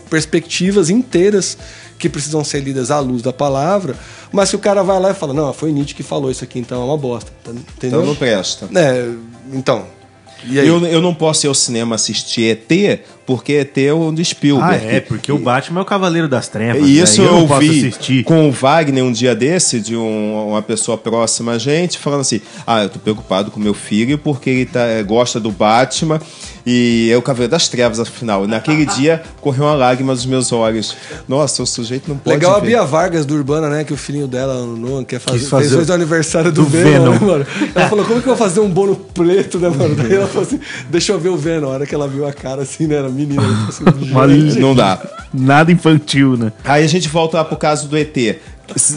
perspectivas 0.09 0.89
inteiras 0.89 1.57
que 1.97 2.09
precisam 2.09 2.43
ser 2.43 2.59
lidas 2.61 2.91
à 2.91 2.99
luz 2.99 3.21
da 3.21 3.31
palavra, 3.31 3.95
mas 4.31 4.49
se 4.49 4.55
o 4.55 4.59
cara 4.59 4.83
vai 4.83 4.99
lá 4.99 5.11
e 5.11 5.13
fala, 5.13 5.33
não, 5.33 5.53
foi 5.53 5.71
Nietzsche 5.71 5.95
que 5.95 6.03
falou 6.03 6.29
isso 6.29 6.43
aqui, 6.43 6.59
então 6.59 6.81
é 6.81 6.85
uma 6.85 6.97
bosta. 6.97 7.31
tá- 7.43 7.51
Entendeu? 7.51 7.99
Então 8.01 8.05
não 8.05 8.15
presta. 8.15 8.67
É, 8.75 9.09
então. 9.53 9.85
Eu, 10.51 10.85
eu 10.85 11.01
não 11.01 11.15
posso 11.15 11.45
ir 11.45 11.47
ao 11.47 11.53
cinema 11.53 11.95
assistir 11.95 12.49
ET, 12.69 12.99
porque 13.25 13.53
ET 13.53 13.77
é 13.77 13.93
o 13.93 14.11
de 14.11 14.23
Spielberg. 14.25 14.85
Ah, 14.85 14.93
é, 14.95 14.99
porque 14.99 15.31
o 15.31 15.37
Batman 15.37 15.79
é 15.79 15.83
o 15.83 15.85
Cavaleiro 15.85 16.27
das 16.27 16.47
Trevas. 16.47 16.81
E 16.87 16.99
isso 16.99 17.21
né? 17.21 17.27
eu 17.27 17.47
posso 17.47 17.53
ouvi 17.53 17.69
assistir. 17.87 18.23
com 18.23 18.47
o 18.49 18.51
Wagner 18.51 19.03
um 19.03 19.11
dia 19.11 19.35
desse, 19.35 19.79
de 19.79 19.95
um- 19.95 20.49
uma 20.49 20.61
pessoa 20.61 20.97
próxima 20.97 21.53
a 21.53 21.57
gente, 21.57 21.97
falando 21.97 22.21
assim: 22.21 22.41
Ah, 22.67 22.83
eu 22.83 22.89
tô 22.89 22.99
preocupado 22.99 23.49
com 23.51 23.59
meu 23.59 23.73
filho 23.73 24.17
porque 24.17 24.49
ele 24.49 24.65
tá- 24.65 24.85
eh, 24.85 25.03
gosta 25.03 25.39
do 25.39 25.51
Batman 25.51 26.19
e 26.65 27.09
é 27.11 27.17
o 27.17 27.21
Cavaleiro 27.21 27.51
das 27.51 27.67
Trevas, 27.67 27.99
afinal. 27.99 28.47
Naquele 28.47 28.85
dia 28.97 29.21
correu 29.41 29.65
uma 29.65 29.73
lágrima 29.75 30.13
dos 30.13 30.25
meus 30.25 30.51
olhos. 30.51 30.95
Nossa, 31.27 31.63
o 31.63 31.65
sujeito 31.65 32.07
não 32.09 32.17
pode. 32.17 32.35
Legal 32.35 32.55
a 32.55 32.59
ver. 32.59 32.67
Bia 32.67 32.83
Vargas 32.83 33.25
do 33.25 33.35
Urbana, 33.35 33.69
né? 33.69 33.83
Que 33.83 33.93
o 33.93 33.97
filhinho 33.97 34.27
dela, 34.27 34.55
o 34.63 34.75
Noah, 34.77 35.03
quer 35.05 35.19
fazer, 35.19 35.45
fazer 35.45 35.91
o 35.91 35.93
aniversário 35.93 36.51
do, 36.51 36.63
do 36.63 36.69
Venom, 36.69 36.91
Venom. 36.91 37.11
né, 37.11 37.19
mano? 37.19 37.45
Ela 37.75 37.89
falou, 37.89 38.05
como 38.05 38.21
que 38.21 38.27
eu 38.27 38.35
vou 38.35 38.47
fazer 38.47 38.59
um 38.59 38.69
bolo 38.69 38.95
preto, 39.13 39.59
né, 39.59 39.69
mano? 39.69 39.95
Daí 40.01 40.13
ela 40.15 40.27
falou 40.27 40.43
assim, 40.43 40.59
deixa 40.89 41.11
eu 41.11 41.19
ver 41.19 41.29
o 41.29 41.37
Venom. 41.37 41.67
A 41.67 41.71
hora 41.71 41.85
que 41.85 41.93
ela 41.95 42.07
viu 42.07 42.25
a 42.27 42.33
cara 42.33 42.61
assim, 42.63 42.87
né? 42.87 42.95
Era 42.95 43.09
menina. 43.13 43.41
"Gente". 44.27 44.59
Não 44.59 44.75
dá. 44.75 44.99
Nada 45.33 45.71
infantil, 45.71 46.37
né? 46.37 46.51
Aí 46.63 46.83
a 46.83 46.87
gente 46.87 47.07
volta 47.09 47.37
lá 47.37 47.45
pro 47.45 47.57
caso 47.57 47.87
do 47.87 47.97
ET. 47.97 48.15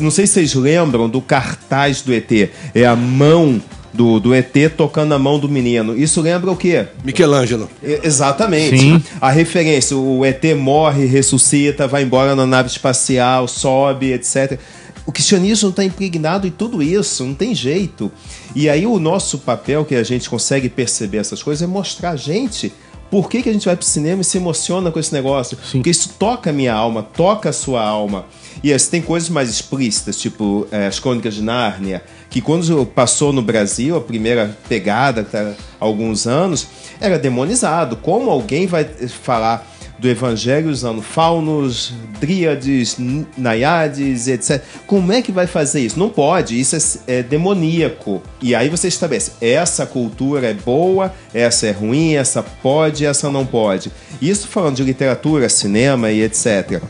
Não 0.01 0.11
sei 0.11 0.27
se 0.27 0.35
vocês 0.35 0.55
lembram 0.55 1.09
do 1.09 1.21
cartaz 1.21 2.03
do 2.03 2.13
ET. 2.13 2.31
É 2.75 2.85
a 2.87 2.95
mão 2.95 3.61
do, 3.93 4.21
do 4.21 4.35
ET 4.35 4.55
tocando 4.77 5.15
a 5.15 5.19
mão 5.19 5.39
do 5.39 5.49
menino. 5.49 5.97
Isso 5.97 6.21
lembra 6.21 6.51
o 6.51 6.57
quê? 6.57 6.87
Michelangelo. 7.03 7.69
E- 7.83 8.01
Exatamente. 8.05 8.79
Sim. 8.79 9.03
A 9.21 9.31
referência, 9.31 9.97
o 9.97 10.25
ET 10.25 10.43
morre, 10.57 11.07
ressuscita, 11.07 11.87
vai 11.89 12.03
embora 12.03 12.37
na 12.37 12.47
nave 12.47 12.69
espacial, 12.69 13.49
sobe, 13.49 14.13
etc. 14.13 14.59
O 15.07 15.13
cristianismo 15.13 15.71
está 15.71 15.83
impregnado 15.85 16.47
em 16.47 16.51
tudo 16.51 16.83
isso, 16.83 17.25
não 17.25 17.35
tem 17.35 17.55
jeito. 17.55 18.11
E 18.55 18.69
aí 18.69 18.85
o 18.87 18.99
nosso 18.99 19.39
papel, 19.39 19.85
que 19.85 19.95
a 19.95 20.03
gente 20.03 20.29
consegue 20.29 20.69
perceber 20.69 21.19
essas 21.19 21.43
coisas, 21.43 21.63
é 21.63 21.67
mostrar 21.67 22.11
a 22.11 22.17
gente 22.17 22.73
por 23.11 23.29
que, 23.29 23.43
que 23.43 23.49
a 23.49 23.53
gente 23.53 23.67
vai 23.67 23.77
pro 23.77 23.85
cinema 23.85 24.23
e 24.23 24.25
se 24.25 24.39
emociona 24.39 24.91
com 24.91 24.99
esse 24.99 25.13
negócio. 25.13 25.59
Porque 25.73 25.91
isso 25.91 26.15
toca 26.19 26.51
a 26.51 26.53
minha 26.53 26.73
alma, 26.73 27.03
toca 27.03 27.51
a 27.51 27.53
sua 27.53 27.83
alma. 27.83 28.27
E 28.63 28.73
assim, 28.73 28.91
tem 28.91 29.03
coisas 29.03 29.29
mais 29.29 29.51
explícitas, 29.51 30.17
tipo 30.19 30.67
eh, 30.71 30.87
as 30.87 30.99
Crônicas 30.99 31.35
de 31.35 31.43
Nárnia, 31.43 32.03
que 32.31 32.41
quando 32.41 32.87
passou 32.87 33.33
no 33.33 33.43
Brasil, 33.43 33.97
a 33.97 34.01
primeira 34.01 34.57
pegada, 34.69 35.27
há 35.33 35.85
alguns 35.85 36.27
anos, 36.27 36.67
era 37.01 37.19
demonizado. 37.19 37.97
Como 37.97 38.31
alguém 38.31 38.67
vai 38.67 38.85
falar 38.85 39.76
do 39.99 40.09
evangelho 40.09 40.71
usando 40.71 41.01
faunos, 41.01 41.95
dríades, 42.21 42.97
naiades, 43.37 44.29
etc. 44.29 44.63
Como 44.87 45.13
é 45.13 45.23
que 45.23 45.33
vai 45.33 45.47
fazer 45.47 45.81
isso? 45.81 45.99
Não 45.99 46.09
pode, 46.09 46.59
isso 46.59 46.77
é, 47.07 47.19
é 47.19 47.23
demoníaco. 47.23 48.23
E 48.41 48.55
aí 48.55 48.69
você 48.69 48.89
estabelece, 48.89 49.33
essa 49.41 49.87
cultura 49.87 50.49
é 50.49 50.55
boa, 50.55 51.15
essa 51.33 51.67
é 51.67 51.71
ruim, 51.71 52.15
essa 52.15 52.43
pode, 52.43 53.07
essa 53.07 53.31
não 53.31 53.47
pode. 53.47 53.91
Isso 54.21 54.49
falando 54.49 54.77
de 54.77 54.83
literatura, 54.83 55.49
cinema 55.49 56.11
e 56.11 56.23
etc. 56.23 56.83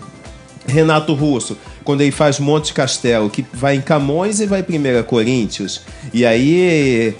Renato 0.66 1.14
Russo, 1.14 1.56
quando 1.84 2.00
ele 2.00 2.10
faz 2.10 2.40
Monte 2.40 2.74
Castelo, 2.74 3.30
que 3.30 3.46
vai 3.52 3.76
em 3.76 3.80
Camões 3.80 4.40
e 4.40 4.46
vai 4.46 4.64
em 4.68 4.78
1 4.78 5.04
Coríntios. 5.04 5.82
E 6.12 6.26
aí 6.26 7.14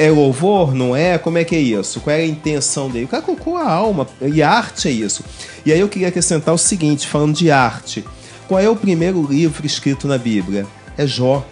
é 0.00 0.10
louvor, 0.10 0.74
não 0.74 0.96
é? 0.96 1.18
Como 1.18 1.36
é 1.36 1.44
que 1.44 1.54
é 1.54 1.60
isso? 1.60 2.00
Qual 2.00 2.16
é 2.16 2.20
a 2.20 2.26
intenção 2.26 2.88
dele? 2.88 3.04
O 3.04 3.08
cara 3.08 3.22
colocou 3.22 3.58
a 3.58 3.70
alma, 3.70 4.08
e 4.22 4.42
a 4.42 4.48
arte 4.48 4.88
é 4.88 4.90
isso. 4.90 5.22
E 5.66 5.70
aí 5.70 5.78
eu 5.78 5.90
queria 5.90 6.08
acrescentar 6.08 6.54
o 6.54 6.58
seguinte, 6.58 7.06
falando 7.06 7.34
de 7.36 7.50
arte. 7.50 8.02
Qual 8.48 8.58
é 8.58 8.66
o 8.66 8.74
primeiro 8.74 9.22
livro 9.22 9.66
escrito 9.66 10.08
na 10.08 10.16
Bíblia? 10.16 10.66
É 10.96 11.06
Jó. 11.06 11.46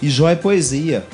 E 0.00 0.08
Jó 0.08 0.28
é 0.28 0.36
poesia. 0.36 1.04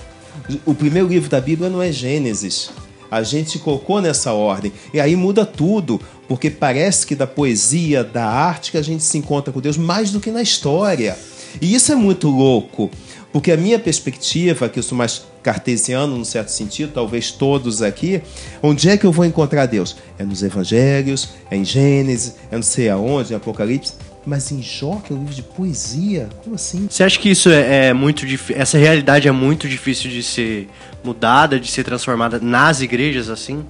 O 0.67 0.75
primeiro 0.75 1.09
livro 1.09 1.31
da 1.31 1.41
Bíblia 1.41 1.71
não 1.71 1.81
é 1.81 1.91
Gênesis. 1.91 2.69
A 3.11 3.23
gente 3.23 3.59
colocou 3.59 4.03
nessa 4.03 4.35
ordem. 4.35 4.71
E 4.93 5.01
aí 5.01 5.17
muda 5.17 5.47
tudo, 5.47 5.99
porque 6.29 6.51
parece 6.51 7.07
que 7.07 7.15
da 7.15 7.27
poesia, 7.27 8.05
da 8.05 8.27
arte 8.27 8.71
que 8.71 8.77
a 8.77 8.83
gente 8.83 9.03
se 9.03 9.17
encontra 9.17 9.51
com 9.51 9.63
Deus 9.63 9.79
mais 9.79 10.11
do 10.11 10.21
que 10.21 10.31
na 10.31 10.43
história. 10.43 11.17
E 11.59 11.75
isso 11.75 11.91
é 11.91 11.95
muito 11.95 12.29
louco, 12.29 12.91
porque 13.37 13.53
a 13.53 13.57
minha 13.59 13.79
perspectiva, 13.79 14.67
que 14.67 14.79
eu 14.79 14.83
sou 14.83 14.97
mais 14.97 15.27
cartesiano, 15.43 16.17
num 16.17 16.25
certo 16.25 16.49
sentido, 16.49 16.93
talvez 16.95 17.31
todos 17.31 17.83
aqui, 17.83 18.23
onde 18.63 18.89
é 18.89 18.97
que 18.97 19.05
eu 19.05 19.13
vou 19.13 19.27
encontrar 19.27 19.67
Deus? 19.67 19.95
É 20.19 20.25
nos 20.25 20.43
evangelhos, 20.43 21.35
é 21.51 21.57
em 21.59 21.63
Gênesis, 21.63 22.35
é 22.51 22.57
não 22.57 22.63
sei 22.63 22.89
aonde, 22.89 23.35
em 23.35 23.37
Apocalipse. 23.37 23.93
Mas 24.25 24.51
em 24.51 24.63
Jó, 24.63 25.03
que 25.05 25.13
é 25.13 25.15
um 25.15 25.19
livro 25.19 25.35
de 25.35 25.43
poesia? 25.43 26.31
Como 26.43 26.55
assim? 26.55 26.87
Você 26.89 27.05
acha 27.05 27.19
que 27.19 27.29
isso 27.29 27.51
é, 27.51 27.89
é 27.89 27.93
muito 27.93 28.25
difícil? 28.25 28.63
Essa 28.63 28.79
realidade 28.79 29.29
é 29.29 29.33
muito 29.33 29.69
difícil 29.69 30.11
de 30.11 30.23
ser 30.23 30.71
mudada, 31.05 31.61
de 31.61 31.71
ser 31.71 31.85
transformada 31.85 32.41
nas 32.41 32.81
igrejas 32.81 33.29
assim? 33.29 33.67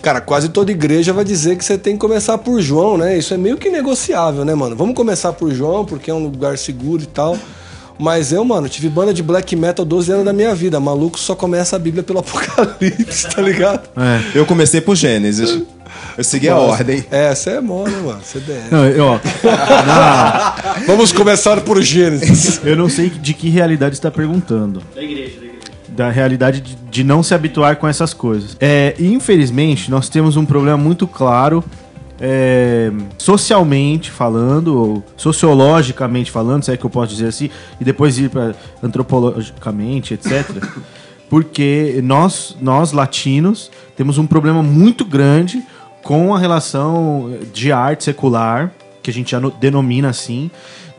Cara, 0.00 0.20
quase 0.20 0.50
toda 0.50 0.70
igreja 0.70 1.12
vai 1.12 1.24
dizer 1.24 1.58
que 1.58 1.64
você 1.64 1.76
tem 1.76 1.94
que 1.94 2.00
começar 2.00 2.38
por 2.38 2.62
João, 2.62 2.96
né? 2.96 3.18
Isso 3.18 3.34
é 3.34 3.36
meio 3.36 3.56
que 3.56 3.68
negociável, 3.68 4.44
né, 4.44 4.54
mano? 4.54 4.76
Vamos 4.76 4.94
começar 4.94 5.32
por 5.32 5.50
João, 5.50 5.84
porque 5.84 6.12
é 6.12 6.14
um 6.14 6.22
lugar 6.22 6.56
seguro 6.56 7.02
e 7.02 7.06
tal. 7.06 7.36
Mas 7.98 8.32
eu, 8.32 8.44
mano, 8.44 8.68
tive 8.68 8.88
banda 8.88 9.12
de 9.14 9.22
black 9.22 9.54
metal 9.54 9.84
12 9.84 10.12
anos 10.12 10.24
da 10.24 10.32
minha 10.32 10.54
vida. 10.54 10.80
Maluco 10.80 11.18
só 11.18 11.34
começa 11.34 11.76
a 11.76 11.78
Bíblia 11.78 12.02
pelo 12.02 12.18
Apocalipse, 12.20 13.28
tá 13.28 13.40
ligado? 13.42 13.88
Eu 14.34 14.44
comecei 14.46 14.80
por 14.80 14.96
Gênesis. 14.96 15.62
Eu 16.16 16.24
segui 16.24 16.48
a 16.48 16.56
ordem. 16.56 17.04
É, 17.10 17.34
você 17.34 17.50
é 17.50 17.60
mó, 17.60 17.84
né, 17.84 17.98
mano? 18.04 18.20
CDF. 18.22 18.70
Não, 18.70 18.84
eu, 18.86 19.04
ó, 19.06 19.18
Vamos 20.86 21.12
começar 21.12 21.60
por 21.60 21.80
Gênesis. 21.82 22.60
eu 22.64 22.76
não 22.76 22.88
sei 22.88 23.08
de 23.10 23.32
que 23.34 23.48
realidade 23.48 23.94
está 23.94 24.10
perguntando. 24.10 24.82
Da 24.94 25.02
igreja, 25.02 25.38
da 25.38 25.46
igreja. 25.46 25.58
da 25.88 26.10
realidade 26.10 26.60
de, 26.60 26.74
de 26.90 27.04
não 27.04 27.22
se 27.22 27.34
habituar 27.34 27.76
com 27.76 27.86
essas 27.88 28.12
coisas. 28.14 28.56
É, 28.60 28.94
infelizmente, 28.98 29.90
nós 29.90 30.08
temos 30.08 30.36
um 30.36 30.44
problema 30.44 30.76
muito 30.76 31.06
claro, 31.06 31.64
é, 32.24 32.92
socialmente 33.18 34.08
falando, 34.08 34.78
ou 34.78 35.04
sociologicamente 35.16 36.30
falando, 36.30 36.62
se 36.62 36.70
é 36.70 36.76
que 36.76 36.86
eu 36.86 36.90
posso 36.90 37.12
dizer 37.12 37.26
assim, 37.26 37.50
e 37.80 37.84
depois 37.84 38.16
ir 38.16 38.30
para 38.30 38.54
antropologicamente, 38.80 40.14
etc. 40.14 40.48
Porque 41.28 42.00
nós, 42.04 42.56
nós, 42.60 42.92
latinos, 42.92 43.72
temos 43.96 44.18
um 44.18 44.26
problema 44.26 44.62
muito 44.62 45.04
grande 45.04 45.60
com 46.02 46.32
a 46.32 46.38
relação 46.38 47.36
de 47.52 47.72
arte 47.72 48.04
secular, 48.04 48.70
que 49.02 49.10
a 49.10 49.12
gente 49.14 49.32
já 49.32 49.40
no- 49.40 49.50
denomina 49.50 50.08
assim, 50.08 50.48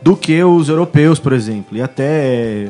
do 0.02 0.14
que 0.14 0.44
os 0.44 0.68
europeus, 0.68 1.18
por 1.18 1.32
exemplo. 1.32 1.78
E 1.78 1.80
até 1.80 2.68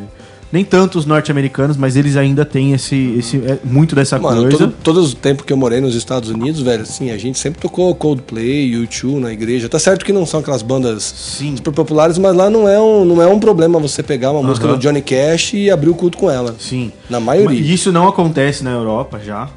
nem 0.55 0.65
tanto 0.65 0.97
os 1.01 1.05
norte-americanos, 1.05 1.77
mas 1.77 1.97
eles 1.97 2.17
ainda 2.17 2.45
têm 2.45 2.75
esse, 2.75 3.17
esse 3.19 3.39
é, 3.39 3.59
muito 3.65 3.97
dessa 3.97 4.21
Mano, 4.21 4.43
coisa. 4.43 4.57
todo, 4.57 4.73
todo 4.85 5.03
o 5.03 5.13
tempo 5.13 5.43
que 5.43 5.53
eu 5.53 5.57
morei 5.57 5.81
nos 5.81 5.97
Estados 5.97 6.31
Unidos, 6.31 6.61
velho, 6.61 6.83
assim, 6.83 7.11
a 7.11 7.19
gente 7.19 7.41
sempre 7.41 7.61
tocou 7.61 7.93
Coldplay, 7.93 8.71
U2 8.71 9.19
na 9.19 9.33
igreja. 9.33 9.69
Tá 9.69 9.81
certo 9.81 10.05
que 10.05 10.13
não 10.13 10.25
são 10.25 10.39
aquelas 10.39 10.63
bandas 10.63 11.03
Sim. 11.03 11.57
super 11.57 11.73
populares, 11.73 12.19
mas 12.19 12.37
lá 12.37 12.49
não 12.49 12.69
é 12.69 12.81
um, 12.81 13.05
não 13.05 13.21
é 13.21 13.27
um 13.27 13.41
problema 13.41 13.81
você 13.81 14.01
pegar 14.01 14.31
uma 14.31 14.45
música 14.45 14.69
Aham. 14.69 14.77
do 14.77 14.81
Johnny 14.81 15.03
Cash 15.03 15.55
e 15.55 15.73
abrir 15.73 15.91
o 15.91 15.95
culto 15.97 16.17
com 16.17 16.31
ela. 16.31 16.55
Sim. 16.57 16.93
Na 17.11 17.19
maioria. 17.19 17.59
E 17.59 17.75
isso 17.75 17.91
não 17.91 18.07
acontece 18.07 18.63
na 18.63 18.71
Europa 18.71 19.19
já, 19.19 19.49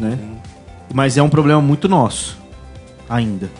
né? 0.00 0.18
Mas 0.94 1.18
é 1.18 1.22
um 1.22 1.28
problema 1.28 1.60
muito 1.60 1.90
nosso, 1.90 2.38
ainda. 3.06 3.50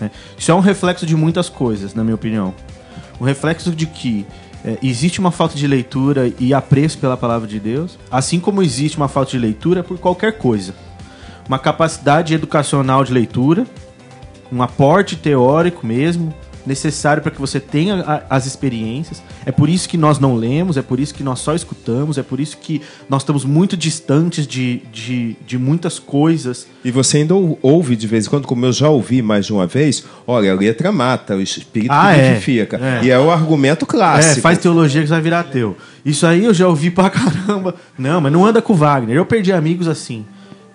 né? 0.00 0.10
Isso 0.36 0.50
é 0.50 0.54
um 0.56 0.58
reflexo 0.58 1.06
de 1.06 1.14
muitas 1.14 1.48
coisas, 1.48 1.94
na 1.94 2.02
minha 2.02 2.16
opinião. 2.16 2.52
Um 3.20 3.24
reflexo 3.24 3.70
de 3.70 3.86
que 3.86 4.26
é, 4.66 4.76
existe 4.82 5.20
uma 5.20 5.30
falta 5.30 5.54
de 5.54 5.66
leitura 5.66 6.32
e 6.40 6.52
apreço 6.52 6.98
pela 6.98 7.16
palavra 7.16 7.46
de 7.46 7.60
Deus, 7.60 7.96
assim 8.10 8.40
como 8.40 8.62
existe 8.62 8.96
uma 8.96 9.06
falta 9.06 9.30
de 9.30 9.38
leitura 9.38 9.84
por 9.84 9.96
qualquer 9.96 10.38
coisa. 10.38 10.74
Uma 11.46 11.58
capacidade 11.58 12.34
educacional 12.34 13.04
de 13.04 13.12
leitura, 13.12 13.64
um 14.52 14.60
aporte 14.60 15.14
teórico 15.14 15.86
mesmo, 15.86 16.34
necessário 16.66 17.22
para 17.22 17.30
que 17.30 17.40
você 17.40 17.60
tenha 17.60 18.00
a- 18.00 18.22
as 18.28 18.46
experiências. 18.46 19.22
É 19.44 19.52
por 19.52 19.68
isso 19.68 19.88
que 19.88 19.96
nós 19.96 20.18
não 20.18 20.34
lemos, 20.34 20.76
é 20.76 20.82
por 20.82 20.98
isso 21.00 21.14
que 21.14 21.22
nós 21.22 21.38
só 21.38 21.54
escutamos, 21.54 22.18
é 22.18 22.22
por 22.22 22.40
isso 22.40 22.56
que 22.58 22.82
nós 23.08 23.22
estamos 23.22 23.44
muito 23.44 23.76
distantes 23.76 24.46
de, 24.46 24.82
de, 24.92 25.36
de 25.46 25.56
muitas 25.58 25.98
coisas. 25.98 26.66
E 26.84 26.90
você 26.90 27.18
ainda 27.18 27.34
ou- 27.34 27.58
ouve 27.62 27.94
de 27.96 28.06
vez 28.06 28.26
em 28.26 28.30
quando, 28.30 28.46
como 28.46 28.66
eu 28.66 28.72
já 28.72 28.88
ouvi 28.88 29.22
mais 29.22 29.46
de 29.46 29.52
uma 29.52 29.66
vez, 29.66 30.04
olha, 30.26 30.52
a 30.52 30.54
letra 30.54 30.90
mata, 30.90 31.36
o 31.36 31.40
espírito 31.40 31.92
Ah, 31.92 32.16
é. 32.16 32.34
É. 32.76 33.00
E 33.04 33.10
é 33.10 33.18
o 33.18 33.30
argumento 33.30 33.86
clássico. 33.86 34.38
É, 34.38 34.42
faz 34.42 34.58
teologia 34.58 35.00
que 35.02 35.06
você 35.08 35.14
vai 35.14 35.22
virar 35.22 35.40
ateu. 35.40 35.76
Isso 36.04 36.26
aí 36.26 36.44
eu 36.44 36.54
já 36.54 36.66
ouvi 36.68 36.90
pra 36.90 37.10
caramba. 37.10 37.74
Não, 37.98 38.20
mas 38.20 38.32
não 38.32 38.44
anda 38.44 38.60
com 38.62 38.72
o 38.72 38.76
Wagner. 38.76 39.16
Eu 39.16 39.26
perdi 39.26 39.52
amigos 39.52 39.88
assim. 39.88 40.24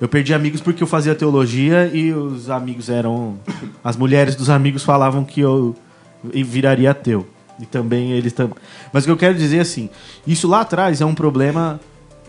Eu 0.02 0.10
perdi 0.10 0.34
amigos 0.34 0.60
porque 0.60 0.82
eu 0.82 0.88
fazia 0.88 1.14
teologia 1.14 1.86
e 1.94 2.12
os 2.12 2.50
amigos 2.50 2.90
eram. 2.90 3.38
As 3.84 3.96
mulheres 3.96 4.36
dos 4.36 4.50
amigos 4.50 4.84
falavam 4.84 5.24
que 5.24 5.40
eu 5.40 5.76
viraria 6.24 6.90
ateu. 6.90 7.28
E 7.60 7.68
também 7.68 8.12
eles 8.12 8.34
também. 8.34 8.56
Mas 8.92 9.04
o 9.04 9.06
que 9.06 9.12
eu 9.12 9.18
quero 9.18 9.36
dizer 9.36 9.58
é 9.58 9.62
assim: 9.62 9.92
isso 10.26 10.48
lá 10.48 10.62
atrás 10.62 11.02
é 11.02 11.06
um 11.06 11.14
problema 11.14 11.80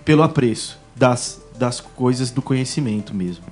pelo 0.04 0.22
apreço 0.22 0.78
das, 0.94 1.40
das 1.58 1.80
coisas 1.80 2.30
do 2.30 2.42
conhecimento 2.42 3.14
mesmo. 3.14 3.44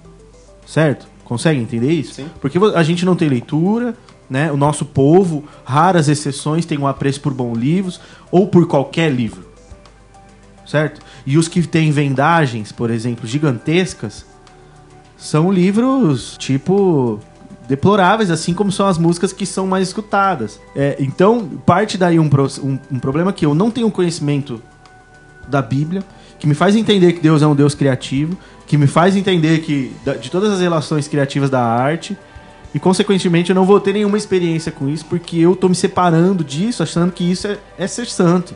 Certo? 0.67 1.09
Consegue 1.25 1.59
entender 1.59 1.91
isso? 1.91 2.15
Sim. 2.15 2.29
Porque 2.43 2.59
a 2.75 2.83
gente 2.83 3.07
não 3.07 3.17
tem 3.17 3.27
leitura, 3.27 3.97
né? 4.29 4.53
O 4.53 4.57
nosso 4.57 4.85
povo, 4.85 5.45
raras 5.65 6.11
exceções, 6.11 6.67
tem 6.67 6.77
um 6.77 6.87
apreço 6.87 7.23
por 7.23 7.33
bons 7.33 7.57
livros 7.57 7.99
ou 8.31 8.47
por 8.49 8.67
qualquer 8.67 9.11
livro. 9.11 9.50
Certo? 10.71 11.01
E 11.27 11.37
os 11.37 11.49
que 11.49 11.67
têm 11.67 11.91
vendagens, 11.91 12.71
por 12.71 12.93
exemplo, 12.93 13.27
gigantescas, 13.27 14.25
são 15.17 15.51
livros 15.51 16.37
tipo 16.39 17.19
deploráveis, 17.69 18.31
assim 18.31 18.55
como 18.55 18.71
são 18.71 18.87
as 18.87 18.97
músicas 18.97 19.33
que 19.33 19.45
são 19.45 19.67
mais 19.67 19.89
escutadas. 19.89 20.61
É, 20.77 20.97
então, 21.01 21.45
parte 21.67 21.99
daí 21.99 22.21
um, 22.21 22.29
pro- 22.29 22.47
um, 22.63 22.79
um 22.89 23.01
problema 23.01 23.33
que 23.33 23.45
eu 23.45 23.53
não 23.53 23.69
tenho 23.69 23.91
conhecimento 23.91 24.63
da 25.49 25.61
Bíblia, 25.61 26.05
que 26.39 26.47
me 26.47 26.55
faz 26.55 26.77
entender 26.77 27.15
que 27.15 27.21
Deus 27.21 27.43
é 27.43 27.47
um 27.49 27.55
Deus 27.57 27.75
criativo, 27.75 28.39
que 28.65 28.77
me 28.77 28.87
faz 28.87 29.17
entender 29.17 29.63
que 29.63 29.93
de 30.21 30.31
todas 30.31 30.53
as 30.53 30.61
relações 30.61 31.09
criativas 31.09 31.51
da 31.51 31.61
arte, 31.61 32.17
e 32.73 32.79
consequentemente 32.79 33.51
eu 33.51 33.57
não 33.57 33.65
vou 33.65 33.81
ter 33.81 33.93
nenhuma 33.95 34.17
experiência 34.17 34.71
com 34.71 34.89
isso, 34.89 35.05
porque 35.07 35.37
eu 35.37 35.57
tô 35.57 35.69
me 35.69 35.75
separando 35.75 36.45
disso, 36.45 36.81
achando 36.81 37.11
que 37.11 37.29
isso 37.29 37.49
é, 37.49 37.59
é 37.77 37.89
ser 37.89 38.07
santo. 38.07 38.55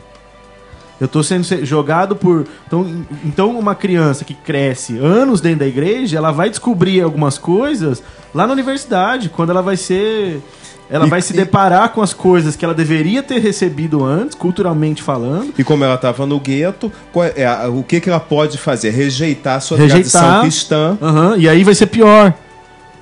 Eu 0.99 1.07
tô 1.07 1.21
sendo 1.21 1.43
se- 1.43 1.65
jogado 1.65 2.15
por. 2.15 2.45
Então, 2.67 2.87
então, 3.25 3.59
uma 3.59 3.75
criança 3.75 4.23
que 4.23 4.33
cresce 4.33 4.97
anos 4.97 5.41
dentro 5.41 5.59
da 5.59 5.67
igreja, 5.67 6.17
ela 6.17 6.31
vai 6.31 6.49
descobrir 6.49 7.01
algumas 7.01 7.37
coisas 7.37 8.01
lá 8.33 8.47
na 8.47 8.53
universidade, 8.53 9.27
quando 9.29 9.49
ela 9.49 9.61
vai 9.61 9.75
ser. 9.77 10.41
Ela 10.89 11.07
E- 11.07 11.09
vai 11.09 11.19
se 11.21 11.33
e- 11.33 11.35
deparar 11.35 11.89
com 11.89 12.01
as 12.01 12.13
coisas 12.13 12.55
que 12.55 12.63
ela 12.63 12.73
deveria 12.73 13.23
ter 13.23 13.39
recebido 13.39 14.05
antes, 14.05 14.35
culturalmente 14.35 15.01
falando. 15.01 15.51
E 15.57 15.63
como 15.63 15.83
ela 15.83 15.95
estava 15.95 16.25
no 16.27 16.39
gueto, 16.39 16.91
é 17.35 17.45
a- 17.45 17.67
o 17.69 17.83
que, 17.83 17.99
que 17.99 18.07
ela 18.09 18.19
pode 18.19 18.57
fazer? 18.57 18.91
Rejeitar 18.91 19.57
a 19.57 19.59
sua 19.59 19.77
Rejeitar. 19.77 20.11
tradição 20.11 20.41
cristã. 20.41 20.97
Aham, 21.01 21.35
e 21.37 21.49
aí 21.49 21.63
vai 21.63 21.73
ser 21.75 21.87
pior. 21.87 22.33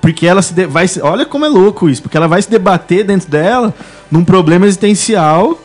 Porque 0.00 0.26
ela 0.26 0.42
se 0.42 0.52
de- 0.52 0.66
vai 0.66 0.88
se- 0.88 1.00
Olha 1.00 1.24
como 1.26 1.44
é 1.44 1.48
louco 1.48 1.88
isso. 1.88 2.02
Porque 2.02 2.16
ela 2.16 2.26
vai 2.26 2.40
se 2.42 2.50
debater 2.50 3.04
dentro 3.04 3.28
dela 3.30 3.72
num 4.10 4.24
problema 4.24 4.66
existencial 4.66 5.58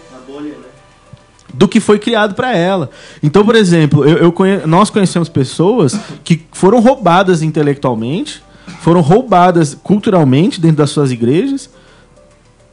do 1.53 1.67
que 1.67 1.79
foi 1.79 1.97
criado 1.99 2.35
para 2.35 2.55
ela. 2.55 2.89
Então, 3.23 3.45
por 3.45 3.55
exemplo, 3.55 4.05
eu, 4.05 4.17
eu 4.17 4.31
conhe- 4.31 4.65
nós 4.65 4.89
conhecemos 4.89 5.29
pessoas 5.29 5.97
que 6.23 6.41
foram 6.51 6.79
roubadas 6.79 7.41
intelectualmente, 7.41 8.41
foram 8.81 9.01
roubadas 9.01 9.75
culturalmente 9.81 10.61
dentro 10.61 10.77
das 10.77 10.91
suas 10.91 11.11
igrejas, 11.11 11.69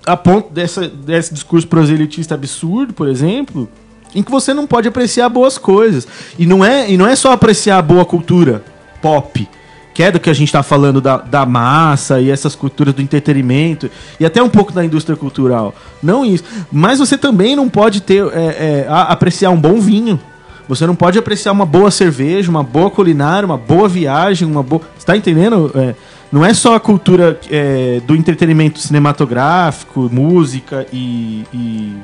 a 0.07 0.17
ponto 0.17 0.53
dessa, 0.53 0.87
desse 0.89 1.35
discurso 1.35 1.67
proselitista 1.67 2.35
absurdo, 2.35 2.93
por 2.93 3.09
exemplo, 3.09 3.69
em 4.15 4.23
que 4.23 4.31
você 4.31 4.55
não 4.55 4.67
pode 4.67 4.87
apreciar 4.87 5.29
boas 5.29 5.59
coisas. 5.59 6.07
E 6.39 6.47
não 6.47 6.65
é, 6.65 6.91
e 6.91 6.97
não 6.97 7.07
é 7.07 7.17
só 7.17 7.33
apreciar 7.33 7.79
a 7.79 7.83
boa 7.83 8.05
cultura 8.05 8.62
pop, 9.03 9.49
que 9.97 10.03
é 10.03 10.13
do 10.13 10.21
que 10.21 10.29
a 10.29 10.35
gente 10.35 10.49
está 10.49 10.63
falando 10.63 11.01
da, 11.01 11.17
da 11.17 11.47
massa 11.47 12.21
e 12.21 12.31
essas 12.31 12.55
culturas 12.55 12.93
do 12.93 13.01
entretenimento, 13.01 13.91
e 14.21 14.27
até 14.27 14.43
um 14.43 14.49
pouco 14.51 14.71
da 14.71 14.85
indústria 14.85 15.17
cultural. 15.17 15.75
Não 16.03 16.23
isso. 16.23 16.45
Mas 16.71 16.99
você 16.99 17.17
também 17.17 17.57
não 17.57 17.67
pode 17.67 18.03
ter 18.03 18.23
é, 18.27 18.85
é, 18.85 18.87
apreciar 18.91 19.49
um 19.49 19.57
bom 19.59 19.81
vinho. 19.81 20.21
Você 20.69 20.87
não 20.87 20.95
pode 20.95 21.19
apreciar 21.19 21.51
uma 21.53 21.65
boa 21.65 21.91
cerveja, 21.91 22.51
uma 22.51 22.63
boa 22.63 22.91
culinária, 22.91 23.47
uma 23.47 23.57
boa 23.57 23.89
viagem, 23.89 24.47
uma 24.47 24.63
boa. 24.63 24.83
Você 24.99 25.07
tá 25.07 25.17
entendendo? 25.17 25.73
É, 25.75 25.95
não 26.31 26.45
é 26.45 26.53
só 26.53 26.75
a 26.75 26.81
cultura 26.81 27.41
é, 27.51 27.99
do 28.07 28.15
entretenimento 28.15 28.79
cinematográfico, 28.79 30.11
música 30.13 30.87
e, 30.93 31.47
e, 31.55 31.97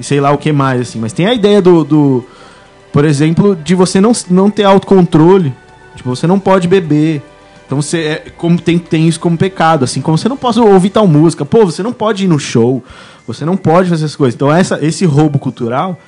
e 0.00 0.02
sei 0.02 0.20
lá 0.20 0.32
o 0.32 0.38
que 0.38 0.50
mais, 0.50 0.80
assim. 0.80 0.98
Mas 0.98 1.12
tem 1.12 1.26
a 1.26 1.32
ideia 1.32 1.62
do, 1.62 1.84
do 1.84 2.24
por 2.92 3.04
exemplo, 3.04 3.54
de 3.54 3.76
você 3.76 4.00
não, 4.00 4.10
não 4.28 4.50
ter 4.50 4.64
autocontrole. 4.64 5.54
Tipo, 5.98 6.14
você 6.14 6.26
não 6.26 6.38
pode 6.38 6.68
beber. 6.68 7.20
Então 7.66 7.82
você 7.82 7.98
é, 7.98 8.30
como 8.36 8.58
tem, 8.58 8.78
tem 8.78 9.06
isso 9.06 9.20
como 9.20 9.36
pecado, 9.36 9.84
assim 9.84 10.00
como 10.00 10.16
você 10.16 10.28
não 10.28 10.36
pode 10.36 10.58
ouvir 10.58 10.90
tal 10.90 11.06
música, 11.06 11.44
pô, 11.44 11.66
você 11.66 11.82
não 11.82 11.92
pode 11.92 12.24
ir 12.24 12.28
no 12.28 12.38
show, 12.38 12.82
você 13.26 13.44
não 13.44 13.56
pode 13.56 13.90
fazer 13.90 14.06
essas 14.06 14.16
coisas. 14.16 14.34
Então 14.34 14.50
essa, 14.50 14.78
esse 14.82 15.04
roubo 15.04 15.38
cultural 15.38 15.98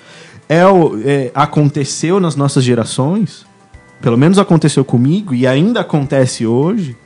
é, 0.49 0.67
o, 0.67 0.99
é 1.05 1.31
aconteceu 1.35 2.19
nas 2.19 2.35
nossas 2.35 2.65
gerações, 2.65 3.45
pelo 4.01 4.17
menos 4.17 4.39
aconteceu 4.39 4.85
comigo 4.85 5.35
e 5.35 5.47
ainda 5.47 5.81
acontece 5.81 6.47
hoje, 6.47 6.97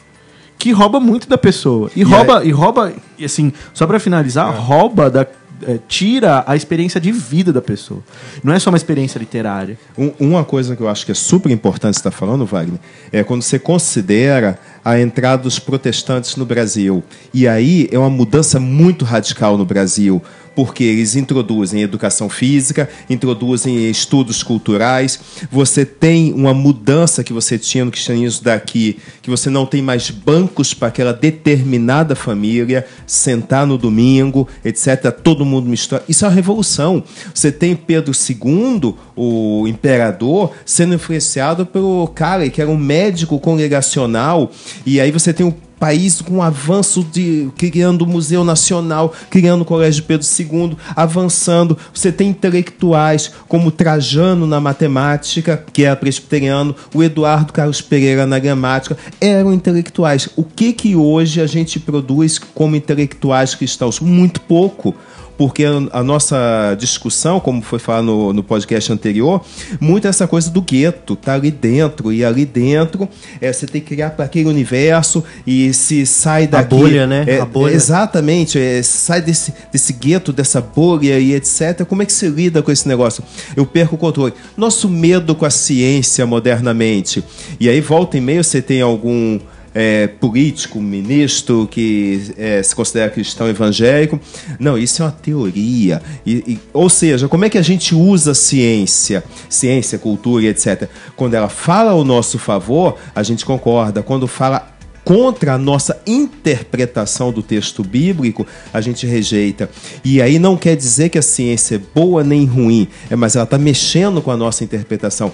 que 0.56 0.70
rouba 0.70 1.00
muito 1.00 1.28
da 1.28 1.36
pessoa. 1.36 1.90
E, 1.96 2.04
rouba, 2.04 2.44
e 2.44 2.52
rouba, 2.52 2.92
e 3.18 3.24
assim, 3.24 3.52
só 3.72 3.86
pra 3.86 3.98
finalizar, 3.98 4.54
rouba 4.54 5.10
da. 5.10 5.26
É, 5.66 5.78
tira 5.88 6.44
a 6.46 6.54
experiência 6.56 7.00
de 7.00 7.10
vida 7.12 7.52
da 7.52 7.60
pessoa. 7.62 8.00
Não 8.42 8.52
é 8.52 8.58
só 8.58 8.70
uma 8.70 8.76
experiência 8.76 9.18
literária. 9.18 9.78
Um- 9.96 10.12
uma 10.20 10.44
coisa 10.44 10.74
que 10.76 10.82
eu 10.82 10.88
acho 10.88 11.04
que 11.06 11.12
é 11.12 11.14
super 11.14 11.50
importante 11.50 11.94
estar 11.94 12.10
falando, 12.10 12.44
Wagner, 12.46 12.78
é 13.12 13.22
quando 13.24 13.42
você 13.42 13.58
considera 13.58 14.58
a 14.84 15.00
entrada 15.00 15.42
dos 15.42 15.58
protestantes 15.58 16.36
no 16.36 16.44
Brasil. 16.44 17.02
E 17.32 17.48
aí 17.48 17.88
é 17.90 17.98
uma 17.98 18.10
mudança 18.10 18.60
muito 18.60 19.04
radical 19.04 19.56
no 19.56 19.64
Brasil, 19.64 20.22
porque 20.54 20.84
eles 20.84 21.16
introduzem 21.16 21.82
educação 21.82 22.28
física, 22.28 22.88
introduzem 23.08 23.90
estudos 23.90 24.42
culturais. 24.42 25.18
Você 25.50 25.84
tem 25.84 26.32
uma 26.32 26.54
mudança 26.54 27.24
que 27.24 27.32
você 27.32 27.58
tinha 27.58 27.84
no 27.84 27.90
cristianismo 27.90 28.44
daqui, 28.44 28.98
que 29.22 29.30
você 29.30 29.50
não 29.50 29.66
tem 29.66 29.82
mais 29.82 30.10
bancos 30.10 30.72
para 30.72 30.88
aquela 30.88 31.12
determinada 31.12 32.14
família 32.14 32.86
sentar 33.06 33.66
no 33.66 33.76
domingo, 33.76 34.48
etc. 34.64 35.10
Todo 35.10 35.44
mundo 35.44 35.68
mistura. 35.68 36.04
Isso 36.08 36.24
é 36.24 36.28
uma 36.28 36.34
revolução. 36.34 37.02
Você 37.32 37.50
tem 37.50 37.74
Pedro 37.74 38.12
II, 38.12 38.94
o 39.16 39.66
imperador, 39.66 40.52
sendo 40.64 40.94
influenciado 40.94 41.66
pelo 41.66 42.06
cara 42.08 42.48
que 42.48 42.60
era 42.60 42.70
um 42.70 42.76
médico 42.76 43.38
congregacional, 43.38 44.50
e 44.84 45.00
aí 45.00 45.10
você 45.10 45.32
tem 45.32 45.46
um 45.46 45.54
país 45.78 46.20
com 46.20 46.42
avanço 46.42 47.04
de 47.04 47.50
criando 47.56 48.02
o 48.02 48.06
Museu 48.06 48.44
Nacional, 48.44 49.12
criando 49.30 49.62
o 49.62 49.64
Colégio 49.64 50.04
Pedro 50.04 50.26
II, 50.26 50.76
avançando. 50.94 51.76
Você 51.92 52.10
tem 52.10 52.30
intelectuais 52.30 53.30
como 53.48 53.70
Trajano 53.70 54.46
na 54.46 54.60
matemática, 54.60 55.62
que 55.72 55.84
era 55.84 55.96
presbiteriano, 55.96 56.74
o 56.94 57.02
Eduardo 57.02 57.52
Carlos 57.52 57.80
Pereira 57.80 58.26
na 58.26 58.38
gramática, 58.38 58.96
eram 59.20 59.52
intelectuais. 59.52 60.28
O 60.36 60.44
que 60.44 60.72
que 60.72 60.96
hoje 60.96 61.40
a 61.40 61.46
gente 61.46 61.78
produz 61.78 62.38
como 62.38 62.76
intelectuais 62.76 63.54
cristãos? 63.54 64.00
Muito 64.00 64.40
pouco 64.40 64.94
porque 65.36 65.64
a, 65.64 65.98
a 65.98 66.02
nossa 66.02 66.74
discussão, 66.78 67.40
como 67.40 67.62
foi 67.62 67.78
falado 67.78 68.04
no, 68.04 68.32
no 68.32 68.42
podcast 68.42 68.92
anterior, 68.92 69.44
muito 69.80 70.06
essa 70.06 70.26
coisa 70.26 70.50
do 70.50 70.62
gueto, 70.62 71.16
tá 71.16 71.34
ali 71.34 71.50
dentro, 71.50 72.12
e 72.12 72.24
ali 72.24 72.44
dentro 72.44 73.08
é, 73.40 73.52
você 73.52 73.66
tem 73.66 73.80
que 73.80 73.88
criar 73.88 74.10
para 74.10 74.24
aquele 74.24 74.48
universo 74.48 75.24
e 75.46 75.72
se 75.72 76.06
sai 76.06 76.46
daqui. 76.46 76.74
bolha, 76.74 77.06
né? 77.06 77.24
É, 77.26 77.40
A 77.40 77.44
bolha. 77.44 77.74
Exatamente, 77.74 78.58
é, 78.58 78.82
sai 78.82 79.20
desse, 79.20 79.52
desse 79.72 79.92
gueto, 79.92 80.32
dessa 80.32 80.60
bolha 80.60 81.18
e 81.18 81.34
etc. 81.34 81.84
Como 81.86 82.02
é 82.02 82.06
que 82.06 82.12
se 82.12 82.28
lida 82.28 82.62
com 82.62 82.70
esse 82.70 82.86
negócio? 82.86 83.22
Eu 83.56 83.66
perco 83.66 83.96
o 83.96 83.98
controle. 83.98 84.34
Nosso 84.56 84.88
medo 84.88 85.34
com 85.34 85.44
a 85.44 85.50
ciência 85.50 86.26
modernamente. 86.26 87.24
E 87.58 87.68
aí, 87.68 87.80
volta 87.80 88.16
e 88.16 88.20
meia, 88.20 88.42
você 88.42 88.62
tem 88.62 88.80
algum 88.80 89.38
é, 89.74 90.06
político, 90.06 90.80
ministro 90.80 91.66
que 91.68 92.32
é, 92.38 92.62
se 92.62 92.74
considera 92.74 93.10
cristão 93.10 93.48
evangélico. 93.48 94.20
Não, 94.58 94.78
isso 94.78 95.02
é 95.02 95.06
uma 95.06 95.10
teoria. 95.12 96.00
E- 96.24 96.44
e- 96.46 96.58
ou 96.72 96.88
seja, 96.88 97.26
como 97.28 97.44
é 97.44 97.50
que 97.50 97.58
a 97.58 97.62
gente 97.62 97.94
usa 97.94 98.34
ciência, 98.34 99.24
ciência, 99.48 99.98
cultura 99.98 100.44
etc. 100.44 100.88
Quando 101.16 101.34
ela 101.34 101.48
fala 101.48 101.90
ao 101.90 102.04
nosso 102.04 102.38
favor, 102.38 102.96
a 103.14 103.22
gente 103.22 103.44
concorda. 103.44 104.02
Quando 104.02 104.28
fala 104.28 104.70
contra 105.04 105.54
a 105.54 105.58
nossa 105.58 106.00
interpretação 106.06 107.30
do 107.30 107.42
texto 107.42 107.82
bíblico, 107.82 108.46
a 108.72 108.80
gente 108.80 109.06
rejeita. 109.06 109.68
E 110.04 110.22
aí 110.22 110.38
não 110.38 110.56
quer 110.56 110.76
dizer 110.76 111.10
que 111.10 111.18
a 111.18 111.22
ciência 111.22 111.76
é 111.76 111.80
boa 111.94 112.24
nem 112.24 112.46
ruim, 112.46 112.88
é, 113.10 113.16
mas 113.16 113.36
ela 113.36 113.44
está 113.44 113.58
mexendo 113.58 114.22
com 114.22 114.30
a 114.30 114.36
nossa 114.36 114.64
interpretação. 114.64 115.30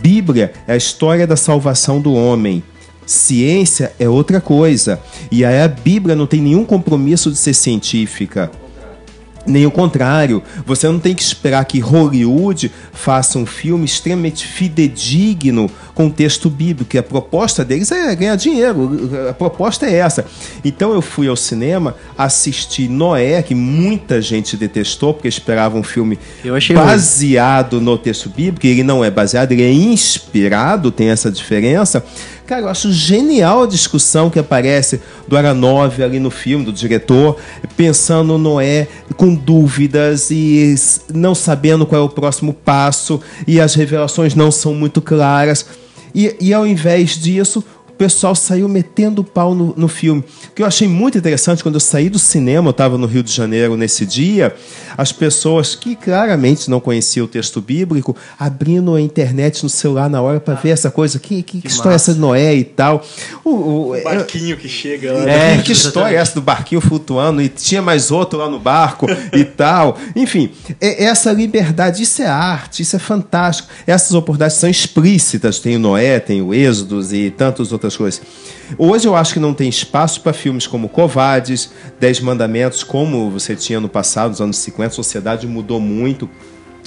Bíblia 0.00 0.52
é 0.68 0.74
a 0.74 0.76
história 0.76 1.26
da 1.26 1.34
salvação 1.34 2.00
do 2.00 2.12
homem. 2.12 2.62
Ciência 3.06 3.92
é 3.98 4.08
outra 4.08 4.40
coisa. 4.40 5.00
E 5.30 5.44
aí 5.44 5.62
a 5.62 5.68
Bíblia 5.68 6.14
não 6.14 6.26
tem 6.26 6.40
nenhum 6.40 6.64
compromisso 6.64 7.30
de 7.30 7.36
ser 7.36 7.54
científica. 7.54 8.50
Nem 9.46 9.66
o 9.66 9.70
contrário. 9.70 10.42
Você 10.64 10.86
não 10.88 10.98
tem 10.98 11.14
que 11.14 11.22
esperar 11.22 11.64
que 11.66 11.78
Hollywood 11.78 12.72
faça 12.92 13.38
um 13.38 13.44
filme 13.44 13.84
extremamente 13.84 14.46
fidedigno 14.46 15.70
com 15.94 16.06
o 16.06 16.10
texto 16.10 16.48
bíblico. 16.48 16.90
que 16.90 16.98
A 16.98 17.02
proposta 17.02 17.64
deles 17.64 17.92
é 17.92 18.14
ganhar 18.16 18.36
dinheiro. 18.36 19.10
A 19.28 19.34
proposta 19.34 19.86
é 19.86 19.96
essa. 19.96 20.24
Então 20.64 20.94
eu 20.94 21.02
fui 21.02 21.28
ao 21.28 21.36
cinema 21.36 21.94
assistir 22.16 22.88
Noé, 22.88 23.42
que 23.42 23.54
muita 23.54 24.20
gente 24.22 24.56
detestou, 24.56 25.12
porque 25.12 25.28
esperava 25.28 25.76
um 25.76 25.82
filme 25.82 26.18
Eu 26.42 26.54
achei 26.54 26.74
baseado 26.74 27.80
no 27.80 27.98
texto 27.98 28.30
bíblico. 28.30 28.66
Ele 28.66 28.82
não 28.82 29.04
é 29.04 29.10
baseado, 29.10 29.52
ele 29.52 29.62
é 29.62 29.72
inspirado, 29.72 30.90
tem 30.90 31.10
essa 31.10 31.30
diferença. 31.30 32.02
Cara, 32.46 32.60
eu 32.60 32.68
acho 32.68 32.92
genial 32.92 33.62
a 33.62 33.66
discussão 33.66 34.28
que 34.28 34.38
aparece 34.38 35.00
do 35.26 35.34
Aranov 35.34 36.02
ali 36.02 36.20
no 36.20 36.30
filme, 36.30 36.62
do 36.62 36.72
diretor, 36.72 37.38
pensando 37.74 38.36
no 38.36 38.38
Noé 38.38 38.86
com 39.16 39.34
dúvidas 39.34 40.30
e 40.30 40.74
não 41.14 41.34
sabendo 41.34 41.86
qual 41.86 42.02
é 42.02 42.04
o 42.04 42.08
próximo 42.08 42.52
passo, 42.52 43.18
e 43.46 43.58
as 43.58 43.74
revelações 43.74 44.34
não 44.34 44.50
são 44.50 44.74
muito 44.74 45.00
claras. 45.00 45.64
E, 46.14 46.36
e 46.38 46.52
ao 46.52 46.66
invés 46.66 47.18
disso, 47.18 47.64
o 47.94 47.96
pessoal 47.96 48.34
saiu 48.34 48.68
metendo 48.68 49.22
o 49.22 49.24
pau 49.24 49.54
no, 49.54 49.72
no 49.76 49.86
filme. 49.86 50.22
O 50.50 50.52
que 50.52 50.62
eu 50.62 50.66
achei 50.66 50.88
muito 50.88 51.16
interessante, 51.16 51.62
quando 51.62 51.76
eu 51.76 51.80
saí 51.80 52.08
do 52.08 52.18
cinema, 52.18 52.66
eu 52.68 52.72
estava 52.72 52.98
no 52.98 53.06
Rio 53.06 53.22
de 53.22 53.32
Janeiro 53.32 53.76
nesse 53.76 54.04
dia, 54.04 54.54
as 54.98 55.12
pessoas 55.12 55.74
que 55.76 55.94
claramente 55.94 56.68
não 56.68 56.80
conheciam 56.80 57.24
o 57.24 57.28
texto 57.28 57.60
bíblico, 57.60 58.16
abrindo 58.38 58.94
a 58.94 59.00
internet 59.00 59.62
no 59.62 59.68
celular 59.68 60.10
na 60.10 60.20
hora 60.20 60.40
para 60.40 60.54
ver 60.54 60.70
essa 60.70 60.90
coisa. 60.90 61.18
Que, 61.20 61.42
que, 61.42 61.60
que 61.60 61.68
história 61.68 61.94
é 61.94 61.96
essa 61.96 62.12
de 62.12 62.18
Noé 62.20 62.54
e 62.54 62.64
tal? 62.64 63.04
O, 63.44 63.50
o- 63.92 64.02
Barquinho 64.02 64.56
que 64.56 64.68
chega 64.68 65.12
lá. 65.12 65.30
é, 65.30 65.58
que 65.62 65.72
história 65.72 66.16
é 66.16 66.18
essa 66.20 66.34
do 66.34 66.42
barquinho 66.42 66.80
flutuando 66.80 67.40
e 67.40 67.48
tinha 67.48 67.80
mais 67.80 68.10
outro 68.10 68.38
lá 68.38 68.48
no 68.50 68.58
barco 68.58 69.06
e 69.32 69.44
tal. 69.46 69.96
Enfim, 70.16 70.50
é- 70.80 71.04
essa 71.04 71.30
liberdade, 71.32 72.02
isso 72.02 72.22
é 72.22 72.26
arte, 72.26 72.82
isso 72.82 72.96
é 72.96 72.98
fantástico. 72.98 73.68
Essas 73.86 74.12
oportunidades 74.14 74.56
são 74.56 74.68
explícitas. 74.68 75.58
Tem 75.60 75.76
o 75.76 75.78
Noé, 75.78 76.18
tem 76.20 76.42
o 76.42 76.52
Êxodos 76.52 77.12
e 77.12 77.30
tantas 77.30 77.72
coisas. 77.96 78.22
Hoje 78.78 79.06
eu 79.06 79.14
acho 79.14 79.34
que 79.34 79.40
não 79.40 79.52
tem 79.52 79.68
espaço 79.68 80.20
para 80.20 80.32
filmes 80.32 80.66
como 80.66 80.88
Covades, 80.88 81.70
Dez 82.00 82.20
Mandamentos, 82.20 82.82
como 82.82 83.30
você 83.30 83.54
tinha 83.54 83.80
no 83.80 83.88
passado, 83.88 84.30
nos 84.30 84.40
anos 84.40 84.56
50. 84.58 84.88
A 84.88 84.94
sociedade 84.94 85.46
mudou 85.46 85.80
muito. 85.80 86.28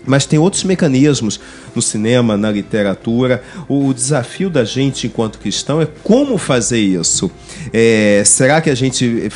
Mas 0.06 0.26
tem 0.26 0.40
outros 0.40 0.64
mecanismos 0.64 1.40
no 1.76 1.82
cinema, 1.82 2.38
na 2.38 2.50
literatura. 2.50 3.44
O 3.68 3.94
desafio 3.94 4.50
da 4.50 4.64
gente, 4.64 5.06
enquanto 5.06 5.38
cristão, 5.38 5.82
é 5.82 5.88
como 6.04 6.38
fazer 6.38 6.80
isso. 6.80 7.30
É, 7.74 8.24
será 8.26 8.62
que 8.62 8.70
a 8.70 8.76
gente 8.76 9.30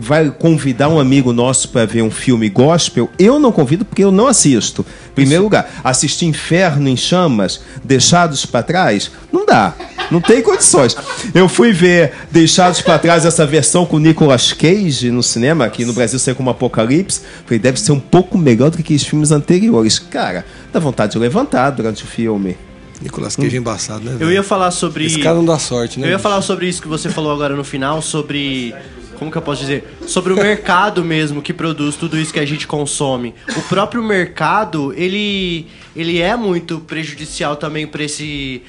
vai 0.00 0.30
convidar 0.30 0.88
um 0.88 0.98
amigo 0.98 1.32
nosso 1.32 1.68
para 1.68 1.86
ver 1.86 2.02
um 2.02 2.10
filme 2.10 2.48
gospel? 2.48 3.10
Eu 3.18 3.38
não 3.38 3.52
convido 3.52 3.84
porque 3.84 4.04
eu 4.04 4.12
não 4.12 4.26
assisto. 4.26 4.84
Em 5.10 5.14
primeiro 5.14 5.44
lugar, 5.44 5.80
assistir 5.82 6.26
Inferno 6.26 6.88
em 6.88 6.96
Chamas, 6.96 7.60
Deixados 7.82 8.46
para 8.46 8.62
Trás, 8.62 9.10
não 9.32 9.44
dá. 9.44 9.74
Não 10.10 10.20
tem 10.20 10.42
condições. 10.42 10.96
Eu 11.34 11.48
fui 11.48 11.72
ver 11.72 12.12
Deixados 12.30 12.80
para 12.80 12.98
Trás 12.98 13.24
essa 13.24 13.46
versão 13.46 13.84
com 13.84 13.98
Nicolas 13.98 14.52
Cage 14.52 15.10
no 15.10 15.22
cinema, 15.22 15.64
aqui 15.64 15.84
no 15.84 15.92
Brasil 15.92 16.18
saiu 16.18 16.36
como 16.36 16.50
Apocalipse. 16.50 17.20
Falei, 17.44 17.58
deve 17.58 17.80
ser 17.80 17.92
um 17.92 18.00
pouco 18.00 18.38
melhor 18.38 18.70
do 18.70 18.76
que 18.76 18.82
aqueles 18.82 19.02
filmes 19.02 19.30
anteriores. 19.30 19.98
Cara, 19.98 20.44
dá 20.72 20.80
vontade 20.80 21.12
de 21.12 21.18
levantar 21.18 21.70
durante 21.70 22.04
o 22.04 22.06
filme. 22.06 22.56
Nicolas 23.00 23.36
Cage 23.36 23.54
é 23.54 23.58
embaçado, 23.58 24.04
né? 24.04 24.12
Eu 24.14 24.18
velho? 24.18 24.32
ia 24.32 24.42
falar 24.42 24.70
sobre. 24.70 25.06
Esse 25.06 25.20
cara 25.20 25.36
não 25.36 25.44
dá 25.44 25.58
sorte, 25.58 26.00
né? 26.00 26.06
Eu 26.08 26.12
ia 26.12 26.18
falar 26.18 26.42
sobre 26.42 26.68
isso 26.68 26.82
que 26.82 26.88
você 26.88 27.08
falou 27.08 27.32
agora 27.32 27.54
no 27.54 27.64
final, 27.64 28.02
sobre. 28.02 28.74
Como 29.18 29.30
que 29.30 29.36
eu 29.36 29.42
posso 29.42 29.60
dizer? 29.60 29.84
Sobre 30.06 30.32
o 30.32 30.36
mercado 30.36 31.04
mesmo 31.04 31.42
que 31.42 31.52
produz 31.52 31.96
tudo 31.96 32.18
isso 32.18 32.32
que 32.32 32.38
a 32.38 32.46
gente 32.46 32.66
consome. 32.66 33.34
O 33.56 33.62
próprio 33.62 34.02
mercado, 34.02 34.92
ele, 34.96 35.66
ele 35.96 36.20
é 36.20 36.36
muito 36.36 36.80
prejudicial 36.80 37.56
também 37.56 37.86
para 37.86 38.04
esse. 38.04 38.62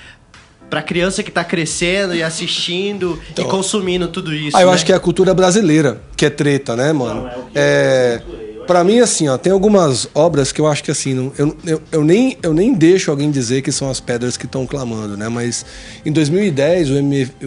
Pra 0.69 0.83
criança 0.83 1.23
que 1.23 1.31
tá 1.31 1.43
crescendo 1.43 2.13
e 2.13 2.21
assistindo 2.21 3.19
e 3.35 3.43
consumindo 3.43 4.07
tudo 4.07 4.31
isso. 4.31 4.55
Ah, 4.55 4.61
eu 4.61 4.67
né? 4.67 4.73
acho 4.73 4.85
que 4.85 4.91
é 4.91 4.95
a 4.95 4.99
cultura 4.99 5.33
brasileira 5.33 5.99
que 6.15 6.25
é 6.25 6.29
treta, 6.29 6.75
né, 6.75 6.93
mano? 6.93 7.27
É, 7.55 8.21
para 8.69 8.83
mim, 8.83 8.99
assim, 8.99 9.27
ó, 9.27 9.35
tem 9.35 9.51
algumas 9.51 10.07
obras 10.13 10.51
que 10.51 10.61
eu 10.61 10.67
acho 10.67 10.83
que 10.83 10.91
assim, 10.91 11.15
não, 11.15 11.33
eu, 11.39 11.57
eu, 11.65 11.81
eu, 11.91 12.03
nem, 12.03 12.37
eu 12.43 12.53
nem 12.53 12.71
deixo 12.71 13.09
alguém 13.09 13.31
dizer 13.31 13.63
que 13.63 13.71
são 13.71 13.89
as 13.89 13.99
pedras 13.99 14.37
que 14.37 14.45
estão 14.45 14.67
clamando, 14.67 15.17
né? 15.17 15.27
Mas 15.27 15.65
em 16.05 16.11
2010 16.11 16.91
o, 16.91 16.93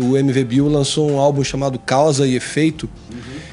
o 0.01 0.19
MV 0.19 0.43
Bill 0.43 0.67
lançou 0.67 1.09
um 1.09 1.21
álbum 1.21 1.45
chamado 1.45 1.79
Causa 1.79 2.27
e 2.27 2.35
Efeito 2.35 2.91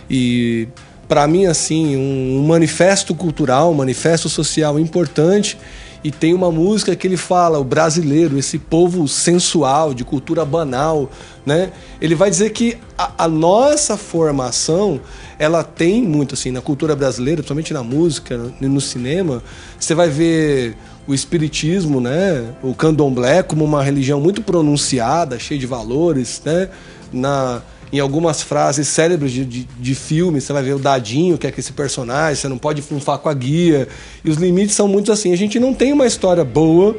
e 0.09 0.67
para 1.07 1.27
mim 1.27 1.45
assim 1.45 1.95
um, 1.95 2.39
um 2.39 2.47
manifesto 2.47 3.13
cultural, 3.13 3.69
um 3.69 3.75
manifesto 3.75 4.27
social 4.29 4.79
importante 4.79 5.55
e 6.03 6.09
tem 6.09 6.33
uma 6.33 6.51
música 6.51 6.95
que 6.95 7.05
ele 7.05 7.17
fala 7.17 7.59
o 7.59 7.63
brasileiro, 7.63 8.39
esse 8.39 8.57
povo 8.57 9.07
sensual 9.07 9.93
de 9.93 10.03
cultura 10.03 10.43
banal, 10.43 11.07
né? 11.45 11.71
Ele 12.01 12.15
vai 12.15 12.31
dizer 12.31 12.49
que 12.49 12.77
a, 12.97 13.25
a 13.25 13.27
nossa 13.27 13.95
formação 13.95 14.99
ela 15.39 15.63
tem 15.63 16.03
muito 16.03 16.35
assim 16.35 16.51
na 16.51 16.61
cultura 16.61 16.93
brasileira, 16.97 17.37
principalmente 17.37 17.73
na 17.73 17.81
música, 17.81 18.37
no, 18.59 18.81
cinema. 18.81 19.41
Você 19.79 19.95
vai 19.95 20.09
ver 20.09 20.75
o 21.07 21.13
espiritismo, 21.13 22.01
né? 22.01 22.53
O 22.61 22.75
candomblé 22.75 23.41
como 23.41 23.63
uma 23.63 23.81
religião 23.81 24.19
muito 24.19 24.41
pronunciada, 24.41 25.39
cheia 25.39 25.57
de 25.57 25.65
valores, 25.65 26.41
né? 26.45 26.69
Na 27.13 27.61
em 27.91 27.99
algumas 27.99 28.43
frases 28.43 28.87
célebres 28.87 29.31
de, 29.31 29.43
de, 29.43 29.63
de 29.63 29.95
filmes, 29.95 30.43
você 30.43 30.53
vai 30.53 30.61
ver 30.61 30.75
o 30.75 30.79
Dadinho, 30.79 31.39
que 31.39 31.47
é 31.47 31.53
esse 31.57 31.73
personagem, 31.73 32.35
você 32.35 32.47
não 32.47 32.59
pode 32.59 32.83
funfar 32.83 33.17
com 33.17 33.29
a 33.29 33.33
guia. 33.33 33.87
E 34.23 34.29
os 34.29 34.37
limites 34.37 34.75
são 34.75 34.87
muitos 34.87 35.09
assim. 35.09 35.33
A 35.33 35.35
gente 35.35 35.59
não 35.59 35.73
tem 35.73 35.91
uma 35.91 36.05
história 36.05 36.45
boa 36.45 36.95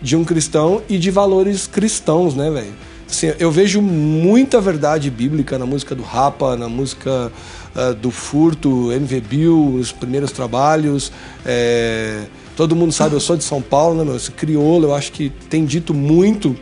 de 0.00 0.14
um 0.14 0.24
cristão 0.24 0.82
e 0.88 0.98
de 0.98 1.10
valores 1.10 1.66
cristãos, 1.66 2.36
né, 2.36 2.48
velho? 2.48 2.72
Assim, 3.10 3.32
eu 3.40 3.50
vejo 3.50 3.82
muita 3.82 4.60
verdade 4.60 5.10
bíblica 5.10 5.58
na 5.58 5.66
música 5.66 5.96
do 5.96 6.02
Rapa, 6.02 6.56
na 6.56 6.68
música 6.68 7.32
uh, 7.74 7.92
do 7.94 8.10
Furto, 8.10 8.92
MV 8.92 9.20
Bill, 9.20 9.74
os 9.74 9.90
primeiros 9.90 10.30
trabalhos. 10.30 11.10
É... 11.44 12.22
Todo 12.56 12.76
mundo 12.76 12.92
sabe, 12.92 13.16
eu 13.16 13.20
sou 13.20 13.36
de 13.36 13.42
São 13.42 13.60
Paulo, 13.60 13.96
né, 13.96 14.04
meu? 14.04 14.16
Esse 14.16 14.30
crioulo, 14.30 14.88
eu 14.88 14.94
acho 14.94 15.10
que 15.10 15.30
tem 15.48 15.64
dito 15.64 15.92
muito 15.92 16.56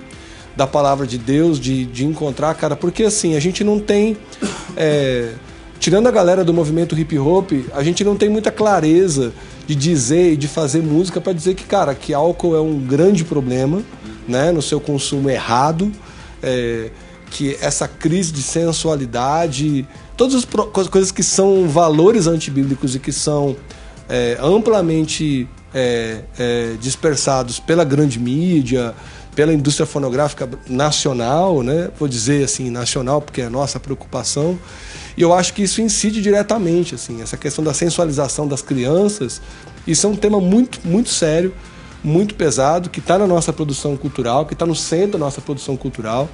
da 0.56 0.66
palavra 0.66 1.06
de 1.06 1.18
Deus, 1.18 1.60
de, 1.60 1.84
de 1.84 2.04
encontrar, 2.04 2.54
cara, 2.54 2.74
porque 2.74 3.04
assim, 3.04 3.36
a 3.36 3.40
gente 3.40 3.62
não 3.62 3.78
tem. 3.78 4.16
É, 4.76 5.32
tirando 5.78 6.06
a 6.06 6.10
galera 6.10 6.44
do 6.44 6.54
movimento 6.54 6.98
hip 6.98 7.18
hop, 7.18 7.52
a 7.74 7.82
gente 7.82 8.02
não 8.02 8.16
tem 8.16 8.28
muita 8.28 8.50
clareza 8.50 9.32
de 9.66 9.74
dizer 9.74 10.32
e 10.32 10.36
de 10.36 10.48
fazer 10.48 10.82
música 10.82 11.20
para 11.20 11.32
dizer 11.32 11.54
que, 11.54 11.64
cara, 11.64 11.94
que 11.94 12.14
álcool 12.14 12.56
é 12.56 12.60
um 12.60 12.78
grande 12.78 13.24
problema, 13.24 13.82
né, 14.26 14.50
no 14.50 14.62
seu 14.62 14.80
consumo 14.80 15.28
errado, 15.28 15.92
é, 16.42 16.90
que 17.30 17.56
essa 17.60 17.86
crise 17.86 18.32
de 18.32 18.42
sensualidade, 18.42 19.86
todas 20.16 20.34
as 20.34 20.88
coisas 20.88 21.12
que 21.12 21.22
são 21.22 21.68
valores 21.68 22.26
antibíblicos 22.26 22.94
e 22.94 22.98
que 22.98 23.12
são 23.12 23.56
é, 24.08 24.38
amplamente 24.40 25.48
é, 25.74 26.22
é, 26.38 26.74
dispersados 26.80 27.60
pela 27.60 27.84
grande 27.84 28.18
mídia, 28.18 28.94
pela 29.34 29.52
indústria 29.52 29.86
fonográfica 29.86 30.48
nacional, 30.68 31.62
né? 31.62 31.90
Vou 31.98 32.08
dizer 32.08 32.44
assim 32.44 32.70
nacional 32.70 33.22
porque 33.22 33.40
é 33.40 33.44
a 33.44 33.50
nossa 33.50 33.78
preocupação. 33.78 34.58
E 35.16 35.22
eu 35.22 35.32
acho 35.32 35.54
que 35.54 35.62
isso 35.62 35.80
incide 35.80 36.20
diretamente, 36.20 36.94
assim, 36.94 37.22
essa 37.22 37.36
questão 37.36 37.62
da 37.62 37.74
sensualização 37.74 38.48
das 38.48 38.62
crianças. 38.62 39.40
Isso 39.86 40.06
é 40.06 40.10
um 40.10 40.16
tema 40.16 40.40
muito, 40.40 40.80
muito 40.84 41.08
sério, 41.08 41.54
muito 42.02 42.34
pesado, 42.34 42.88
que 42.88 43.00
está 43.00 43.18
na 43.18 43.26
nossa 43.26 43.52
produção 43.52 43.96
cultural, 43.96 44.46
que 44.46 44.52
está 44.52 44.64
no 44.64 44.74
centro 44.74 45.12
da 45.12 45.18
nossa 45.18 45.40
produção 45.40 45.76
cultural. 45.76 46.28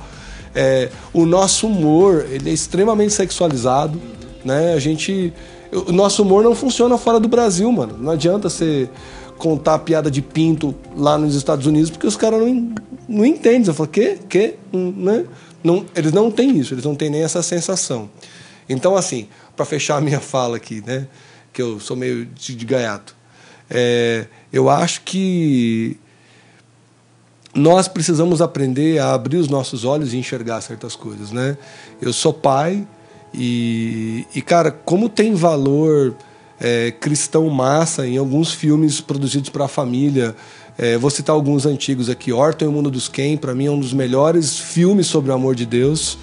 É, 0.54 0.90
o 1.12 1.26
nosso 1.26 1.66
humor 1.66 2.26
ele 2.30 2.50
é 2.50 2.52
extremamente 2.52 3.12
sexualizado, 3.12 4.00
né? 4.44 4.74
A 4.74 4.78
gente, 4.78 5.32
o 5.72 5.92
nosso 5.92 6.22
humor 6.22 6.44
não 6.44 6.54
funciona 6.54 6.96
fora 6.96 7.18
do 7.18 7.28
Brasil, 7.28 7.70
mano. 7.72 7.96
Não 7.98 8.12
adianta 8.12 8.48
você 8.48 8.88
contar 9.36 9.80
piada 9.80 10.10
de 10.10 10.22
pinto 10.22 10.74
lá 10.96 11.18
nos 11.18 11.34
Estados 11.34 11.66
Unidos 11.66 11.90
porque 11.90 12.06
os 12.06 12.16
caras 12.16 12.40
não, 12.40 12.74
não 13.08 13.24
entendem. 13.24 13.66
Eu 13.66 13.74
falo, 13.74 13.88
que? 13.88 14.18
Que? 14.28 14.54
Hum, 14.72 14.94
Né? 14.96 15.24
Não, 15.62 15.86
eles 15.96 16.12
não 16.12 16.30
têm 16.30 16.58
isso, 16.58 16.74
eles 16.74 16.84
não 16.84 16.94
têm 16.94 17.08
nem 17.08 17.22
essa 17.22 17.42
sensação. 17.42 18.10
Então, 18.68 18.94
assim, 18.94 19.28
para 19.56 19.64
fechar 19.64 19.96
a 19.96 20.00
minha 20.00 20.20
fala 20.20 20.58
aqui, 20.58 20.82
né? 20.86 21.06
Que 21.54 21.62
eu 21.62 21.80
sou 21.80 21.96
meio 21.96 22.26
de, 22.26 22.54
de 22.54 22.66
gaiato. 22.66 23.13
É, 23.70 24.26
eu 24.52 24.68
acho 24.68 25.02
que 25.02 25.96
nós 27.54 27.86
precisamos 27.86 28.42
aprender 28.42 28.98
a 28.98 29.14
abrir 29.14 29.36
os 29.36 29.48
nossos 29.48 29.84
olhos 29.84 30.12
e 30.12 30.16
enxergar 30.16 30.60
certas 30.60 30.96
coisas, 30.96 31.30
né? 31.30 31.56
Eu 32.00 32.12
sou 32.12 32.32
pai 32.32 32.86
e, 33.32 34.26
e 34.34 34.42
cara, 34.42 34.70
como 34.70 35.08
tem 35.08 35.34
valor 35.34 36.16
é, 36.60 36.90
cristão 36.92 37.48
massa 37.50 38.06
em 38.06 38.16
alguns 38.16 38.52
filmes 38.52 39.00
produzidos 39.00 39.50
para 39.50 39.66
a 39.66 39.68
família. 39.68 40.34
É, 40.76 40.96
vou 40.96 41.10
citar 41.10 41.34
alguns 41.34 41.66
antigos 41.66 42.08
aqui. 42.08 42.32
Orton 42.32 42.64
e 42.64 42.68
o 42.68 42.72
Mundo 42.72 42.90
dos 42.90 43.08
Ken, 43.08 43.36
para 43.36 43.54
mim, 43.54 43.66
é 43.66 43.70
um 43.70 43.78
dos 43.78 43.92
melhores 43.92 44.58
filmes 44.58 45.06
sobre 45.06 45.30
o 45.30 45.34
amor 45.34 45.54
de 45.54 45.66
Deus. 45.66 46.18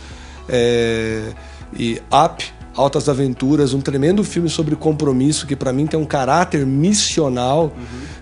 É, 0.50 1.32
e 1.78 2.02
Up, 2.12 2.44
Altas 2.76 3.10
Aventuras, 3.10 3.74
um 3.74 3.82
tremendo 3.82 4.24
filme 4.24 4.50
sobre 4.50 4.76
compromisso 4.76 5.46
que 5.46 5.56
para 5.56 5.74
mim 5.74 5.86
tem 5.86 6.00
um 6.00 6.06
caráter 6.06 6.66
missional 6.66 7.74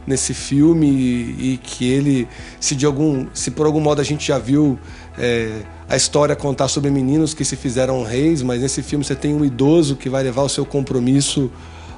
nesse 0.07 0.33
filme 0.33 0.87
e, 0.89 1.53
e 1.53 1.57
que 1.57 1.87
ele, 1.87 2.27
se 2.59 2.75
de 2.75 2.85
algum, 2.85 3.27
se 3.33 3.51
por 3.51 3.65
algum 3.67 3.79
modo 3.79 4.01
a 4.01 4.03
gente 4.03 4.27
já 4.27 4.39
viu 4.39 4.79
é, 5.17 5.61
a 5.87 5.95
história 5.95 6.35
contar 6.35 6.67
sobre 6.67 6.89
meninos 6.89 7.33
que 7.35 7.45
se 7.45 7.55
fizeram 7.55 8.03
reis, 8.03 8.41
mas 8.41 8.61
nesse 8.61 8.81
filme 8.81 9.05
você 9.05 9.15
tem 9.15 9.35
um 9.35 9.45
idoso 9.45 9.95
que 9.95 10.09
vai 10.09 10.23
levar 10.23 10.41
o 10.41 10.49
seu 10.49 10.65
compromisso 10.65 11.51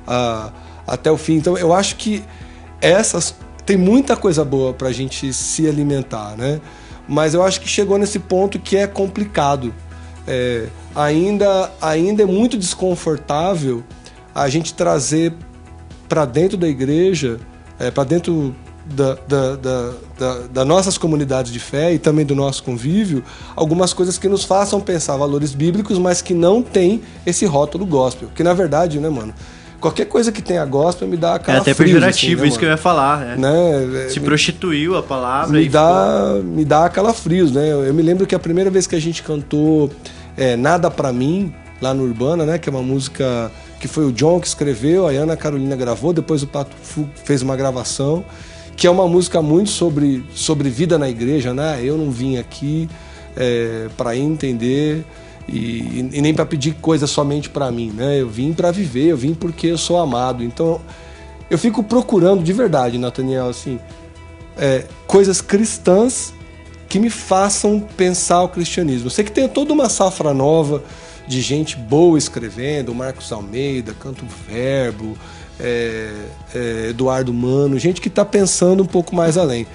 a- 0.06 0.52
até 0.86 1.10
o 1.10 1.18
fim. 1.18 1.36
Então 1.36 1.58
eu 1.58 1.74
acho 1.74 1.96
que 1.96 2.22
essas 2.82 3.34
tem 3.66 3.78
muita 3.78 4.18
coisa 4.18 4.44
boa 4.44 4.74
para 4.74 4.90
a 4.90 4.92
gente 4.92 5.32
se 5.32 5.68
alimentar, 5.68 6.36
né? 6.38 6.60
Mas 7.08 7.34
eu 7.34 7.44
acho 7.44 7.62
que 7.62 7.68
chegou 7.70 7.98
nesse 7.98 8.20
ponto 8.20 8.60
que 8.60 8.76
é 8.76 8.88
complicado. 8.88 9.74
É, 10.34 10.68
ainda, 10.96 11.70
ainda 11.82 12.24
é 12.24 12.26
muito 12.26 12.58
desconfortável 12.58 13.84
a 14.34 14.48
gente 14.48 14.74
trazer 14.74 15.34
para 16.08 16.24
dentro 16.24 16.56
da 16.58 16.70
igreja, 16.70 17.38
é, 17.78 17.92
para 17.92 18.06
dentro 18.06 18.56
da, 18.86 19.16
da, 19.28 19.56
da, 19.58 20.38
da- 20.54 20.66
nossas 20.66 20.98
comunidades 20.98 21.52
de 21.52 21.60
fé 21.60 21.94
e 21.94 22.00
também 22.00 22.26
do 22.26 22.34
nosso 22.36 22.64
convívio, 22.64 23.24
algumas 23.58 23.92
coisas 23.94 24.18
que 24.18 24.30
nos 24.30 24.46
façam 24.46 24.80
pensar 24.80 25.18
valores 25.18 25.54
bíblicos, 25.54 25.98
mas 26.00 26.22
que 26.22 26.34
não 26.34 26.62
tem 26.64 27.02
esse 27.26 27.46
rótulo 27.46 27.86
gospel. 27.86 28.30
Que 28.34 28.42
na 28.44 28.54
verdade, 28.54 29.00
né, 29.00 29.10
mano? 29.10 29.34
Qualquer 29.82 30.06
coisa 30.06 30.32
que 30.32 30.42
tenha 30.44 30.64
gospel 30.64 31.08
me 31.08 31.18
dá 31.18 31.32
É 31.32 31.36
aquela 31.36 31.58
até 31.58 31.74
pejorativo, 31.74 32.46
isso 32.46 32.60
que 32.60 32.66
eu 32.66 32.70
ia 32.70 32.78
falar. 32.78 33.20
né? 33.20 33.36
né? 33.38 34.10
Se 34.10 34.20
Me- 34.20 34.28
prostituiu 34.28 34.96
a 34.96 35.02
palavra 35.02 35.58
me 35.58 35.68
dá, 35.68 36.36
me 36.44 36.64
dá 36.64 36.88
calafrios, 36.88 37.52
né? 37.52 37.68
Eu, 37.72 37.84
eu 37.86 37.94
me 37.94 38.04
lembro 38.04 38.28
que 38.28 38.36
a 38.36 38.40
primeira 38.40 38.70
vez 38.70 38.86
que 38.86 38.96
a 38.96 39.02
gente 39.02 39.24
cantou 39.24 39.90
é, 40.38 40.56
Nada 40.56 40.90
Pra 40.90 41.12
Mim, 41.12 41.54
lá 41.82 41.94
no 41.94 42.04
Urbana, 42.04 42.46
né? 42.46 42.58
Que 42.58 42.70
é 42.70 42.72
uma 42.72 42.82
música 42.82 43.52
que 43.80 43.88
foi 43.88 44.06
o 44.06 44.12
John 44.12 44.40
que 44.40 44.48
escreveu, 44.48 45.08
a 45.08 45.12
Ana 45.12 45.36
Carolina 45.36 45.76
gravou, 45.76 46.14
depois 46.14 46.44
o 46.44 46.48
Pato 46.48 46.76
Fu 46.82 47.10
fez 47.26 47.42
uma 47.42 47.56
gravação, 47.56 48.24
que 48.78 48.86
é 48.86 48.90
uma 48.90 49.08
música 49.08 49.42
muito 49.42 49.72
sobre, 49.72 50.24
sobre 50.36 50.70
vida 50.70 50.98
na 50.98 51.10
igreja, 51.10 51.54
né? 51.54 51.80
Eu 51.84 51.98
não 51.98 52.12
vim 52.12 52.38
aqui 52.38 52.88
é, 53.36 53.88
para 53.98 54.16
entender 54.16 55.04
e, 55.48 56.10
e 56.14 56.22
nem 56.22 56.34
para 56.34 56.46
pedir 56.46 56.76
coisa 56.76 57.08
somente 57.08 57.50
para 57.50 57.72
mim, 57.72 57.92
né? 57.92 58.22
Eu 58.22 58.30
vim 58.30 58.54
para 58.54 58.72
viver, 58.72 59.08
eu 59.08 59.18
vim 59.18 59.34
porque 59.34 59.68
eu 59.68 59.78
sou 59.78 59.98
amado. 59.98 60.44
Então 60.44 60.80
eu 61.50 61.58
fico 61.58 61.84
procurando 61.84 62.44
de 62.44 62.54
verdade, 62.54 62.98
Nathaniel, 62.98 63.50
assim, 63.50 63.80
é, 64.58 64.86
coisas 65.08 65.42
cristãs 65.42 66.34
que 66.92 67.00
me 67.00 67.10
façam 67.10 67.80
pensar 67.80 68.44
o 68.44 68.50
cristianismo. 68.50 69.06
Eu 69.06 69.12
sei 69.12 69.24
que 69.24 69.32
tem 69.32 69.48
toda 69.48 69.72
uma 69.72 69.88
safra 69.88 70.34
nova 70.34 70.84
de 71.26 71.40
gente 71.40 71.78
boa 71.78 72.18
escrevendo, 72.18 72.94
Marcos 72.94 73.32
Almeida, 73.32 73.94
Canto 73.94 74.26
Verbo, 74.46 75.18
é, 75.58 76.12
é, 76.54 76.88
Eduardo 76.90 77.34
Mano, 77.34 77.80
gente 77.80 78.02
que 78.02 78.10
está 78.10 78.26
pensando 78.26 78.84
um 78.84 78.86
pouco 78.86 79.16
mais 79.16 79.38
além. 79.38 79.66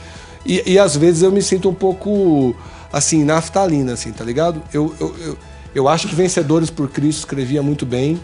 E, 0.45 0.75
e, 0.75 0.79
às 0.79 0.95
vezes 0.95 1.23
eu 1.23 1.33
me 1.33 1.41
sinto 1.41 1.71
um 1.71 1.75
pouco 1.75 2.55
assim, 2.93 3.25
naftalina, 3.25 3.95
assim, 3.95 4.13
tá 4.13 4.23
ligado? 4.23 4.63
Eu, 4.71 4.95
eu, 5.01 5.17
eu, 5.19 5.39
eu 5.75 5.89
acho 5.89 6.09
que 6.09 6.15
Vencedores 6.15 6.69
por 6.69 6.91
Cristo 6.91 7.21
escrevia 7.21 7.63
muito 7.63 7.87
bem, 7.87 8.21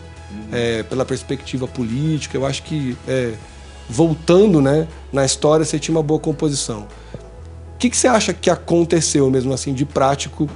é, 0.53 0.83
pela 0.83 1.07
perspectiva 1.07 1.67
política. 1.67 2.37
Eu 2.37 2.45
acho 2.45 2.63
que, 2.63 2.95
é, 3.09 3.33
voltando 3.89 4.61
né, 4.61 4.87
na 5.11 5.25
história, 5.25 5.65
você 5.65 5.79
tinha 5.79 5.97
uma 5.97 6.03
boa 6.03 6.21
composição. 6.21 6.87
Que, 7.83 7.90
que 7.90 7.97
você 7.97 8.07
acha 8.07 8.33
que 8.33 8.49
aconteceu 8.49 9.29
mesmo 9.29 9.53
assim 9.53 9.75
de 9.75 9.85
prático 9.85 10.49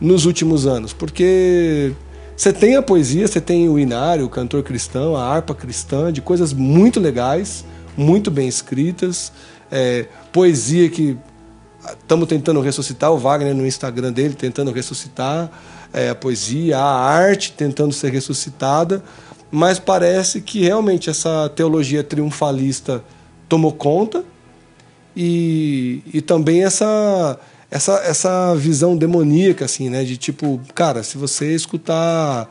nos 0.00 0.24
últimos 0.24 0.66
anos? 0.66 0.94
Porque 0.94 1.92
você 2.34 2.54
tem 2.54 2.74
a 2.74 2.80
poesia, 2.80 3.28
você 3.28 3.38
tem 3.38 3.68
o 3.68 3.78
inário, 3.78 4.24
o 4.24 4.30
cantor 4.30 4.62
cristão, 4.62 5.14
a 5.14 5.22
harpa 5.22 5.54
cristã, 5.54 6.10
de 6.10 6.22
coisas 6.22 6.54
muito 6.54 6.98
legais, 6.98 7.66
muito 7.94 8.30
bem 8.30 8.48
escritas, 8.48 9.30
é, 9.70 10.06
poesia 10.32 10.88
que 10.88 11.18
estamos 12.00 12.26
tentando 12.26 12.62
ressuscitar, 12.62 13.12
o 13.12 13.18
Wagner 13.18 13.54
no 13.54 13.66
Instagram 13.66 14.10
dele 14.10 14.32
tentando 14.32 14.72
ressuscitar 14.72 15.50
é, 15.92 16.08
a 16.08 16.14
poesia, 16.14 16.78
a 16.78 16.98
arte 16.98 17.52
tentando 17.52 17.92
ser 17.92 18.10
ressuscitada, 18.10 19.04
mas 19.50 19.78
parece 19.78 20.40
que 20.40 20.62
realmente 20.62 21.10
essa 21.10 21.46
teologia 21.54 22.02
triunfalista 22.02 23.04
tomou 23.50 23.70
conta 23.70 24.24
e, 25.16 26.02
e 26.12 26.20
também 26.20 26.64
essa 26.64 27.38
essa, 27.70 28.02
essa 28.04 28.54
visão 28.56 28.96
demoníaca, 28.96 29.64
assim, 29.64 29.88
né? 29.88 30.02
De 30.02 30.16
tipo, 30.16 30.60
cara, 30.74 31.02
se 31.02 31.16
você 31.16 31.54
escutar 31.54 32.48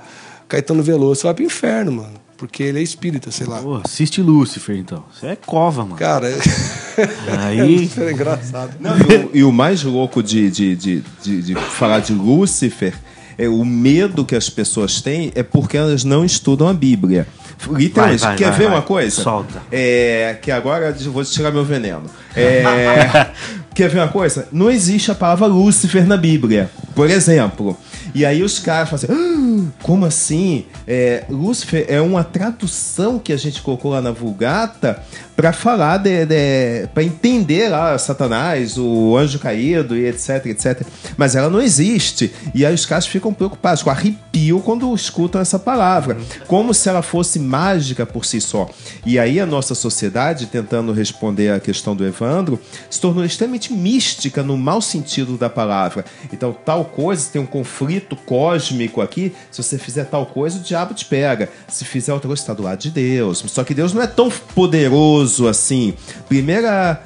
Caetano 0.47 0.81
Veloso, 0.81 1.21
você 1.21 1.27
vai 1.27 1.33
pro 1.33 1.43
inferno, 1.43 1.91
mano. 1.91 2.13
Porque 2.37 2.63
ele 2.63 2.79
é 2.79 2.81
espírita, 2.81 3.31
sei 3.31 3.45
lá. 3.45 3.61
Pô, 3.61 3.81
assiste 3.83 4.21
Lúcifer, 4.21 4.77
então. 4.77 5.03
Você 5.13 5.27
é 5.27 5.35
cova, 5.35 5.83
mano. 5.83 5.97
Cara, 5.97 6.27
Aí. 7.37 7.91
é 7.99 8.11
engraçado. 8.11 8.75
Não, 8.79 8.97
e, 8.97 9.01
o, 9.01 9.31
e 9.39 9.43
o 9.43 9.51
mais 9.51 9.83
louco 9.83 10.23
de, 10.23 10.49
de, 10.49 10.73
de, 10.73 11.03
de, 11.21 11.41
de 11.41 11.55
falar 11.55 11.99
de 11.99 12.13
Lúcifer 12.13 12.93
é 12.93 13.08
o 13.47 13.63
medo 13.63 14.25
que 14.25 14.35
as 14.35 14.49
pessoas 14.49 15.01
têm 15.01 15.31
é 15.35 15.43
porque 15.43 15.77
elas 15.77 16.03
não 16.03 16.25
estudam 16.25 16.67
a 16.67 16.73
Bíblia. 16.73 17.27
Literalmente, 17.71 18.21
Vai, 18.21 18.29
vai, 18.29 18.37
quer 18.37 18.49
vai, 18.49 18.59
ver 18.59 18.67
uma 18.67 18.81
coisa? 18.81 19.21
Solta. 19.21 19.61
É, 19.71 20.37
que 20.41 20.49
agora 20.49 20.95
eu 20.99 21.11
vou 21.11 21.23
tirar 21.25 21.51
meu 21.51 21.65
veneno. 21.65 22.03
É, 22.35 23.27
quer 23.75 23.89
ver 23.89 23.99
uma 23.99 24.07
coisa? 24.07 24.47
Não 24.51 24.69
existe 24.69 25.11
a 25.11 25.15
palavra 25.15 25.45
Lúcifer 25.45 26.05
na 26.05 26.15
Bíblia, 26.15 26.69
por 26.95 27.09
exemplo. 27.09 27.77
E 28.15 28.25
aí 28.25 28.41
os 28.41 28.59
caras 28.59 28.89
falam 28.89 29.03
assim, 29.03 29.69
"Ah, 29.69 29.83
como 29.83 30.05
assim? 30.05 30.65
É, 30.87 31.25
Lúcifer 31.29 31.85
é 31.87 32.01
uma 32.01 32.23
tradução 32.23 33.19
que 33.19 33.31
a 33.33 33.37
gente 33.37 33.61
colocou 33.61 33.91
lá 33.91 34.01
na 34.01 34.11
Vulgata 34.11 35.03
para 35.39 35.53
falar 35.53 35.99
de, 35.99 36.25
de 36.25 36.87
para 36.93 37.01
entender 37.01 37.69
lá 37.69 37.97
Satanás, 37.97 38.77
o 38.77 39.15
anjo 39.15 39.39
caído 39.39 39.95
e 39.95 40.05
etc, 40.05 40.47
etc. 40.47 40.85
Mas 41.15 41.33
ela 41.33 41.49
não 41.49 41.61
existe. 41.61 42.29
E 42.53 42.65
aí 42.65 42.73
os 42.73 42.85
caras 42.85 43.07
ficam 43.07 43.33
preocupados, 43.33 43.81
com 43.81 43.89
arrepio 43.89 44.59
quando 44.59 44.93
escutam 44.93 45.39
essa 45.39 45.57
palavra, 45.57 46.17
como 46.45 46.73
se 46.73 46.89
ela 46.89 47.01
fosse 47.01 47.39
mágica 47.39 48.05
por 48.05 48.25
si 48.25 48.41
só. 48.41 48.69
E 49.05 49.17
aí 49.17 49.39
a 49.39 49.45
nossa 49.45 49.73
sociedade, 49.73 50.47
tentando 50.47 50.91
responder 50.91 51.51
à 51.51 51.59
questão 51.61 51.95
do 51.95 52.05
Evandro, 52.05 52.59
se 52.89 52.99
tornou 52.99 53.23
extremamente 53.23 53.71
mística 53.71 54.43
no 54.43 54.57
mau 54.57 54.81
sentido 54.81 55.37
da 55.37 55.49
palavra. 55.49 56.03
Então, 56.33 56.53
tal 56.65 56.83
coisa, 56.83 57.29
tem 57.31 57.41
um 57.41 57.45
conflito 57.45 58.17
cósmico 58.17 58.99
aqui, 58.99 59.33
se 59.49 59.63
você 59.63 59.77
fizer 59.77 60.03
tal 60.03 60.25
coisa, 60.25 60.57
o 60.57 60.61
diabo 60.61 60.93
te 60.93 61.05
pega. 61.05 61.47
Se 61.69 61.85
fizer 61.85 62.11
outra 62.11 62.27
coisa, 62.27 62.43
está 62.43 62.53
do 62.53 62.63
lado 62.63 62.79
de 62.79 62.89
Deus. 62.89 63.41
Só 63.47 63.63
que 63.63 63.73
Deus 63.73 63.93
não 63.93 64.01
é 64.01 64.07
tão 64.07 64.29
poderoso 64.29 65.28
assim. 65.47 65.93
Primeira 66.27 67.01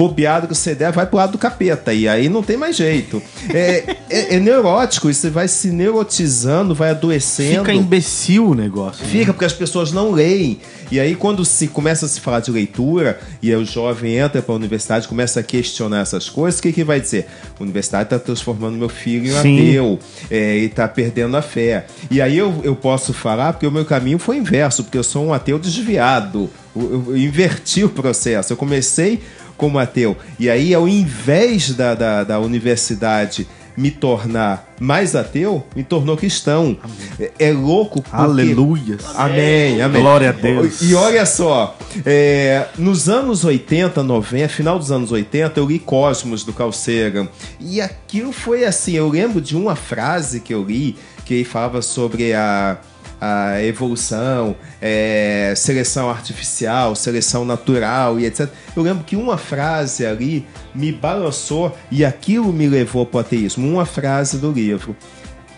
bobeada 0.00 0.46
que 0.46 0.54
você 0.54 0.74
der, 0.74 0.90
vai 0.92 1.04
pro 1.04 1.18
lado 1.18 1.32
do 1.32 1.38
capeta. 1.38 1.92
E 1.92 2.08
aí 2.08 2.30
não 2.30 2.42
tem 2.42 2.56
mais 2.56 2.74
jeito. 2.74 3.22
É, 3.52 3.96
é, 4.08 4.36
é 4.36 4.40
neurótico, 4.40 5.10
isso 5.10 5.30
vai 5.30 5.46
se 5.46 5.68
neurotizando, 5.70 6.74
vai 6.74 6.90
adoecendo. 6.90 7.58
Fica 7.58 7.74
imbecil 7.74 8.48
o 8.48 8.54
negócio. 8.54 9.04
né? 9.04 9.10
Fica 9.10 9.34
porque 9.34 9.44
as 9.44 9.52
pessoas 9.52 9.92
não 9.92 10.10
leem. 10.10 10.58
E 10.90 10.98
aí, 10.98 11.14
quando 11.14 11.44
se 11.44 11.68
começa 11.68 12.06
a 12.06 12.08
se 12.08 12.20
falar 12.20 12.40
de 12.40 12.50
leitura, 12.50 13.20
e 13.40 13.50
aí 13.50 13.56
o 13.56 13.64
jovem 13.64 14.16
entra 14.16 14.42
para 14.42 14.52
a 14.52 14.56
universidade 14.56 15.06
começa 15.06 15.38
a 15.38 15.42
questionar 15.42 16.00
essas 16.00 16.28
coisas, 16.28 16.58
o 16.58 16.62
que, 16.62 16.72
que 16.72 16.82
vai 16.82 17.00
dizer? 17.00 17.26
A 17.58 17.62
universidade 17.62 18.04
está 18.04 18.18
transformando 18.18 18.76
meu 18.76 18.88
filho 18.88 19.26
em 19.26 19.42
Sim. 19.42 19.68
ateu, 19.68 19.98
é, 20.28 20.56
e 20.56 20.64
está 20.64 20.88
perdendo 20.88 21.36
a 21.36 21.42
fé. 21.42 21.86
E 22.10 22.20
aí 22.20 22.36
eu, 22.36 22.60
eu 22.64 22.74
posso 22.74 23.12
falar, 23.12 23.52
porque 23.52 23.66
o 23.66 23.70
meu 23.70 23.84
caminho 23.84 24.18
foi 24.18 24.38
inverso, 24.38 24.82
porque 24.82 24.98
eu 24.98 25.04
sou 25.04 25.26
um 25.26 25.32
ateu 25.32 25.58
desviado. 25.60 26.50
Eu, 26.74 27.04
eu 27.08 27.16
inverti 27.16 27.84
o 27.84 27.88
processo. 27.88 28.52
Eu 28.52 28.56
comecei 28.56 29.20
como 29.60 29.78
ateu. 29.78 30.16
E 30.38 30.48
aí, 30.48 30.72
ao 30.72 30.88
invés 30.88 31.74
da, 31.74 31.94
da, 31.94 32.24
da 32.24 32.40
universidade 32.40 33.46
me 33.76 33.90
tornar 33.90 34.74
mais 34.80 35.14
ateu, 35.14 35.62
me 35.76 35.84
tornou 35.84 36.16
cristão. 36.16 36.78
É, 37.18 37.30
é 37.38 37.52
louco 37.52 38.00
porque... 38.00 38.16
Aleluias. 38.16 39.04
Amém, 39.14 39.82
amém. 39.82 40.00
Glória 40.00 40.30
a 40.30 40.32
Deus. 40.32 40.80
E 40.80 40.94
olha 40.94 41.26
só, 41.26 41.76
é, 42.06 42.68
nos 42.78 43.10
anos 43.10 43.44
80, 43.44 44.02
90, 44.02 44.48
final 44.48 44.78
dos 44.78 44.90
anos 44.90 45.12
80, 45.12 45.60
eu 45.60 45.66
li 45.66 45.78
Cosmos 45.78 46.42
do 46.42 46.54
Carl 46.54 46.72
Sagan. 46.72 47.28
E 47.60 47.82
aquilo 47.82 48.32
foi 48.32 48.64
assim, 48.64 48.92
eu 48.92 49.10
lembro 49.10 49.42
de 49.42 49.54
uma 49.54 49.76
frase 49.76 50.40
que 50.40 50.54
eu 50.54 50.64
li, 50.64 50.96
que 51.26 51.44
falava 51.44 51.82
sobre 51.82 52.32
a, 52.32 52.78
a 53.20 53.62
evolução, 53.62 54.56
é, 54.80 55.52
seleção 55.56 56.08
artificial, 56.08 56.94
seleção 56.94 57.44
natural 57.44 58.18
e 58.18 58.24
etc. 58.24 58.48
Eu 58.74 58.82
lembro 58.82 59.04
que 59.04 59.14
uma 59.16 59.36
frase 59.36 60.06
ali 60.06 60.46
me 60.74 60.90
balançou 60.90 61.76
e 61.90 62.04
aquilo 62.04 62.52
me 62.52 62.66
levou 62.66 63.04
para 63.04 63.18
o 63.18 63.20
ateísmo. 63.20 63.68
Uma 63.68 63.84
frase 63.84 64.38
do 64.38 64.50
livro. 64.50 64.96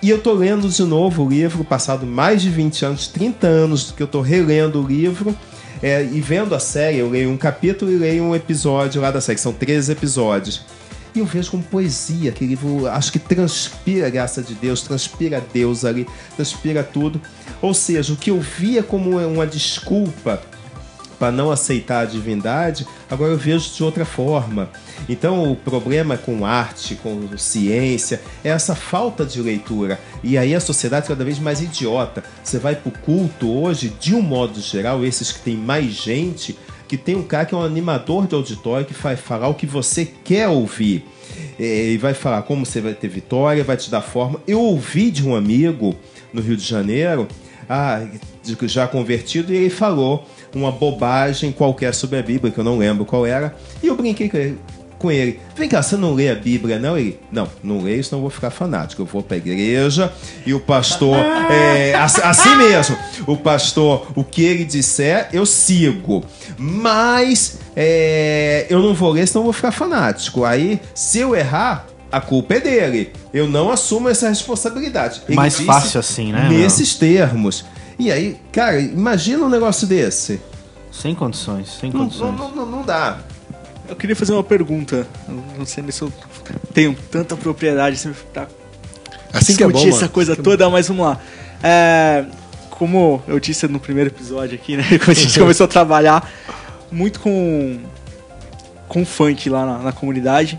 E 0.03 0.11
eu 0.11 0.21
tô 0.21 0.33
lendo 0.33 0.69
de 0.69 0.83
novo 0.83 1.25
o 1.25 1.29
livro, 1.29 1.63
passado 1.63 2.05
mais 2.05 2.43
de 2.43 2.51
20 2.51 2.85
anos, 2.85 3.07
30 3.07 3.47
anos 3.47 3.93
que 3.93 4.03
eu 4.03 4.07
tô 4.09 4.21
relendo 4.21 4.83
o 4.83 4.87
livro. 4.87 5.37
é, 5.81 6.03
e 6.03 6.21
vendo 6.21 6.55
a 6.55 6.59
série, 6.59 6.99
eu 6.99 7.09
leio 7.09 7.31
um 7.31 7.37
capítulo 7.37 7.91
e 7.91 7.97
leio 7.97 8.25
um 8.25 8.35
episódio 8.35 9.01
lá 9.01 9.13
da 9.13 9.21
série, 9.21 9.39
são 9.39 9.53
13 9.53 9.93
episódios. 9.93 10.65
E 11.15 11.19
eu 11.19 11.27
vejo 11.27 11.51
como 11.51 11.63
poesia, 11.63 12.31
aquele 12.31 12.51
livro, 12.51 12.87
acho 12.87 13.13
que 13.13 13.19
transpira 13.19 14.07
a 14.07 14.11
graça 14.11 14.43
de 14.43 14.55
Deus, 14.55 14.83
transpira 14.83 15.45
Deus 15.53 15.85
ali, 15.85 16.07
transpira 16.37 16.83
tudo. 16.83 17.21
Ou 17.61 17.75
seja, 17.75 18.13
o 18.13 18.17
que 18.17 18.31
eu 18.31 18.41
via 18.41 18.83
como 18.83 19.19
uma 19.19 19.47
desculpa 19.47 20.41
para 21.23 21.31
não 21.31 21.53
aceitar 21.53 22.01
a 22.01 22.05
divindade, 22.05 22.85
agora 23.09 23.31
eu 23.31 23.39
vejo 23.39 23.71
de 23.73 23.85
outra 23.85 24.05
forma. 24.05 24.69
Então 25.09 25.53
o 25.53 25.55
problema 25.55 26.17
com 26.17 26.45
arte, 26.45 26.97
com 26.97 27.29
ciência, 27.39 28.21
é 28.43 28.49
essa 28.49 28.75
falta 28.75 29.25
de 29.25 29.41
leitura. 29.41 30.01
E 30.21 30.37
aí 30.37 30.53
a 30.53 30.59
sociedade 30.59 31.05
é 31.05 31.09
cada 31.11 31.25
vez 31.25 31.39
mais 31.39 31.61
idiota. 31.61 32.25
Você 32.43 32.59
vai 32.59 32.75
pro 32.75 32.91
culto 32.91 33.53
hoje, 33.53 33.93
de 34.01 34.17
um 34.17 34.21
modo 34.21 34.61
geral, 34.61 35.05
esses 35.05 35.31
que 35.31 35.39
tem 35.43 35.57
mais 35.57 35.93
gente, 35.93 36.59
que 36.93 36.99
tem 36.99 37.17
um 37.17 37.23
cara 37.23 37.47
que 37.47 37.55
é 37.55 37.57
um 37.57 37.63
animador 37.63 38.27
de 38.27 38.35
auditório 38.35 38.85
que 38.85 38.93
vai 38.93 39.17
falar 39.17 39.49
o 39.49 39.55
que 39.55 39.65
você 39.65 40.05
quer 40.05 40.47
ouvir. 40.49 41.03
É, 41.59 41.93
E 41.93 41.97
vai 41.97 42.13
falar 42.13 42.43
como 42.43 42.67
você 42.67 42.83
vai 42.83 42.93
ter 42.93 43.09
vitória, 43.09 43.65
vai 43.65 43.79
te 43.79 43.91
dar 43.91 44.03
forma. 44.03 44.39
Eu 44.47 44.61
ouvi 44.61 45.11
de 45.11 45.27
um 45.27 45.35
amigo 45.35 45.97
no 46.35 46.43
Rio 46.43 46.55
de 46.55 46.63
Janeiro, 46.63 47.27
ah, 47.67 48.07
já 48.65 48.87
convertido, 48.87 49.55
e 49.55 49.57
ele 49.57 49.71
falou 49.71 50.29
uma 50.55 50.71
bobagem 50.71 51.51
qualquer 51.51 51.95
sobre 51.95 52.19
a 52.19 52.23
Bíblia, 52.23 52.53
que 52.53 52.59
eu 52.59 52.65
não 52.65 52.77
lembro 52.77 53.07
qual 53.07 53.25
era, 53.25 53.57
e 53.83 53.87
eu 53.87 53.97
brinquei 53.97 54.29
com 54.29 54.37
ele. 54.37 54.59
Com 55.03 55.11
ele. 55.11 55.41
Vem 55.57 55.69
cá, 55.69 55.83
você 55.83 55.97
não 55.97 56.15
lê 56.15 56.31
a 56.31 56.35
Bíblia, 56.37 56.79
não? 56.79 56.97
Ele, 56.97 57.19
não, 57.33 57.49
não 57.61 57.83
leio, 57.83 58.05
senão 58.05 58.19
eu 58.19 58.23
vou 58.23 58.31
ficar 58.31 58.51
fanático. 58.51 59.03
Eu 59.03 59.07
vou 59.07 59.21
pra 59.21 59.37
igreja 59.37 60.13
e 60.47 60.55
o 60.55 60.61
pastor. 60.61 61.17
É, 61.51 61.93
ass- 61.95 62.21
assim 62.21 62.55
mesmo. 62.57 62.97
O 63.27 63.37
pastor, 63.37 64.07
o 64.15 64.23
que 64.23 64.43
ele 64.45 64.65
disser, 64.65 65.29
eu 65.33 65.45
sigo. 65.45 66.25
Mas 66.57 67.59
é, 67.77 68.67
eu 68.71 68.81
não 68.81 68.95
vou 68.95 69.11
ler, 69.11 69.27
senão 69.27 69.41
eu 69.41 69.45
vou 69.45 69.53
ficar 69.53 69.73
fanático. 69.73 70.45
Aí, 70.45 70.81
se 70.95 71.19
eu 71.19 71.35
errar, 71.35 71.87
a 72.11 72.21
culpa 72.21 72.55
é 72.55 72.61
dele. 72.61 73.13
Eu 73.35 73.49
não 73.49 73.71
assumo 73.71 74.09
essa 74.09 74.29
responsabilidade. 74.29 75.23
Ele 75.27 75.37
Mais 75.37 75.55
disse 75.55 75.65
fácil 75.67 75.99
assim, 76.01 76.33
né, 76.33 76.49
meu? 76.49 76.59
Nesses 76.59 76.95
termos. 76.95 77.65
E 77.99 78.11
aí, 78.13 78.37
cara, 78.53 78.81
imagina 78.81 79.45
um 79.45 79.49
negócio 79.49 79.87
desse. 79.87 80.41
Sem 80.91 81.15
condições, 81.15 81.69
sem 81.81 81.91
Não, 81.91 82.01
condições. 82.01 82.39
não, 82.39 82.51
não, 82.55 82.67
não 82.67 82.83
dá. 82.83 83.19
Eu 83.93 83.97
queria 83.97 84.17
fazer 84.17 84.33
uma 84.33 84.43
pergunta. 84.43 85.07
Eu 85.29 85.45
Não 85.59 85.67
sei 85.67 85.85
se 85.91 86.03
eu 86.03 86.13
tenho 86.73 86.97
tanta 87.11 87.37
propriedade 87.37 87.97
assim, 87.97 88.13
pra 88.33 88.49
Assim 89.33 89.55
que 89.57 89.63
é 89.63 89.67
bom, 89.67 89.73
discutir 89.73 89.89
essa 89.91 90.01
mano. 90.03 90.13
coisa 90.13 90.37
toda, 90.37 90.69
mas 90.71 90.89
vamos 90.89 91.07
lá. 91.07 91.21
É, 91.63 92.25
como 92.71 93.23
eu 93.29 93.39
disse 93.39 93.67
no 93.69 93.79
primeiro 93.79 94.11
episódio 94.11 94.55
aqui, 94.55 94.77
né? 94.77 94.85
Quando 94.99 95.11
a 95.11 95.15
gente 95.15 95.39
começou 95.39 95.65
a 95.65 95.69
trabalhar, 95.69 96.31
muito 96.91 97.21
com 97.21 97.79
com 98.89 99.07
funk 99.07 99.49
lá 99.49 99.65
na, 99.65 99.79
na 99.79 99.93
comunidade. 99.93 100.59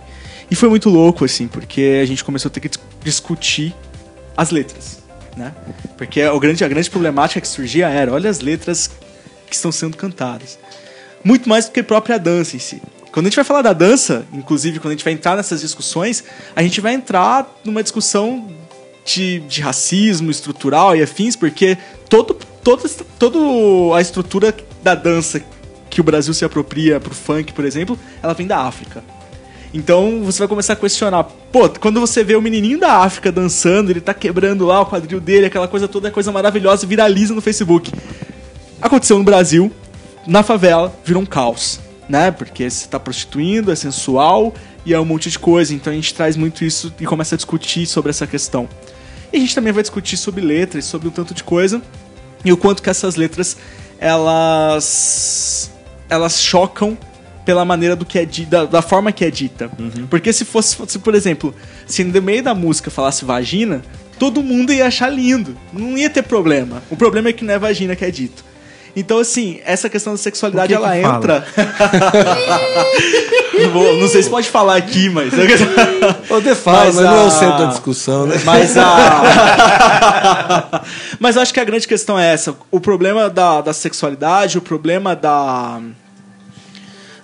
E 0.50 0.56
foi 0.56 0.70
muito 0.70 0.90
louco, 0.90 1.24
assim, 1.26 1.48
porque 1.48 2.00
a 2.02 2.06
gente 2.06 2.24
começou 2.24 2.50
a 2.50 2.52
ter 2.52 2.60
que 2.60 2.70
dis- 2.70 2.80
discutir 3.04 3.76
as 4.36 4.50
letras, 4.50 5.00
né? 5.38 5.54
Porque 5.98 6.24
o 6.26 6.40
grande, 6.40 6.64
a 6.64 6.68
grande 6.68 6.90
problemática 6.90 7.40
que 7.42 7.48
surgia 7.48 7.90
era, 7.90 8.12
olha 8.12 8.30
as 8.30 8.40
letras 8.40 8.90
que 9.48 9.56
estão 9.56 9.72
sendo 9.72 9.98
cantadas. 9.98 10.58
Muito 11.24 11.48
mais 11.48 11.66
do 11.66 11.72
que 11.72 11.80
a 11.80 11.84
própria 11.84 12.18
dança 12.18 12.56
em 12.56 12.60
si. 12.60 12.82
Quando 13.14 13.28
a 13.28 13.30
gente 13.30 13.36
vai 13.36 13.46
falar 13.46 13.62
da 13.62 13.74
dança, 13.74 14.26
inclusive 14.34 14.80
quando 14.80 14.94
a 14.94 14.96
gente 14.96 15.04
vai 15.04 15.14
entrar 15.14 15.36
nessas 15.36 15.62
discussões, 15.62 16.24
a 16.56 16.64
gente 16.64 16.82
vai 16.82 16.96
entrar 16.96 17.48
numa 17.64 17.84
discussão 17.84 18.48
de, 19.06 19.40
de 19.42 19.62
racismo 19.62 20.32
estrutural 20.32 20.96
e 20.96 21.04
afins, 21.04 21.36
porque 21.36 21.78
todo, 22.10 22.36
todo, 22.64 22.90
todo 23.20 23.94
a 23.94 24.02
estrutura 24.02 24.56
da 24.82 24.96
dança 24.96 25.40
que 25.92 26.02
o 26.02 26.04
Brasil 26.04 26.34
se 26.34 26.44
apropria 26.44 27.00
pro 27.00 27.14
funk, 27.14 27.54
por 27.54 27.64
exemplo, 27.66 28.00
ela 28.24 28.34
vem 28.34 28.48
da 28.48 28.58
África. 28.62 29.04
Então 29.72 30.24
você 30.24 30.40
vai 30.40 30.48
começar 30.48 30.74
a 30.74 30.76
questionar, 30.76 31.24
pô, 31.52 31.70
quando 31.70 32.00
você 32.00 32.24
vê 32.24 32.36
o 32.36 32.42
menininho 32.42 32.80
da 32.80 32.98
África 32.98 33.32
dançando, 33.32 33.92
ele 33.92 34.02
tá 34.02 34.16
quebrando 34.16 34.66
lá 34.66 34.82
o 34.82 34.88
quadril 34.88 35.20
dele, 35.20 35.46
aquela 35.46 35.68
coisa 35.68 35.88
toda, 35.88 36.08
é 36.08 36.12
coisa 36.12 36.32
maravilhosa, 36.32 36.88
viraliza 36.88 37.36
no 37.36 37.42
Facebook. 37.42 37.92
Aconteceu 38.82 39.20
no 39.20 39.24
Brasil, 39.24 39.72
na 40.26 40.42
favela, 40.42 40.92
virou 41.06 41.22
um 41.22 41.28
caos, 41.28 41.80
né? 42.10 42.32
Porque 42.32 42.70
você 42.70 42.88
tá 42.88 43.00
prostituindo, 43.00 43.72
é 43.72 43.76
sensual 43.76 44.54
e 44.86 44.94
é 44.94 45.00
um 45.00 45.06
monte 45.06 45.30
de 45.30 45.40
coisa. 45.40 45.74
Então 45.74 45.92
a 45.92 45.96
gente 45.96 46.14
traz 46.14 46.36
muito 46.36 46.64
isso 46.66 46.94
e 47.00 47.06
começa 47.06 47.36
a 47.36 47.38
discutir 47.38 47.86
sobre 47.86 48.10
essa 48.10 48.28
questão. 48.28 48.68
E 49.32 49.38
a 49.38 49.40
gente 49.40 49.56
também 49.56 49.74
vai 49.74 49.82
discutir 49.82 50.18
sobre 50.18 50.42
letras, 50.42 50.86
sobre 50.86 51.08
um 51.08 51.12
tanto 51.12 51.34
de 51.34 51.44
coisa 51.44 51.82
e 52.46 52.52
o 52.52 52.58
quanto 52.58 52.84
que 52.84 52.90
essas 52.90 53.16
letras 53.16 53.58
elas 54.00 55.72
elas 56.10 56.42
chocam 56.42 56.98
pela 57.46 57.66
maneira 57.66 57.96
do 57.96 58.06
que 58.06 58.20
é 58.20 58.26
di- 58.26 58.46
da, 58.46 58.66
da 58.66 58.82
forma 58.82 59.12
que 59.12 59.26
é 59.26 59.32
dita. 59.32 59.70
Porque 60.10 60.32
se 60.32 60.46
fosse, 60.46 60.78
se, 60.88 61.00
por 61.00 61.16
exemplo, 61.16 61.54
se 61.86 62.04
no 62.04 62.22
meio 62.22 62.44
da 62.44 62.54
música 62.54 62.90
falasse 62.92 63.26
vagina, 63.26 63.82
todo 64.20 64.42
mundo 64.44 64.72
ia 64.72 64.86
achar 64.88 65.10
lindo, 65.10 65.58
não 65.74 65.98
ia 65.98 66.10
ter 66.10 66.22
problema. 66.22 66.82
O 66.90 66.96
problema 66.96 67.30
é 67.30 67.34
que 67.34 67.44
não 67.44 67.54
é 67.54 67.60
vagina 67.60 67.96
que 67.96 68.06
é 68.06 68.12
dito. 68.12 68.46
Então, 68.96 69.18
assim, 69.18 69.60
essa 69.66 69.90
questão 69.90 70.14
da 70.14 70.18
sexualidade, 70.18 70.68
que 70.68 70.74
ela 70.76 70.92
que 70.92 70.98
entra. 71.00 71.48
não, 73.64 73.70
vou- 73.72 73.96
não 73.98 74.08
sei 74.08 74.22
se 74.22 74.30
pode 74.30 74.48
falar 74.50 74.76
aqui, 74.76 75.10
mas. 75.10 75.34
Ô, 76.30 76.40
De 76.40 76.54
fala, 76.56 76.86
Mas 76.86 76.96
mas, 76.96 77.06
não 77.06 77.16
é 77.16 77.24
o 77.24 77.28
a- 77.28 77.32
centro 77.32 77.58
da 77.58 77.66
discussão, 77.66 78.28
né? 78.28 78.40
Mas 78.46 78.78
a. 78.78 79.24
Mas 81.20 81.38
acho 81.38 81.54
que 81.54 81.60
a 81.60 81.64
grande 81.64 81.88
questão 81.88 82.20
é 82.20 82.34
essa. 82.34 82.56
O 82.70 82.80
problema 82.80 83.30
da, 83.30 83.62
da 83.62 83.74
sexualidade, 83.74 84.58
o 84.58 84.62
problema 84.62 85.16
da. 85.16 85.80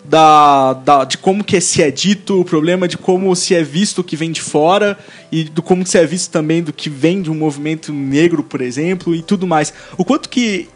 Da, 0.06 0.74
da- 0.74 1.04
de 1.04 1.20
como 1.20 1.44
que 1.44 1.62
se 1.62 1.84
é 1.84 1.92
dito, 1.92 2.40
o 2.42 2.46
problema 2.46 2.88
de 2.88 2.98
como 2.98 3.36
se 3.36 3.54
é 3.54 3.62
visto 3.62 4.00
o 4.00 4.04
que 4.04 4.16
vem 4.16 4.32
de 4.32 4.42
fora 4.42 4.98
e 5.32 5.44
do 5.44 5.62
como 5.62 5.86
se 5.86 6.00
é 6.00 6.06
visto 6.06 6.32
também 6.32 6.64
do 6.64 6.74
que 6.74 6.90
vem 6.90 7.22
de 7.22 7.30
um 7.30 7.36
movimento 7.36 7.94
negro, 7.94 8.42
por 8.42 8.60
exemplo, 8.60 9.14
e 9.14 9.22
tudo 9.22 9.46
mais. 9.46 9.72
O 10.00 10.04
quanto 10.06 10.28
que 10.28 10.68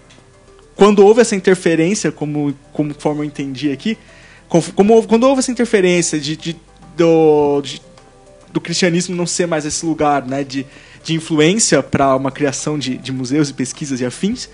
quando 0.76 1.06
houve 1.06 1.22
essa 1.22 1.36
interferência, 1.36 2.12
como, 2.12 2.54
como 2.72 2.94
forma 2.94 3.22
eu 3.22 3.26
entendi 3.26 3.72
aqui, 3.72 3.98
com- 4.48 4.62
como, 4.62 5.04
quando 5.08 5.24
houve 5.24 5.40
essa 5.40 5.52
interferência 5.52 6.20
de, 6.20 6.36
de- 6.36 6.56
do, 6.98 7.62
de- 7.62 7.82
do 8.52 8.60
cristianismo 8.62 9.16
não 9.16 9.26
ser 9.26 9.48
mais 9.48 9.66
esse 9.66 9.86
lugar 9.86 10.26
né, 10.26 10.44
de, 10.44 10.66
de 11.04 11.14
influência 11.16 11.82
para 11.84 12.16
uma 12.16 12.32
criação 12.32 12.78
de, 12.78 12.98
de 12.98 13.12
museus 13.12 13.50
e 13.50 13.54
pesquisas 13.54 14.00
e 14.02 14.06
afins, 14.06 14.50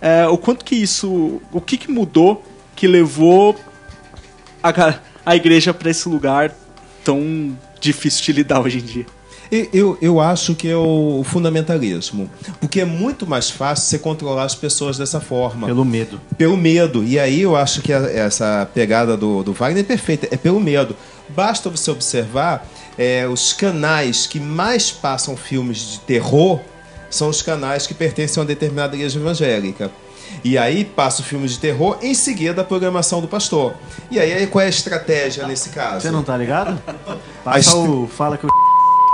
é, 0.00 0.26
o 0.28 0.38
quanto 0.38 0.64
que 0.64 0.74
isso. 0.76 1.40
O 1.52 1.60
que, 1.60 1.76
que 1.76 1.90
mudou 1.90 2.44
que 2.76 2.86
levou 2.86 3.56
a, 4.62 4.98
a 5.26 5.34
igreja 5.36 5.74
para 5.74 5.90
esse 5.90 6.08
lugar 6.08 6.54
tão 7.04 7.56
difícil 7.80 8.24
de 8.24 8.32
lidar 8.32 8.60
hoje 8.60 8.78
em 8.78 8.82
dia? 8.82 9.06
Eu, 9.72 9.96
eu 10.02 10.20
acho 10.20 10.54
que 10.54 10.68
é 10.68 10.76
o 10.76 11.22
fundamentalismo. 11.24 12.28
Porque 12.60 12.80
é 12.80 12.84
muito 12.84 13.26
mais 13.26 13.48
fácil 13.50 13.86
você 13.86 13.98
controlar 13.98 14.44
as 14.44 14.54
pessoas 14.54 14.98
dessa 14.98 15.20
forma. 15.20 15.66
Pelo 15.66 15.84
medo. 15.84 16.20
Pelo 16.36 16.56
medo. 16.56 17.02
E 17.02 17.18
aí 17.18 17.40
eu 17.40 17.56
acho 17.56 17.80
que 17.80 17.92
a- 17.92 18.10
essa 18.10 18.68
pegada 18.74 19.16
do, 19.16 19.42
do 19.42 19.52
Wagner 19.52 19.82
é 19.82 19.86
perfeita. 19.86 20.28
É 20.30 20.36
pelo 20.36 20.60
medo. 20.60 20.94
Basta 21.30 21.70
você 21.70 21.90
observar 21.90 22.66
é, 22.98 23.26
os 23.26 23.52
canais 23.52 24.26
que 24.26 24.38
mais 24.40 24.90
passam 24.90 25.36
filmes 25.36 25.78
de 25.92 26.00
terror 26.00 26.60
são 27.08 27.28
os 27.30 27.40
canais 27.40 27.86
que 27.86 27.94
pertencem 27.94 28.38
a 28.38 28.42
uma 28.42 28.46
determinada 28.46 28.94
igreja 28.96 29.18
evangélica. 29.18 29.90
E 30.44 30.58
aí 30.58 30.84
passa 30.84 31.22
o 31.22 31.24
filme 31.24 31.48
de 31.48 31.58
terror, 31.58 31.96
em 32.02 32.12
seguida 32.12 32.60
a 32.60 32.64
programação 32.64 33.22
do 33.22 33.26
pastor. 33.28 33.72
E 34.10 34.20
aí 34.20 34.46
qual 34.46 34.60
é 34.62 34.66
a 34.66 34.68
estratégia 34.68 35.46
nesse 35.46 35.70
caso? 35.70 36.02
Você 36.02 36.10
não 36.10 36.22
tá 36.22 36.36
ligado? 36.36 36.78
Passa 37.42 37.58
est- 37.60 37.74
o. 37.74 38.06
Fala 38.06 38.36
que 38.36 38.44
o. 38.44 38.50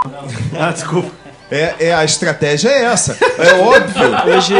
Ah, 0.58 0.70
desculpa. 0.70 1.10
É, 1.50 1.74
é, 1.86 1.94
a 1.94 2.04
estratégia 2.04 2.68
é 2.68 2.84
essa. 2.84 3.16
É 3.38 3.54
óbvio. 3.54 4.34
Hoje. 4.34 4.54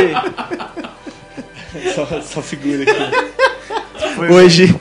só, 1.95 2.23
só 2.23 2.43
figura 2.43 2.83
aqui. 2.83 4.33
Hoje. 4.33 4.75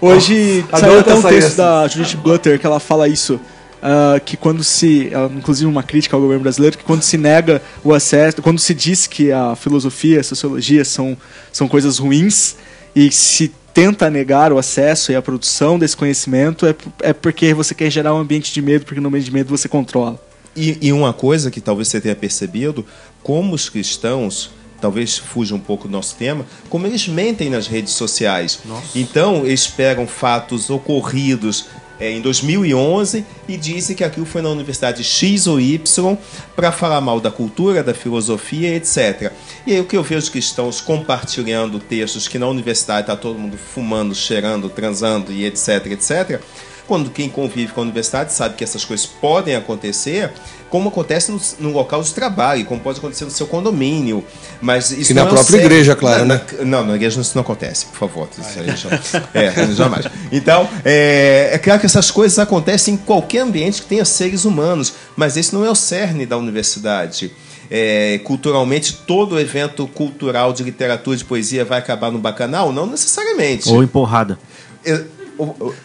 Hoje 0.00 0.64
saiu 0.70 0.84
Adoro 0.84 1.00
até 1.00 1.14
um 1.14 1.18
essa 1.18 1.28
texto 1.28 1.46
essa. 1.48 1.56
da 1.56 1.88
Judith 1.88 2.16
Butler 2.16 2.58
que 2.60 2.66
ela 2.66 2.78
fala 2.80 3.08
isso. 3.08 3.40
ah, 3.82 4.20
que 4.24 4.36
quando 4.36 4.62
se. 4.62 5.08
ela, 5.12 5.30
inclusive 5.34 5.68
uma 5.68 5.82
crítica 5.82 6.16
ao 6.16 6.20
governo 6.20 6.42
brasileiro, 6.42 6.76
que 6.78 6.84
quando 6.84 7.02
se 7.02 7.16
nega 7.16 7.62
o 7.82 7.92
acesso, 7.94 8.42
quando 8.42 8.58
se 8.58 8.74
diz 8.74 9.06
que 9.06 9.32
a 9.32 9.56
filosofia, 9.56 10.20
a 10.20 10.24
sociologia 10.24 10.84
são, 10.84 11.16
são 11.52 11.66
coisas 11.68 11.98
ruins 11.98 12.56
e 12.94 13.10
se 13.10 13.52
tenta 13.78 14.10
negar 14.10 14.52
o 14.52 14.58
acesso 14.58 15.12
e 15.12 15.14
a 15.14 15.22
produção 15.22 15.78
desse 15.78 15.96
conhecimento, 15.96 16.66
é, 16.66 16.74
é 17.00 17.12
porque 17.12 17.54
você 17.54 17.76
quer 17.76 17.88
gerar 17.88 18.12
um 18.12 18.18
ambiente 18.18 18.52
de 18.52 18.60
medo, 18.60 18.84
porque 18.84 19.00
no 19.00 19.06
ambiente 19.06 19.26
de 19.26 19.32
medo 19.32 19.56
você 19.56 19.68
controla. 19.68 20.20
E, 20.56 20.76
e 20.80 20.92
uma 20.92 21.12
coisa 21.12 21.48
que 21.48 21.60
talvez 21.60 21.86
você 21.86 22.00
tenha 22.00 22.16
percebido, 22.16 22.84
como 23.22 23.54
os 23.54 23.68
cristãos, 23.68 24.50
talvez 24.80 25.16
fuja 25.16 25.54
um 25.54 25.60
pouco 25.60 25.86
do 25.86 25.92
nosso 25.92 26.16
tema, 26.16 26.44
como 26.68 26.88
eles 26.88 27.06
mentem 27.06 27.48
nas 27.48 27.68
redes 27.68 27.92
sociais. 27.92 28.58
Então, 28.96 29.46
eles 29.46 29.68
pegam 29.68 30.08
fatos 30.08 30.70
ocorridos 30.70 31.66
eh, 32.00 32.12
em 32.12 32.20
2011 32.20 33.24
e 33.48 33.56
dizem 33.56 33.96
que 33.96 34.04
aquilo 34.04 34.26
foi 34.26 34.42
na 34.42 34.48
universidade 34.48 35.02
X 35.02 35.46
ou 35.46 35.60
Y 35.60 36.16
para 36.54 36.70
falar 36.72 37.00
mal 37.00 37.20
da 37.20 37.30
cultura, 37.30 37.82
da 37.82 37.94
filosofia, 37.94 38.74
etc. 38.74 39.32
E 39.66 39.72
aí 39.72 39.80
o 39.80 39.84
que 39.84 39.96
eu 39.96 40.02
vejo 40.02 40.30
cristãos 40.30 40.80
compartilhando 40.80 41.78
textos 41.78 42.28
que 42.28 42.38
na 42.38 42.46
universidade 42.46 43.02
está 43.02 43.16
todo 43.16 43.38
mundo 43.38 43.56
fumando, 43.56 44.14
cheirando, 44.14 44.68
transando 44.68 45.32
e 45.32 45.44
etc, 45.44 45.86
etc. 45.86 46.40
Quando 46.88 47.10
quem 47.10 47.28
convive 47.28 47.72
com 47.72 47.80
a 47.80 47.84
universidade 47.84 48.32
sabe 48.32 48.56
que 48.56 48.64
essas 48.64 48.82
coisas 48.84 49.04
podem 49.06 49.54
acontecer, 49.54 50.30
como 50.70 50.88
acontece 50.88 51.30
no, 51.30 51.38
no 51.60 51.70
local 51.72 52.02
de 52.02 52.12
trabalho, 52.14 52.64
como 52.64 52.80
pode 52.80 52.98
acontecer 52.98 53.26
no 53.26 53.30
seu 53.30 53.46
condomínio. 53.46 54.24
Mas 54.60 54.90
isso 54.90 55.12
E 55.12 55.14
na 55.14 55.20
é 55.20 55.24
própria 55.26 55.44
certo. 55.44 55.64
igreja, 55.66 55.94
claro, 55.94 56.24
Na- 56.24 56.36
né? 56.36 56.40
na- 56.60 56.64
Não, 56.64 56.86
na 56.86 56.96
igreja 56.96 57.20
isso 57.20 57.32
não 57.34 57.42
acontece, 57.42 57.84
por 57.86 57.98
favor. 57.98 58.28
Isso 58.38 58.58
aí 58.58 58.74
já- 58.74 59.20
é, 59.34 59.52
jamais. 59.76 60.06
Então, 60.32 60.66
é, 60.84 61.50
é 61.52 61.58
claro 61.58 61.78
que 61.78 61.84
essas 61.86 62.10
coisas 62.10 62.38
acontecem 62.38 62.94
em 62.94 62.96
qualquer 62.96 63.40
ambiente 63.40 63.82
que 63.82 63.88
tenha 63.88 64.04
seres 64.06 64.46
humanos, 64.46 64.94
mas 65.14 65.36
esse 65.36 65.54
não 65.54 65.64
é 65.64 65.70
o 65.70 65.74
cerne 65.74 66.24
da 66.24 66.38
universidade. 66.38 67.30
É, 67.70 68.18
culturalmente, 68.24 68.94
todo 69.06 69.38
evento 69.38 69.86
cultural 69.88 70.54
de 70.54 70.62
literatura, 70.62 71.14
de 71.18 71.24
poesia 71.24 71.66
vai 71.66 71.78
acabar 71.80 72.10
no 72.10 72.18
bacanal? 72.18 72.72
Não 72.72 72.86
necessariamente. 72.86 73.68
Ou 73.68 73.82
empurrada. 73.82 74.38
É, 74.86 75.04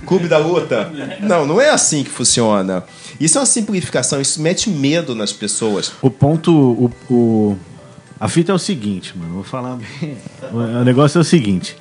Clube 0.05 0.27
da 0.27 0.37
Luta. 0.37 0.91
Não, 1.21 1.45
não 1.45 1.61
é 1.61 1.69
assim 1.69 2.03
que 2.03 2.09
funciona. 2.09 2.83
Isso 3.19 3.37
é 3.37 3.41
uma 3.41 3.45
simplificação, 3.47 4.19
isso 4.19 4.41
mete 4.41 4.69
medo 4.69 5.13
nas 5.15 5.31
pessoas. 5.31 5.91
O 6.01 6.09
ponto. 6.09 6.51
O, 6.51 6.91
o- 7.13 7.57
a 8.19 8.27
fita 8.29 8.51
é 8.51 8.55
o 8.55 8.59
seguinte, 8.59 9.17
mano. 9.17 9.33
Vou 9.35 9.43
falar 9.43 9.75
bem. 9.77 10.17
O, 10.51 10.57
o 10.57 10.83
negócio 10.83 11.17
é 11.17 11.21
o 11.21 11.23
seguinte, 11.25 11.75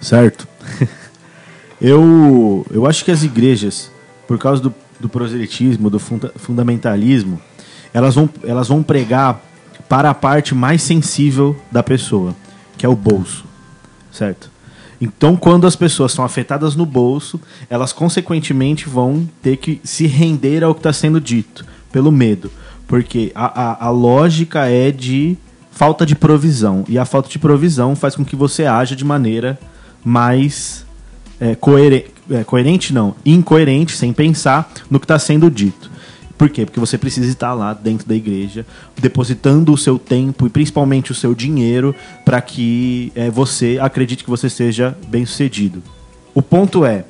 certo? 0.00 0.46
Eu, 1.80 2.66
eu 2.72 2.86
acho 2.86 3.04
que 3.04 3.10
as 3.12 3.22
igrejas, 3.22 3.90
por 4.26 4.36
causa 4.38 4.60
do, 4.60 4.74
do 4.98 5.08
proselitismo, 5.08 5.88
do 5.88 5.98
funda- 6.00 6.32
fundamentalismo, 6.36 7.40
elas 7.94 8.16
vão, 8.16 8.28
elas 8.42 8.66
vão 8.68 8.82
pregar 8.82 9.40
para 9.88 10.10
a 10.10 10.14
parte 10.14 10.54
mais 10.56 10.82
sensível 10.82 11.56
da 11.70 11.80
pessoa, 11.82 12.34
que 12.76 12.84
é 12.84 12.88
o 12.88 12.96
bolso, 12.96 13.44
certo? 14.10 14.50
Então, 15.00 15.36
quando 15.36 15.66
as 15.66 15.76
pessoas 15.76 16.12
são 16.12 16.24
afetadas 16.24 16.74
no 16.74 16.84
bolso, 16.84 17.40
elas 17.70 17.92
consequentemente 17.92 18.88
vão 18.88 19.28
ter 19.40 19.56
que 19.56 19.80
se 19.84 20.06
render 20.06 20.64
ao 20.64 20.74
que 20.74 20.80
está 20.80 20.92
sendo 20.92 21.20
dito, 21.20 21.64
pelo 21.92 22.10
medo. 22.10 22.50
Porque 22.86 23.30
a, 23.34 23.84
a, 23.84 23.86
a 23.86 23.90
lógica 23.90 24.66
é 24.66 24.90
de 24.90 25.36
falta 25.70 26.04
de 26.04 26.16
provisão. 26.16 26.84
E 26.88 26.98
a 26.98 27.04
falta 27.04 27.28
de 27.28 27.38
provisão 27.38 27.94
faz 27.94 28.16
com 28.16 28.24
que 28.24 28.34
você 28.34 28.64
haja 28.66 28.96
de 28.96 29.04
maneira 29.04 29.58
mais 30.04 30.84
é, 31.40 31.54
coerente, 31.54 32.10
coerente, 32.46 32.92
não, 32.92 33.14
incoerente, 33.24 33.96
sem 33.96 34.12
pensar 34.12 34.70
no 34.90 34.98
que 34.98 35.04
está 35.04 35.18
sendo 35.18 35.50
dito. 35.50 35.90
Por 36.38 36.48
quê? 36.48 36.64
Porque 36.64 36.78
você 36.78 36.96
precisa 36.96 37.28
estar 37.28 37.52
lá 37.52 37.74
dentro 37.74 38.08
da 38.08 38.14
igreja, 38.14 38.64
depositando 38.96 39.72
o 39.72 39.76
seu 39.76 39.98
tempo 39.98 40.46
e 40.46 40.50
principalmente 40.50 41.10
o 41.10 41.14
seu 41.14 41.34
dinheiro 41.34 41.92
para 42.24 42.40
que 42.40 43.12
é, 43.16 43.28
você 43.28 43.76
acredite 43.82 44.22
que 44.22 44.30
você 44.30 44.48
seja 44.48 44.96
bem 45.08 45.26
sucedido. 45.26 45.82
O 46.32 46.40
ponto 46.40 46.84
é, 46.84 47.04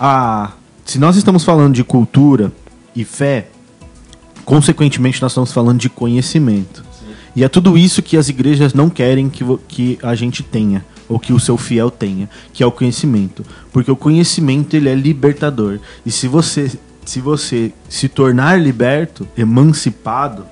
a, 0.00 0.52
se 0.86 0.98
nós 0.98 1.16
estamos 1.16 1.44
falando 1.44 1.74
de 1.74 1.84
cultura 1.84 2.50
e 2.94 3.04
fé, 3.04 3.48
consequentemente 4.46 5.20
nós 5.20 5.32
estamos 5.32 5.52
falando 5.52 5.78
de 5.78 5.90
conhecimento. 5.90 6.82
E 7.36 7.44
é 7.44 7.50
tudo 7.50 7.76
isso 7.76 8.02
que 8.02 8.16
as 8.16 8.30
igrejas 8.30 8.72
não 8.72 8.88
querem 8.88 9.28
que, 9.28 9.44
que 9.68 9.98
a 10.02 10.14
gente 10.14 10.42
tenha, 10.42 10.82
ou 11.06 11.18
que 11.18 11.34
o 11.34 11.38
seu 11.38 11.58
fiel 11.58 11.90
tenha, 11.90 12.30
que 12.54 12.62
é 12.62 12.66
o 12.66 12.72
conhecimento. 12.72 13.44
Porque 13.70 13.90
o 13.90 13.96
conhecimento 13.96 14.74
ele 14.74 14.88
é 14.88 14.94
libertador. 14.94 15.78
E 16.06 16.10
se 16.10 16.26
você 16.26 16.70
se, 17.06 17.20
você 17.20 17.72
se 17.88 18.08
tornar 18.08 18.60
liberto, 18.60 19.26
emancipado, 19.36 20.46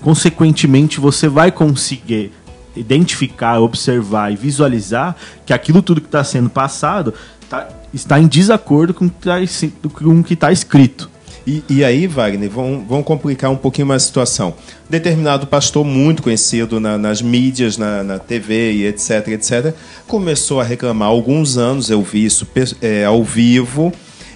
consequentemente 0.00 1.00
você 1.00 1.28
vai 1.28 1.52
conseguir 1.52 2.32
identificar, 2.74 3.60
observar 3.60 4.32
e 4.32 4.36
visualizar 4.36 5.16
que 5.44 5.52
aquilo 5.52 5.82
tudo 5.82 6.00
que 6.00 6.06
está 6.06 6.24
sendo 6.24 6.48
passado 6.48 7.12
tá, 7.48 7.68
está 7.92 8.18
em 8.18 8.26
desacordo 8.26 8.94
com 8.94 9.06
o 9.06 9.10
que 10.24 10.34
está 10.34 10.46
tá 10.46 10.52
escrito. 10.52 11.10
E, 11.46 11.64
e, 11.68 11.84
aí, 11.84 12.06
Wagner, 12.06 12.50
vão, 12.50 12.84
vão 12.86 13.02
complicar 13.02 13.50
um 13.50 13.56
pouquinho 13.56 13.86
mais 13.86 14.02
a 14.02 14.06
situação. 14.06 14.54
Determinado 14.88 15.46
pastor 15.46 15.84
muito 15.84 16.22
conhecido 16.22 16.78
na, 16.78 16.98
nas 16.98 17.22
mídias, 17.22 17.76
na, 17.76 18.04
na, 18.04 18.18
TV 18.18 18.72
e 18.72 18.86
etc, 18.86 19.26
etc, 19.28 19.74
começou 20.06 20.60
a 20.60 20.64
reclamar 20.64 21.08
há 21.08 21.10
alguns 21.10 21.56
anos, 21.56 21.90
eu 21.90 22.02
vi 22.02 22.24
isso 22.24 22.46
é, 22.80 23.04
ao 23.04 23.24
vivo, 23.24 23.92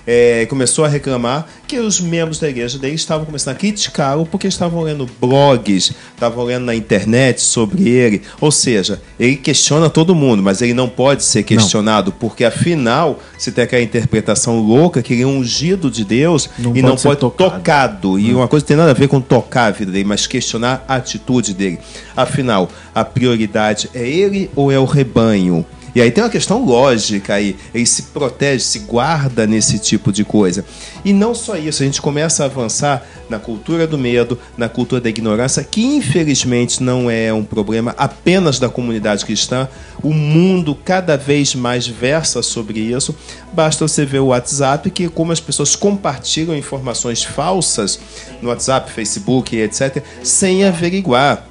é, 0.07 0.47
começou 0.47 0.85
a 0.85 0.89
reclamar 0.89 1.47
que 1.67 1.79
os 1.79 2.01
membros 2.01 2.39
da 2.39 2.49
igreja 2.49 2.79
dele 2.79 2.95
estavam 2.95 3.25
começando 3.25 3.55
a 3.55 3.59
criticá-lo 3.59 4.27
porque 4.27 4.47
estavam 4.47 4.83
lendo 4.83 5.09
blogs, 5.21 5.93
estavam 6.15 6.45
lendo 6.45 6.65
na 6.65 6.75
internet 6.75 7.41
sobre 7.41 7.89
ele. 7.89 8.23
Ou 8.41 8.51
seja, 8.51 9.01
ele 9.19 9.37
questiona 9.37 9.89
todo 9.89 10.15
mundo, 10.15 10.43
mas 10.43 10.61
ele 10.61 10.75
não 10.75 10.89
pode 10.89 11.25
ser 11.25 11.43
questionado, 11.43 12.11
não. 12.11 12.19
porque 12.19 12.45
afinal 12.45 13.21
se 13.39 13.51
tem 13.53 13.65
aquela 13.65 13.83
interpretação 13.83 14.61
louca 14.61 15.03
que 15.03 15.15
ele 15.15 15.23
é 15.23 15.27
ungido 15.27 15.91
de 15.91 16.05
Deus 16.05 16.49
não 16.59 16.71
e 16.77 16.81
pode 16.81 16.83
não 16.83 16.97
pode 16.97 17.21
tocado. 17.21 17.51
tocado. 17.51 18.19
E 18.19 18.35
uma 18.35 18.49
coisa 18.49 18.65
tem 18.65 18.77
nada 18.77 18.91
a 18.91 18.95
ver 18.95 19.09
com 19.09 19.21
tocar 19.21 19.67
a 19.67 19.71
vida 19.71 19.91
dele, 19.91 20.05
mas 20.05 20.27
questionar 20.27 20.85
a 20.87 20.97
atitude 20.97 21.55
dele. 21.55 21.79
Afinal, 22.17 22.71
a 22.95 23.05
prioridade 23.05 23.91
é 23.95 24.07
ele 24.07 24.51
ou 24.55 24.71
é 24.71 24.79
o 24.79 24.85
rebanho? 24.85 25.65
E 25.95 26.01
aí 26.01 26.11
tem 26.11 26.25
uma 26.25 26.31
questão 26.31 26.65
lógica 26.65 27.35
aí. 27.35 27.57
Ele 27.73 27.87
se 27.87 28.03
protege, 28.05 28.65
se 28.65 28.79
guarda 28.81 29.47
nesse 29.47 29.79
tipo 29.79 30.11
de 30.11 30.25
coisa. 30.25 30.65
E 31.05 31.13
não 31.13 31.35
só 31.35 31.57
isso, 31.57 31.83
a 31.83 31.87
gente 31.87 32.03
começa 32.03 32.43
a 32.43 32.47
avançar 32.47 33.07
na 33.29 33.39
cultura 33.39 33.87
do 33.87 33.97
medo, 33.97 34.39
na 34.57 34.69
cultura 34.69 35.01
da 35.01 35.09
ignorância, 35.09 35.63
que 35.63 35.85
infelizmente 35.85 36.83
não 36.83 37.09
é 37.09 37.33
um 37.33 37.45
problema 37.45 37.95
apenas 37.97 38.59
da 38.59 38.69
comunidade 38.69 39.25
cristã. 39.25 39.69
O 40.03 40.13
mundo 40.13 40.75
cada 40.75 41.17
vez 41.17 41.55
mais 41.55 41.87
versa 41.87 42.43
sobre 42.43 42.81
isso. 42.81 43.15
Basta 43.53 43.87
você 43.87 44.05
ver 44.05 44.19
o 44.19 44.27
WhatsApp, 44.27 44.91
que 44.91 45.09
como 45.09 45.31
as 45.31 45.41
pessoas 45.41 45.77
compartilham 45.77 46.57
informações 46.57 47.23
falsas 47.23 48.01
no 48.43 48.49
WhatsApp, 48.49 48.91
Facebook, 48.91 49.57
etc., 49.57 50.03
sem 50.25 50.65
averiguar. 50.65 51.47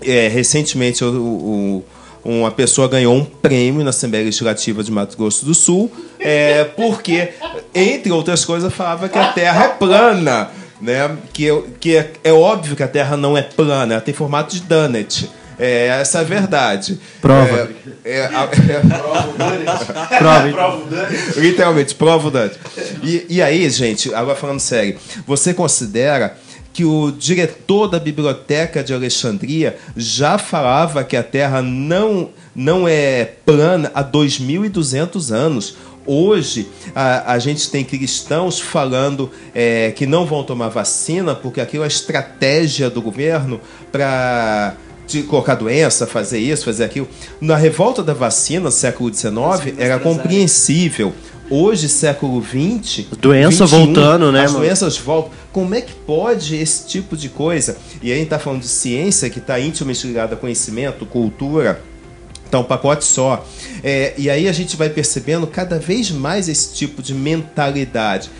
É, 0.00 0.28
recentemente, 0.28 1.04
o, 1.04 1.08
o 1.08 1.84
uma 2.24 2.50
pessoa 2.50 2.88
ganhou 2.88 3.14
um 3.14 3.24
prêmio 3.24 3.82
na 3.82 3.90
Assembleia 3.90 4.24
Legislativa 4.24 4.82
de 4.82 4.92
Mato 4.92 5.16
Grosso 5.16 5.44
do 5.44 5.54
Sul, 5.54 5.90
é, 6.18 6.64
porque, 6.64 7.30
entre 7.74 8.12
outras 8.12 8.44
coisas, 8.44 8.72
falava 8.72 9.08
que 9.08 9.18
a 9.18 9.32
Terra 9.32 9.64
é 9.64 9.68
plana. 9.68 10.50
Né? 10.80 11.16
Que, 11.32 11.48
que 11.78 11.96
é, 11.96 12.12
é 12.24 12.32
óbvio 12.32 12.74
que 12.74 12.82
a 12.82 12.88
Terra 12.88 13.16
não 13.16 13.36
é 13.36 13.42
plana, 13.42 13.94
ela 13.94 14.00
tem 14.00 14.14
formato 14.14 14.54
de 14.54 14.62
donut. 14.62 15.30
É, 15.58 15.86
essa 16.00 16.18
é 16.18 16.20
a 16.22 16.24
verdade. 16.24 16.98
Prova. 17.20 17.70
É, 18.04 18.10
é, 18.10 18.24
é, 18.24 18.28
prova. 20.18 21.08
Literalmente, 21.36 21.94
prova 21.94 22.28
o 22.28 22.30
Dante. 22.30 22.58
E, 23.02 23.26
e 23.28 23.42
aí, 23.42 23.68
gente, 23.70 24.12
agora 24.12 24.36
falando 24.36 24.58
sério, 24.58 24.98
você 25.26 25.54
considera 25.54 26.36
que 26.72 26.84
o 26.84 27.12
diretor 27.12 27.86
da 27.88 27.98
biblioteca 27.98 28.82
de 28.82 28.94
Alexandria 28.94 29.76
já 29.96 30.38
falava 30.38 31.04
que 31.04 31.16
a 31.16 31.22
Terra 31.22 31.60
não, 31.60 32.30
não 32.54 32.88
é 32.88 33.24
plana 33.44 33.90
há 33.94 34.02
2.200 34.02 35.30
anos. 35.32 35.76
Hoje, 36.04 36.68
a, 36.94 37.34
a 37.34 37.38
gente 37.38 37.70
tem 37.70 37.84
cristãos 37.84 38.58
falando 38.58 39.30
é, 39.54 39.92
que 39.92 40.06
não 40.06 40.26
vão 40.26 40.42
tomar 40.42 40.68
vacina 40.68 41.34
porque 41.34 41.60
aquilo 41.60 41.84
é 41.84 41.86
estratégia 41.86 42.90
do 42.90 43.00
governo 43.00 43.60
para 43.92 44.74
de 45.06 45.22
colocar 45.24 45.56
doença, 45.56 46.06
fazer 46.06 46.38
isso, 46.38 46.64
fazer 46.64 46.84
aquilo. 46.84 47.08
Na 47.40 47.56
revolta 47.56 48.02
da 48.02 48.14
vacina, 48.14 48.70
século 48.70 49.12
XIX, 49.12 49.78
era 49.78 49.98
compreensível. 49.98 51.12
Hoje, 51.50 51.88
século 51.88 52.42
XX. 52.42 53.06
Doença 53.18 53.66
21, 53.66 53.86
voltando, 53.86 54.32
né? 54.32 54.44
As 54.44 54.52
mano? 54.52 54.64
doenças 54.64 54.96
voltam. 54.98 55.32
Como 55.52 55.74
é 55.74 55.80
que 55.80 55.92
pode 55.92 56.56
esse 56.56 56.86
tipo 56.86 57.16
de 57.16 57.28
coisa? 57.28 57.76
E 58.02 58.06
aí 58.06 58.12
a 58.12 58.16
gente 58.16 58.24
está 58.24 58.38
falando 58.38 58.60
de 58.60 58.68
ciência 58.68 59.28
que 59.28 59.38
está 59.38 59.60
intimamente 59.60 60.06
ligada 60.06 60.34
a 60.34 60.36
conhecimento, 60.36 61.04
cultura. 61.04 61.82
Então, 62.48 62.60
um 62.60 62.64
pacote 62.64 63.04
só. 63.04 63.46
É, 63.82 64.14
e 64.16 64.28
aí 64.28 64.48
a 64.48 64.52
gente 64.52 64.76
vai 64.76 64.90
percebendo 64.90 65.46
cada 65.46 65.78
vez 65.78 66.10
mais 66.10 66.48
esse 66.48 66.74
tipo 66.74 67.02
de 67.02 67.14
mentalidade 67.14 68.30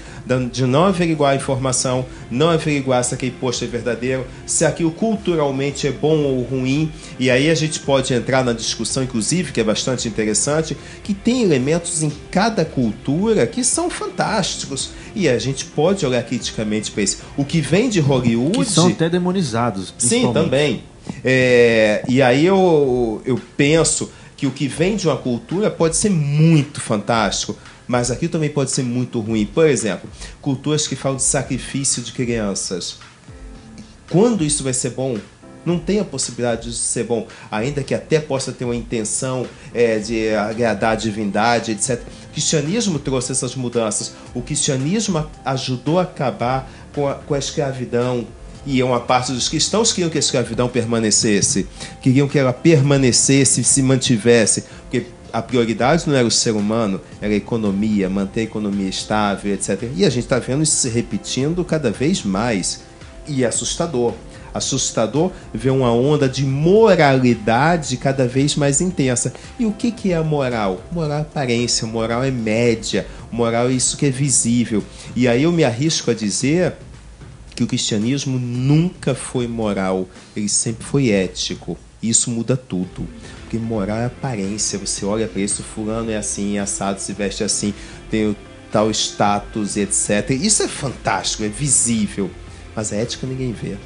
de 0.50 0.66
não 0.66 0.84
averiguar 0.84 1.32
a 1.32 1.36
informação, 1.36 2.06
não 2.30 2.50
averiguar 2.50 3.02
se 3.04 3.14
aquele 3.14 3.32
post 3.32 3.64
é 3.64 3.66
verdadeiro, 3.66 4.26
se 4.46 4.64
aquilo 4.64 4.90
culturalmente 4.90 5.86
é 5.86 5.92
bom 5.92 6.18
ou 6.18 6.42
ruim. 6.42 6.90
E 7.18 7.30
aí 7.30 7.50
a 7.50 7.54
gente 7.54 7.80
pode 7.80 8.14
entrar 8.14 8.44
na 8.44 8.52
discussão, 8.52 9.02
inclusive, 9.02 9.52
que 9.52 9.60
é 9.60 9.64
bastante 9.64 10.08
interessante, 10.08 10.76
que 11.02 11.12
tem 11.12 11.42
elementos 11.42 12.02
em 12.02 12.12
cada 12.30 12.64
cultura 12.64 13.46
que 13.46 13.64
são 13.64 13.90
fantásticos. 13.90 14.90
E 15.14 15.28
a 15.28 15.38
gente 15.38 15.64
pode 15.66 16.06
olhar 16.06 16.22
criticamente 16.22 16.90
para 16.90 17.02
isso. 17.02 17.18
O 17.36 17.44
que 17.44 17.60
vem 17.60 17.88
de 17.88 18.00
Hollywood. 18.00 18.58
Que 18.58 18.64
são 18.64 18.88
até 18.88 19.10
demonizados. 19.10 19.92
Sim, 19.98 20.32
também. 20.32 20.84
É, 21.24 22.04
e 22.08 22.22
aí 22.22 22.46
eu, 22.46 23.20
eu 23.24 23.40
penso 23.56 24.10
que 24.36 24.46
o 24.46 24.50
que 24.50 24.66
vem 24.66 24.96
de 24.96 25.06
uma 25.06 25.16
cultura 25.16 25.70
pode 25.70 25.96
ser 25.96 26.10
muito 26.10 26.80
fantástico 26.80 27.56
mas 27.92 28.10
aquilo 28.10 28.32
também 28.32 28.48
pode 28.48 28.70
ser 28.70 28.82
muito 28.82 29.20
ruim. 29.20 29.44
Por 29.44 29.68
exemplo, 29.68 30.08
culturas 30.40 30.88
que 30.88 30.96
falam 30.96 31.18
de 31.18 31.24
sacrifício 31.24 32.02
de 32.02 32.10
crianças. 32.10 32.96
Quando 34.08 34.42
isso 34.42 34.64
vai 34.64 34.72
ser 34.72 34.92
bom? 34.92 35.18
Não 35.62 35.78
tem 35.78 36.00
a 36.00 36.04
possibilidade 36.04 36.70
de 36.70 36.74
ser 36.74 37.04
bom, 37.04 37.26
ainda 37.50 37.82
que 37.82 37.94
até 37.94 38.18
possa 38.18 38.50
ter 38.50 38.64
uma 38.64 38.74
intenção 38.74 39.46
é, 39.74 39.98
de 39.98 40.30
agradar 40.30 40.92
a 40.92 40.94
divindade, 40.94 41.72
etc. 41.72 42.00
O 42.30 42.32
cristianismo 42.32 42.98
trouxe 42.98 43.30
essas 43.30 43.54
mudanças. 43.54 44.14
O 44.34 44.40
cristianismo 44.40 45.26
ajudou 45.44 45.98
a 45.98 46.04
acabar 46.04 46.72
com 46.94 47.06
a, 47.06 47.16
com 47.16 47.34
a 47.34 47.38
escravidão, 47.38 48.26
e 48.64 48.82
uma 48.82 49.00
parte 49.00 49.32
dos 49.32 49.48
cristãos 49.48 49.92
queriam 49.92 50.08
que 50.08 50.16
a 50.16 50.20
escravidão 50.20 50.68
permanecesse, 50.68 51.66
queriam 52.00 52.28
que 52.28 52.38
ela 52.38 52.52
permanecesse, 52.52 53.64
se 53.64 53.82
mantivesse, 53.82 54.64
a 55.32 55.40
prioridade 55.40 56.08
não 56.08 56.14
era 56.14 56.26
o 56.26 56.30
ser 56.30 56.52
humano, 56.52 57.00
era 57.20 57.32
a 57.32 57.36
economia, 57.36 58.10
manter 58.10 58.40
a 58.40 58.44
economia 58.44 58.88
estável, 58.88 59.54
etc. 59.54 59.90
E 59.96 60.04
a 60.04 60.10
gente 60.10 60.24
está 60.24 60.38
vendo 60.38 60.62
isso 60.62 60.76
se 60.76 60.88
repetindo 60.88 61.64
cada 61.64 61.90
vez 61.90 62.22
mais. 62.22 62.82
E 63.26 63.42
é 63.44 63.46
assustador. 63.46 64.12
Assustador 64.52 65.32
ver 65.54 65.70
uma 65.70 65.90
onda 65.90 66.28
de 66.28 66.44
moralidade 66.44 67.96
cada 67.96 68.28
vez 68.28 68.54
mais 68.54 68.82
intensa. 68.82 69.32
E 69.58 69.64
o 69.64 69.72
que, 69.72 69.90
que 69.90 70.12
é 70.12 70.16
a 70.16 70.22
moral? 70.22 70.82
Moral 70.92 71.18
é 71.18 71.22
aparência, 71.22 71.86
moral 71.86 72.22
é 72.22 72.30
média, 72.30 73.06
moral 73.30 73.68
é 73.68 73.72
isso 73.72 73.96
que 73.96 74.04
é 74.04 74.10
visível. 74.10 74.84
E 75.16 75.26
aí 75.26 75.44
eu 75.44 75.52
me 75.52 75.64
arrisco 75.64 76.10
a 76.10 76.14
dizer 76.14 76.74
que 77.54 77.64
o 77.64 77.66
cristianismo 77.66 78.38
nunca 78.38 79.14
foi 79.14 79.46
moral, 79.46 80.06
ele 80.36 80.48
sempre 80.48 80.84
foi 80.84 81.10
ético. 81.10 81.78
Isso 82.02 82.30
muda 82.30 82.56
tudo. 82.56 83.08
Porque 83.52 83.58
moral 83.58 83.98
é 83.98 84.06
aparência. 84.06 84.78
Você 84.78 85.04
olha 85.04 85.28
para 85.28 85.42
isso, 85.42 85.62
fulano 85.62 86.10
é 86.10 86.16
assim, 86.16 86.56
assado, 86.56 86.98
se 86.98 87.12
veste 87.12 87.44
assim, 87.44 87.74
tem 88.10 88.30
o 88.30 88.36
tal 88.70 88.90
status, 88.90 89.76
etc. 89.76 90.30
Isso 90.30 90.62
é 90.62 90.68
fantástico, 90.68 91.44
é 91.44 91.48
visível. 91.48 92.30
Mas 92.74 92.94
a 92.94 92.96
ética 92.96 93.26
ninguém 93.26 93.52
vê 93.52 93.76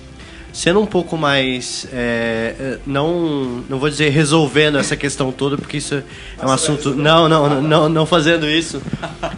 sendo 0.56 0.80
um 0.80 0.86
pouco 0.86 1.18
mais 1.18 1.86
é, 1.92 2.78
não 2.86 3.62
não 3.68 3.78
vou 3.78 3.90
dizer 3.90 4.08
resolvendo 4.08 4.78
essa 4.78 4.96
questão 4.96 5.30
toda 5.30 5.58
porque 5.58 5.76
isso 5.76 5.94
é 5.94 6.46
um 6.46 6.50
assunto 6.50 6.94
não 6.94 7.28
não 7.28 7.60
não 7.60 7.88
não 7.90 8.06
fazendo 8.06 8.48
isso 8.48 8.80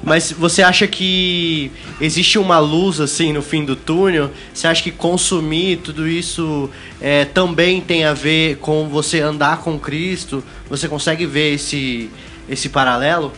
mas 0.04 0.30
você 0.30 0.62
acha 0.62 0.86
que 0.86 1.72
existe 2.00 2.38
uma 2.38 2.60
luz 2.60 3.00
assim 3.00 3.32
no 3.32 3.42
fim 3.42 3.64
do 3.64 3.74
túnel? 3.74 4.30
Você 4.54 4.68
acha 4.68 4.80
que 4.80 4.92
consumir 4.92 5.78
tudo 5.78 6.06
isso 6.06 6.70
é, 7.00 7.24
também 7.24 7.80
tem 7.80 8.04
a 8.04 8.14
ver 8.14 8.58
com 8.58 8.88
você 8.88 9.20
andar 9.20 9.58
com 9.58 9.76
Cristo? 9.78 10.42
Você 10.70 10.88
consegue 10.88 11.26
ver 11.26 11.54
esse 11.54 12.08
esse 12.48 12.68
paralelo? 12.68 13.32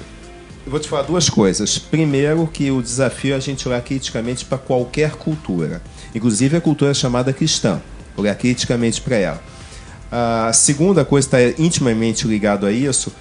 Eu 0.64 0.70
vou 0.70 0.78
te 0.78 0.88
falar 0.88 1.02
duas 1.02 1.28
coisas. 1.28 1.78
Primeiro, 1.78 2.46
que 2.46 2.70
o 2.70 2.82
desafio 2.82 3.32
é 3.32 3.36
a 3.36 3.40
gente 3.40 3.66
olhar 3.66 3.80
criticamente 3.80 4.44
para 4.44 4.58
qualquer 4.58 5.12
cultura, 5.12 5.82
inclusive 6.14 6.56
a 6.56 6.60
cultura 6.60 6.92
chamada 6.94 7.32
cristã, 7.32 7.80
olhar 8.16 8.34
criticamente 8.34 9.00
para 9.00 9.16
ela. 9.16 9.42
A 10.10 10.52
segunda 10.52 11.04
coisa 11.04 11.26
está 11.26 11.62
intimamente 11.62 12.26
ligado 12.26 12.66
a 12.66 12.72
isso. 12.72 13.12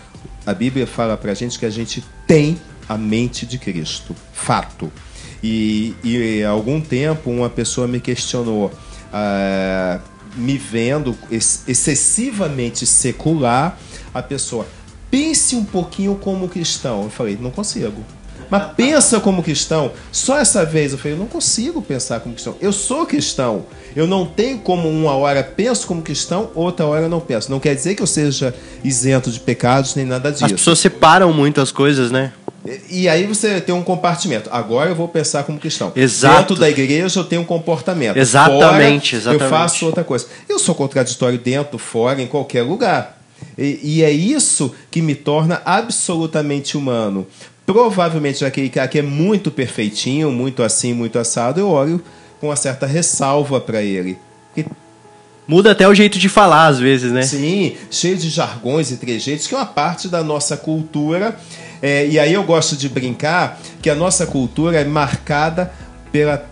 A 0.45 0.53
Bíblia 0.53 0.87
fala 0.87 1.15
para 1.15 1.31
a 1.31 1.35
gente 1.35 1.59
que 1.59 1.65
a 1.65 1.69
gente 1.69 2.03
tem 2.25 2.59
a 2.87 2.97
mente 2.97 3.45
de 3.45 3.59
Cristo, 3.59 4.15
fato. 4.33 4.91
E, 5.43 5.95
e 6.03 6.43
há 6.43 6.49
algum 6.49 6.81
tempo 6.81 7.29
uma 7.29 7.49
pessoa 7.49 7.87
me 7.87 7.99
questionou, 7.99 8.71
ah, 9.13 9.99
me 10.35 10.57
vendo 10.57 11.15
ex 11.31 11.63
excessivamente 11.67 12.85
secular, 12.85 13.77
a 14.13 14.21
pessoa 14.21 14.67
pense 15.11 15.55
um 15.55 15.63
pouquinho 15.63 16.15
como 16.15 16.49
cristão. 16.49 17.03
Eu 17.03 17.09
falei, 17.09 17.37
não 17.39 17.51
consigo. 17.51 18.03
Mas 18.49 18.73
pensa 18.75 19.19
como 19.19 19.43
cristão. 19.43 19.91
Só 20.11 20.37
essa 20.37 20.65
vez 20.65 20.91
eu 20.91 20.97
falei, 20.97 21.13
eu 21.13 21.19
não 21.19 21.27
consigo 21.27 21.81
pensar 21.81 22.19
como 22.19 22.33
cristão. 22.33 22.55
Eu 22.59 22.73
sou 22.73 23.05
cristão. 23.05 23.65
Eu 23.95 24.07
não 24.07 24.25
tenho 24.25 24.59
como 24.59 24.89
uma 24.89 25.11
hora 25.11 25.43
penso 25.43 25.87
como 25.87 26.01
cristão, 26.01 26.51
outra 26.55 26.85
hora 26.85 27.03
eu 27.03 27.09
não 27.09 27.19
penso. 27.19 27.51
Não 27.51 27.59
quer 27.59 27.75
dizer 27.75 27.95
que 27.95 28.01
eu 28.01 28.07
seja 28.07 28.53
isento 28.83 29.31
de 29.31 29.39
pecados 29.39 29.95
nem 29.95 30.05
nada 30.05 30.31
disso. 30.31 30.45
As 30.45 30.51
pessoas 30.51 30.79
separam 30.79 31.33
muito 31.33 31.61
as 31.61 31.71
coisas, 31.71 32.11
né? 32.11 32.31
E, 32.65 33.03
e 33.03 33.09
aí 33.09 33.25
você 33.25 33.61
tem 33.61 33.73
um 33.73 33.83
compartimento. 33.83 34.49
Agora 34.51 34.89
eu 34.89 34.95
vou 34.95 35.07
pensar 35.07 35.43
como 35.43 35.59
cristão. 35.59 35.91
Exato. 35.95 36.39
Dentro 36.39 36.55
da 36.55 36.69
igreja 36.69 37.19
eu 37.19 37.23
tenho 37.23 37.41
um 37.41 37.45
comportamento. 37.45 38.17
Exatamente, 38.17 39.11
Fora, 39.11 39.21
exatamente. 39.21 39.43
Eu 39.43 39.49
faço 39.49 39.85
outra 39.85 40.03
coisa. 40.03 40.27
Eu 40.47 40.59
sou 40.59 40.75
contraditório 40.75 41.39
dentro, 41.39 41.77
fora, 41.77 42.21
em 42.21 42.27
qualquer 42.27 42.63
lugar. 42.63 43.17
E, 43.57 43.79
e 43.83 44.03
é 44.03 44.11
isso 44.11 44.73
que 44.91 45.01
me 45.01 45.15
torna 45.15 45.61
absolutamente 45.65 46.77
humano. 46.77 47.25
Provavelmente 47.71 48.43
aquele 48.43 48.67
cara 48.67 48.87
que 48.87 48.97
é 48.97 49.01
muito 49.03 49.51
perfeitinho, 49.51 50.31
muito 50.31 50.63
assim, 50.63 50.91
muito 50.91 51.19
assado, 51.19 51.59
eu 51.59 51.69
olho 51.69 52.03
com 52.41 52.47
uma 52.47 52.55
certa 52.55 52.87
ressalva 52.87 53.61
para 53.61 53.83
ele. 53.83 54.17
Porque 54.55 54.67
Muda 55.47 55.69
até 55.69 55.87
o 55.87 55.93
jeito 55.93 56.17
de 56.17 56.27
falar, 56.27 56.65
às 56.65 56.79
vezes, 56.79 57.11
né? 57.11 57.21
Sim, 57.21 57.75
cheio 57.91 58.17
de 58.17 58.27
jargões 58.27 58.89
e 58.89 58.97
trejeitos, 58.97 59.45
que 59.45 59.53
é 59.53 59.57
uma 59.59 59.67
parte 59.67 60.07
da 60.07 60.23
nossa 60.23 60.57
cultura. 60.57 61.37
É, 61.79 62.07
e 62.07 62.17
aí 62.17 62.33
eu 62.33 62.43
gosto 62.43 62.75
de 62.75 62.89
brincar 62.89 63.61
que 63.83 63.89
a 63.91 63.93
nossa 63.93 64.25
cultura 64.25 64.79
é 64.79 64.83
marcada 64.83 65.71
pela, 66.11 66.43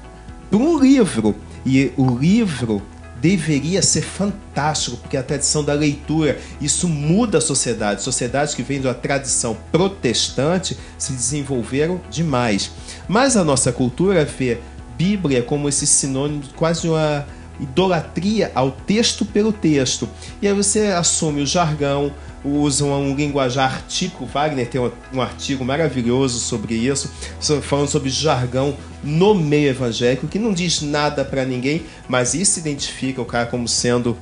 por 0.52 0.62
um 0.62 0.78
livro. 0.78 1.36
E 1.66 1.92
o 1.98 2.16
livro 2.16 2.80
deveria 3.22 3.82
ser 3.82 4.02
fantástico, 4.02 4.98
porque 4.98 5.18
é 5.18 5.20
a 5.20 5.24
tradição 5.24 5.64
da 5.64 5.74
leitura, 5.74 6.40
isso 6.62 6.88
muda 6.88 7.40
a 7.40 7.42
sociedade. 7.42 8.04
Sociedades 8.04 8.54
que 8.54 8.64
vêm 8.64 8.82
da 8.82 8.94
tradição 8.94 9.58
protestante 9.72 10.78
se 10.98 11.14
desenvolveram 11.14 12.00
demais. 12.10 12.72
Mas 13.08 13.36
a 13.36 13.44
nossa 13.44 13.72
cultura 13.72 14.26
vê 14.26 14.60
Bíblia 14.98 15.44
como 15.44 15.70
esse 15.70 15.86
sinônimo 15.86 16.44
quase 16.56 16.88
uma 16.88 17.26
idolatria 17.60 18.52
ao 18.54 18.72
texto 18.72 19.26
pelo 19.26 19.52
texto. 19.52 20.08
E 20.42 20.48
aí 20.48 20.54
você 20.54 20.88
assume 20.88 21.42
o 21.42 21.46
jargão, 21.46 22.12
usa 22.48 22.86
um 22.86 23.16
linguajar 23.16 23.84
típico. 23.88 24.26
Wagner 24.26 24.68
tem 24.68 24.80
um, 25.14 25.22
artigo 25.22 25.64
maravilhoso 25.66 26.40
sobre 26.40 26.76
isso, 26.76 27.12
so- 27.40 27.62
falando 27.62 27.88
sobre 27.90 28.10
jargão 28.10 28.76
no 29.04 29.34
meio 29.36 29.70
evangélico, 29.70 30.28
que 30.28 30.40
não 30.40 30.54
diz 30.54 30.82
nada 30.82 31.24
para 31.24 31.46
ninguém, 31.46 31.84
mas 32.08 32.34
isso 32.34 32.60
identifica 32.60 33.22
o 33.22 33.26
cara 33.26 33.46
como 33.46 33.68
sendo 33.68 34.18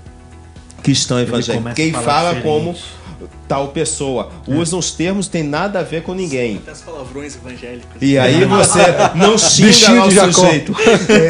cristão 0.84 1.19
evangélico. 1.19 1.73
Quem 1.73 1.91
fala 1.91 2.34
diferente. 2.36 2.43
como 2.43 2.76
tal 3.47 3.69
pessoa. 3.69 4.29
Usa 4.47 4.75
uns 4.75 4.91
termos 4.91 5.27
que 5.27 5.33
tem 5.33 5.43
nada 5.43 5.79
a 5.79 5.83
ver 5.83 6.01
com 6.03 6.13
ninguém. 6.13 6.57
Até 6.57 6.71
as 6.71 6.81
palavrões 6.81 7.35
evangélicas. 7.35 7.87
E 8.01 8.17
aí 8.17 8.43
você 8.45 8.79
não 9.15 9.37
xinga 9.37 9.67
Bichinho 9.67 9.97
lá 9.99 10.05
o 10.05 10.09
de 10.09 10.15
Jacó. 10.15 10.31
sujeito. 10.31 10.75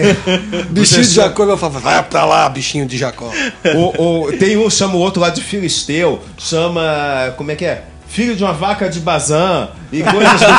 Bichinho 0.72 1.04
de 1.04 1.12
Jacó 1.14 1.46
vai 1.46 1.58
falar, 1.58 1.80
vai 1.80 2.04
pra 2.04 2.26
lá, 2.26 2.50
bichinho 2.50 2.86
de 2.86 2.98
Jacó. 2.98 3.32
O- 3.76 4.26
o- 4.28 4.32
tem 4.38 4.58
um, 4.58 4.70
chama 4.70 4.96
o 4.96 5.00
outro 5.00 5.22
lá 5.22 5.30
de 5.30 5.42
filisteu, 5.42 6.22
chama. 6.38 7.34
Como 7.38 7.52
é 7.52 7.56
que 7.56 7.66
é? 7.66 7.84
Filho 8.08 8.36
de 8.36 8.44
uma 8.44 8.54
vaca 8.54 8.88
de 8.88 9.00
Bazan 9.02 9.68
e 9.92 10.02
coisas 10.02 10.40
do 10.40 10.48
tipo. 10.48 10.56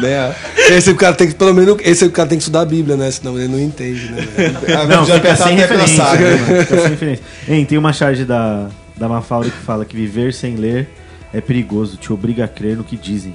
né? 0.00 0.34
Esse 0.70 0.94
cara 0.94 1.14
tem 1.14 1.28
que, 1.28 1.34
pelo 1.34 1.52
menos, 1.52 1.76
esse 1.82 2.08
cara 2.08 2.26
tem 2.28 2.38
que 2.38 2.42
estudar 2.42 2.62
a 2.62 2.64
Bíblia, 2.64 2.96
né? 2.96 3.10
Senão 3.10 3.36
ele 3.38 3.48
não 3.48 3.60
entende, 3.60 4.10
né? 4.10 4.26
velho? 4.36 4.88
Não, 4.88 5.04
Já 5.04 5.16
fica 5.16 5.32
apertar 5.32 5.44
sem 5.48 5.52
a 5.52 5.56
referência, 5.60 5.96
saga. 5.96 6.30
né? 6.30 6.64
Fica 6.64 6.80
sem 6.80 6.90
referência. 6.90 7.24
Hein, 7.48 7.64
tem 7.66 7.76
uma 7.76 7.92
charge 7.92 8.24
da, 8.24 8.68
da 9.00 9.08
Mafalda 9.08 9.48
que 9.48 9.56
fala 9.56 9.86
que 9.86 9.96
viver 9.96 10.34
sem 10.34 10.56
ler 10.56 10.86
é 11.32 11.40
perigoso, 11.40 11.96
te 11.96 12.12
obriga 12.12 12.44
a 12.44 12.48
crer 12.48 12.76
no 12.76 12.84
que 12.84 12.98
dizem. 12.98 13.34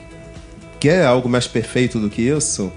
Quer 0.79 1.03
algo 1.03 1.27
mais 1.27 1.47
perfeito 1.47 1.99
do 1.99 2.07
que 2.07 2.21
isso? 2.21 2.71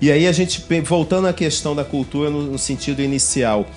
E 0.00 0.10
aí 0.10 0.26
a 0.26 0.32
gente, 0.32 0.64
voltando 0.82 1.28
à 1.28 1.32
questão 1.34 1.76
da 1.76 1.84
cultura 1.84 2.30
no, 2.30 2.42
no 2.42 2.58
sentido 2.58 3.02
inicial, 3.02 3.68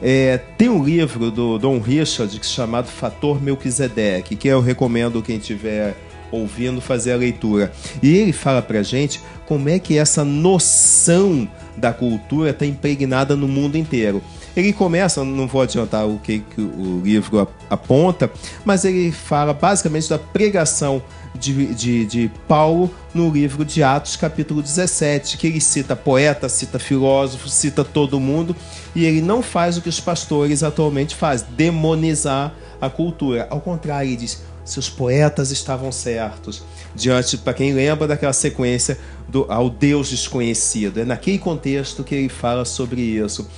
é, 0.00 0.38
tem 0.56 0.68
um 0.68 0.84
livro 0.84 1.28
do 1.28 1.58
Don 1.58 1.80
Richard 1.80 2.38
é 2.38 2.44
chamado 2.44 2.86
Fator 2.86 3.42
Melquisedeque, 3.42 4.36
que 4.36 4.46
eu 4.46 4.60
recomendo 4.60 5.20
quem 5.20 5.38
estiver 5.38 5.96
ouvindo 6.30 6.80
fazer 6.80 7.12
a 7.12 7.16
leitura. 7.16 7.72
E 8.00 8.16
ele 8.16 8.32
fala 8.32 8.62
pra 8.62 8.82
gente 8.82 9.20
como 9.44 9.68
é 9.68 9.80
que 9.80 9.98
essa 9.98 10.24
noção 10.24 11.48
da 11.76 11.92
cultura 11.92 12.50
está 12.50 12.64
impregnada 12.64 13.34
no 13.34 13.48
mundo 13.48 13.76
inteiro. 13.76 14.22
Ele 14.56 14.72
começa, 14.72 15.24
não 15.24 15.46
vou 15.46 15.62
adiantar 15.62 16.06
o 16.06 16.18
que, 16.18 16.38
que 16.40 16.60
o 16.60 17.00
livro 17.02 17.40
ap- 17.40 17.50
aponta, 17.68 18.30
mas 18.64 18.84
ele 18.84 19.10
fala 19.10 19.52
basicamente 19.52 20.08
da 20.08 20.18
pregação 20.18 21.02
de, 21.34 21.74
de, 21.74 22.06
de 22.06 22.30
Paulo 22.46 22.88
no 23.12 23.28
livro 23.30 23.64
de 23.64 23.82
Atos, 23.82 24.14
capítulo 24.14 24.62
17, 24.62 25.36
que 25.36 25.48
ele 25.48 25.60
cita 25.60 25.96
poeta, 25.96 26.48
cita 26.48 26.78
filósofo, 26.78 27.48
cita 27.48 27.82
todo 27.84 28.20
mundo, 28.20 28.54
e 28.94 29.04
ele 29.04 29.20
não 29.20 29.42
faz 29.42 29.76
o 29.76 29.82
que 29.82 29.88
os 29.88 29.98
pastores 29.98 30.62
atualmente 30.62 31.16
fazem, 31.16 31.48
demonizar 31.56 32.54
a 32.80 32.88
cultura. 32.88 33.48
Ao 33.50 33.60
contrário, 33.60 34.08
ele 34.08 34.16
diz: 34.16 34.42
seus 34.64 34.88
poetas 34.88 35.50
estavam 35.50 35.90
certos. 35.90 36.62
Diante, 36.94 37.36
para 37.36 37.52
quem 37.54 37.72
lembra 37.72 38.06
daquela 38.06 38.32
sequência 38.32 38.96
do 39.28 39.44
ao 39.48 39.68
Deus 39.68 40.10
desconhecido. 40.10 41.00
É 41.00 41.04
naquele 41.04 41.38
contexto 41.38 42.04
que 42.04 42.14
ele 42.14 42.28
fala 42.28 42.64
sobre 42.64 43.00
isso. 43.00 43.48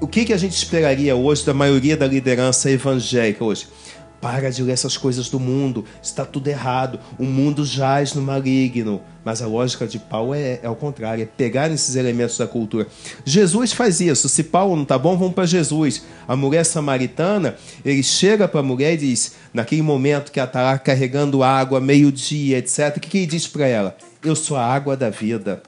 O 0.00 0.06
que, 0.06 0.24
que 0.24 0.32
a 0.32 0.36
gente 0.36 0.52
esperaria 0.56 1.16
hoje 1.16 1.44
da 1.44 1.52
maioria 1.52 1.96
da 1.96 2.06
liderança 2.06 2.70
evangélica 2.70 3.44
hoje? 3.44 3.66
Para 4.20 4.48
de 4.48 4.62
ler 4.62 4.72
essas 4.72 4.96
coisas 4.96 5.28
do 5.28 5.40
mundo, 5.40 5.84
está 6.00 6.24
tudo 6.24 6.46
errado, 6.46 7.00
o 7.18 7.24
mundo 7.24 7.64
jaz 7.64 8.14
no 8.14 8.22
maligno. 8.22 9.00
Mas 9.24 9.42
a 9.42 9.48
lógica 9.48 9.88
de 9.88 9.98
Paulo 9.98 10.34
é, 10.34 10.60
é 10.62 10.66
ao 10.66 10.76
contrário, 10.76 11.22
é 11.22 11.26
pegar 11.26 11.68
esses 11.72 11.96
elementos 11.96 12.38
da 12.38 12.46
cultura. 12.46 12.86
Jesus 13.24 13.72
faz 13.72 14.00
isso. 14.00 14.28
Se 14.28 14.44
Paulo 14.44 14.76
não 14.76 14.84
está 14.84 14.96
bom, 14.96 15.16
vamos 15.16 15.34
para 15.34 15.46
Jesus. 15.46 16.04
A 16.28 16.36
mulher 16.36 16.64
samaritana, 16.64 17.56
ele 17.84 18.02
chega 18.04 18.46
para 18.46 18.60
a 18.60 18.62
mulher 18.62 18.94
e 18.94 18.98
diz, 18.98 19.34
naquele 19.52 19.82
momento 19.82 20.30
que 20.30 20.38
ela 20.38 20.46
está 20.46 20.62
lá 20.62 20.78
carregando 20.78 21.42
água, 21.42 21.80
meio-dia, 21.80 22.58
etc., 22.58 22.96
o 22.96 23.00
que, 23.00 23.08
que 23.08 23.18
ele 23.18 23.26
diz 23.26 23.48
para 23.48 23.66
ela? 23.66 23.96
Eu 24.22 24.36
sou 24.36 24.56
a 24.56 24.64
água 24.64 24.96
da 24.96 25.10
vida 25.10 25.60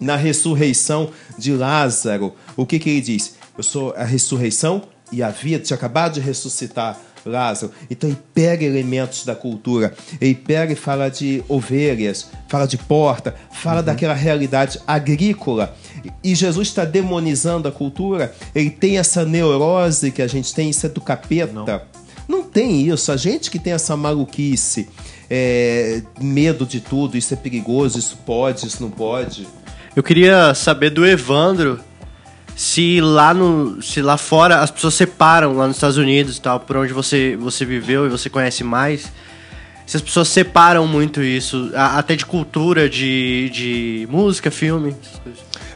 na 0.00 0.16
ressurreição 0.16 1.10
de 1.38 1.52
Lázaro, 1.52 2.34
o 2.56 2.66
que, 2.66 2.78
que 2.78 2.90
ele 2.90 3.00
diz? 3.00 3.36
Eu 3.56 3.62
sou 3.62 3.94
a 3.96 4.04
ressurreição 4.04 4.82
e 5.12 5.22
a 5.22 5.30
vida. 5.30 5.64
Tinha 5.64 5.76
acabado 5.76 6.14
de 6.14 6.20
ressuscitar 6.20 6.98
Lázaro. 7.24 7.72
Então 7.90 8.08
ele 8.08 8.18
pega 8.34 8.64
elementos 8.64 9.24
da 9.24 9.34
cultura, 9.34 9.94
ele 10.20 10.34
pega 10.34 10.72
e 10.72 10.76
fala 10.76 11.08
de 11.08 11.42
ovelhas, 11.48 12.28
fala 12.48 12.66
de 12.66 12.76
porta, 12.76 13.34
fala 13.50 13.82
daquela 13.82 14.14
realidade 14.14 14.80
agrícola. 14.86 15.74
E 16.22 16.34
Jesus 16.34 16.68
está 16.68 16.84
demonizando 16.84 17.68
a 17.68 17.72
cultura. 17.72 18.34
Ele 18.54 18.70
tem 18.70 18.98
essa 18.98 19.24
neurose 19.24 20.10
que 20.10 20.22
a 20.22 20.26
gente 20.26 20.54
tem, 20.54 20.70
isso 20.70 20.86
é 20.86 20.88
do 20.88 21.00
capeta. 21.00 21.82
Não 22.28 22.42
tem 22.42 22.88
isso. 22.88 23.12
A 23.12 23.16
gente 23.16 23.50
que 23.50 23.58
tem 23.58 23.72
essa 23.72 23.96
maluquice, 23.96 24.88
é, 25.30 26.02
medo 26.20 26.64
de 26.66 26.80
tudo, 26.80 27.16
isso 27.16 27.34
é 27.34 27.36
perigoso, 27.36 27.98
isso 27.98 28.18
pode, 28.24 28.66
isso 28.66 28.82
não 28.82 28.90
pode. 28.90 29.46
Eu 29.94 30.02
queria 30.02 30.54
saber 30.54 30.90
do 30.90 31.06
Evandro 31.06 31.78
se 32.56 33.00
lá 33.00 33.34
no 33.34 33.82
se 33.82 34.00
lá 34.00 34.16
fora 34.16 34.60
as 34.60 34.70
pessoas 34.70 34.94
separam 34.94 35.54
lá 35.56 35.66
nos 35.66 35.76
Estados 35.76 35.96
Unidos 35.96 36.36
e 36.36 36.40
tal, 36.40 36.60
por 36.60 36.76
onde 36.76 36.92
você 36.92 37.36
você 37.36 37.64
viveu 37.64 38.06
e 38.06 38.08
você 38.08 38.30
conhece 38.30 38.62
mais. 38.64 39.12
Se 39.86 39.96
as 39.98 40.02
pessoas 40.02 40.28
separam 40.28 40.86
muito 40.86 41.22
isso, 41.22 41.70
a- 41.74 41.98
até 41.98 42.16
de 42.16 42.24
cultura, 42.24 42.88
de, 42.88 43.50
de 43.52 44.08
música, 44.10 44.50
filme. 44.50 44.96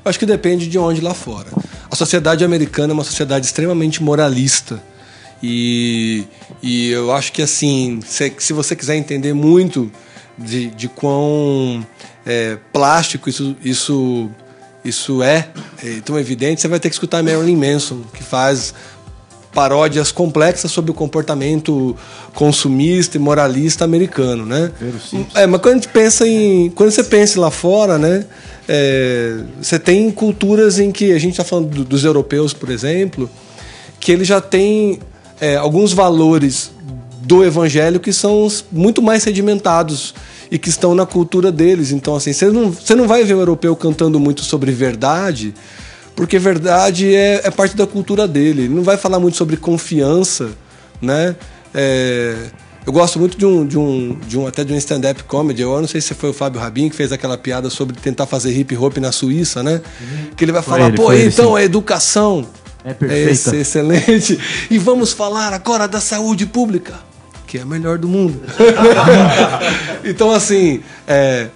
acho 0.05 0.18
que 0.18 0.24
depende 0.24 0.66
de 0.66 0.79
onde 0.79 1.01
lá 1.03 1.12
fora. 1.12 1.49
A 1.91 1.95
sociedade 1.97 2.43
americana 2.45 2.93
é 2.93 2.95
uma 2.95 3.05
sociedade 3.05 3.45
extremamente 3.45 4.03
moralista. 4.03 4.83
E, 5.43 6.24
e 6.62 6.89
eu 6.89 7.12
acho 7.12 7.33
que, 7.33 7.43
assim, 7.43 8.01
se, 8.05 8.33
se 8.39 8.53
você 8.53 8.74
quiser 8.74 8.97
entender 8.97 9.35
muito 9.35 9.91
de, 10.39 10.68
de 10.70 10.89
quão 10.89 11.87
é, 12.26 12.57
plástico 12.72 13.29
isso, 13.29 13.55
isso, 13.62 14.31
isso 14.85 15.22
é, 15.22 15.49
é 15.85 16.01
tão 16.05 16.18
evidente, 16.18 16.61
você 16.61 16.68
vai 16.68 16.79
ter 16.81 16.89
que 16.89 16.95
escutar 16.95 17.22
Marilyn 17.22 17.57
Manson, 17.57 18.01
que 18.14 18.22
faz 18.22 18.72
paródias 19.55 20.12
complexas 20.12 20.70
sobre 20.70 20.91
o 20.91 20.95
comportamento 20.95 21.97
consumista 22.35 23.16
e 23.16 23.20
moralista 23.20 23.85
americano, 23.85 24.47
né? 24.47 24.70
É, 25.35 25.47
mas 25.47 25.61
quando 25.61 25.74
a 25.74 25.76
gente 25.79 25.89
pensa 25.89 26.26
em, 26.29 26.70
quando 26.70 26.91
você 26.91 27.03
pensa 27.03 27.41
lá 27.41 27.51
fora, 27.51 27.99
né? 27.99 28.24
é, 28.68 29.39
você 29.61 29.79
tem 29.79 30.11
culturas 30.11 30.79
em 30.79 30.93
que 30.93 31.11
a 31.12 31.18
gente 31.18 31.33
está 31.33 31.45
falando 31.45 31.68
do- 31.70 31.85
dos 31.85 32.05
europeus, 32.05 32.53
por 32.53 32.70
exemplo, 32.70 33.29
que 33.99 34.12
ele 34.12 34.24
já 34.24 34.41
tem 34.41 35.01
é, 35.41 35.57
alguns 35.57 35.93
valores 35.93 36.70
do 37.22 37.43
evangelho 37.45 37.99
que 37.99 38.12
são 38.12 38.47
muito 38.70 39.01
mais 39.03 39.22
sedimentados 39.22 40.14
e 40.51 40.59
que 40.59 40.69
estão 40.69 40.95
na 40.95 41.05
cultura 41.07 41.51
deles. 41.53 41.91
Então, 41.93 42.15
assim, 42.17 42.33
você 42.33 42.47
não, 42.47 42.71
você 42.73 42.95
não 42.95 43.07
vai 43.07 43.25
ver 43.25 43.35
o 43.35 43.41
europeu 43.41 43.75
cantando 43.77 44.19
muito 44.19 44.43
sobre 44.43 44.71
verdade, 44.73 45.55
porque 46.17 46.39
verdade 46.39 47.15
é, 47.15 47.43
é 47.45 47.51
parte 47.51 47.77
da 47.77 47.87
cultura 47.87 48.27
dele. 48.27 48.63
Ele 48.63 48.75
não 48.75 48.83
vai 48.83 48.97
falar 48.97 49.21
muito 49.21 49.37
sobre 49.37 49.57
confiança, 49.57 50.51
né? 51.01 51.37
É, 51.75 52.35
eu 52.87 52.93
gosto 52.93 53.19
muito 53.19 53.37
de 53.37 53.45
um, 53.45 53.67
de 53.67 53.79
um, 53.79 54.19
de 54.27 54.39
um 54.39 54.47
até 54.47 54.65
de 54.65 54.73
um 54.73 54.77
stand-up 54.77 55.23
comedy. 55.25 55.61
Eu 55.61 55.79
não 55.81 55.87
sei 55.87 56.01
se 56.01 56.15
foi 56.15 56.31
o 56.31 56.33
Fábio 56.33 56.59
Rabin 56.61 56.89
que 56.89 56.97
fez 56.97 57.13
aquela 57.13 57.37
piada 57.37 57.69
sobre 57.69 57.95
tentar 58.01 58.25
fazer 58.27 58.51
hip 58.59 58.75
hop 58.77 58.97
na 58.97 59.13
Suíça, 59.13 59.63
né? 59.63 59.83
Que 60.37 60.45
ele 60.45 60.53
vai 60.53 60.63
falar, 60.63 60.89
ele, 60.89 60.97
pô, 60.97 61.13
ele, 61.13 61.29
então 61.29 61.51
sim. 61.51 61.57
a 61.59 61.63
educação 61.65 62.47
É 62.83 62.95
perfeita. 62.95 63.31
esse- 63.31 63.57
excelente. 63.57 64.39
E 64.71 64.79
vamos 64.79 65.13
falar 65.13 65.53
agora 65.53 65.87
da 65.87 66.01
saúde 66.01 66.47
pública, 66.47 66.95
que 67.49 67.59
é 67.59 67.63
a 67.63 67.67
melhor 67.67 67.99
do 67.99 68.07
mundo. 68.07 68.41
então, 70.05 70.31
assim, 70.31 70.81
é, 71.07 71.49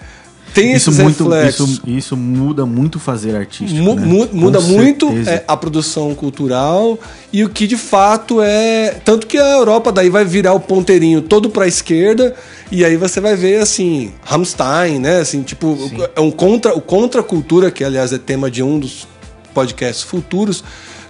tem 0.55 0.73
Isso, 0.75 0.91
esses 0.91 1.03
muito, 1.03 1.25
reflexos. 1.29 1.71
isso, 1.71 1.83
isso 1.87 2.17
muda 2.17 2.67
muito 2.67 2.97
o 2.97 2.99
fazer 2.99 3.35
artístico. 3.37 3.81
Mu- 3.83 3.95
né? 3.95 4.05
mu- 4.07 4.27
Com 4.29 4.37
muda 4.37 4.61
muito 4.61 5.07
certeza. 5.09 5.31
é, 5.31 5.45
a 5.49 5.57
produção 5.57 6.15
cultural 6.15 6.99
e 7.33 7.43
o 7.45 7.49
que 7.49 7.67
de 7.67 7.77
fato 7.77 8.41
é. 8.43 8.97
Tanto 9.05 9.27
que 9.27 9.39
a 9.39 9.51
Europa 9.53 9.91
daí 9.93 10.11
vai 10.11 10.25
virar 10.25 10.53
o 10.55 10.61
ponteirinho 10.61 11.23
todo 11.23 11.49
para 11.49 11.65
a 11.65 11.69
esquerda 11.69 12.35
e 12.71 12.85
aí 12.85 12.97
você 12.97 13.21
vai 13.21 13.35
ver 13.37 13.61
assim, 13.63 14.13
Rammstein, 14.25 14.99
né? 14.99 15.19
Assim, 15.21 15.43
tipo, 15.43 15.79
é 16.15 16.21
um 16.21 16.31
contra, 16.31 16.75
o 16.77 16.81
contracultura, 16.81 17.71
que 17.71 17.83
aliás 17.85 18.13
é 18.13 18.19
tema 18.19 18.51
de 18.51 18.63
um 18.63 18.79
dos 18.79 19.07
podcasts 19.55 20.03
futuros, 20.03 20.63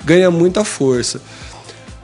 ganha 0.05 0.31
muita 0.31 0.65
força. 0.65 1.21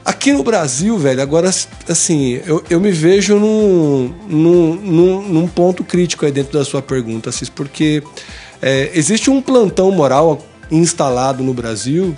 Aqui 0.03 0.31
no 0.33 0.43
Brasil, 0.43 0.97
velho, 0.97 1.21
agora, 1.21 1.49
assim, 1.87 2.41
eu, 2.45 2.63
eu 2.69 2.79
me 2.79 2.91
vejo 2.91 3.37
num, 3.37 4.13
num, 4.27 4.75
num, 4.75 5.21
num 5.29 5.47
ponto 5.47 5.83
crítico 5.83 6.25
aí 6.25 6.31
dentro 6.31 6.57
da 6.57 6.65
sua 6.65 6.81
pergunta, 6.81 7.31
Cis, 7.31 7.49
porque 7.49 8.01
é, 8.61 8.91
existe 8.93 9.29
um 9.29 9.41
plantão 9.41 9.91
moral 9.91 10.43
instalado 10.71 11.43
no 11.43 11.53
Brasil 11.53 12.15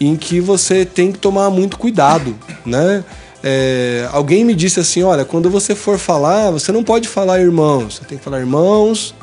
em 0.00 0.16
que 0.16 0.40
você 0.40 0.84
tem 0.84 1.12
que 1.12 1.18
tomar 1.18 1.50
muito 1.50 1.78
cuidado, 1.78 2.36
né? 2.64 3.04
É, 3.42 4.08
alguém 4.12 4.44
me 4.44 4.54
disse 4.54 4.78
assim, 4.78 5.02
olha, 5.02 5.24
quando 5.24 5.50
você 5.50 5.74
for 5.74 5.98
falar, 5.98 6.50
você 6.50 6.70
não 6.70 6.84
pode 6.84 7.08
falar 7.08 7.40
irmãos, 7.40 7.96
você 7.96 8.04
tem 8.04 8.18
que 8.18 8.22
falar 8.22 8.38
irmãos 8.38 9.14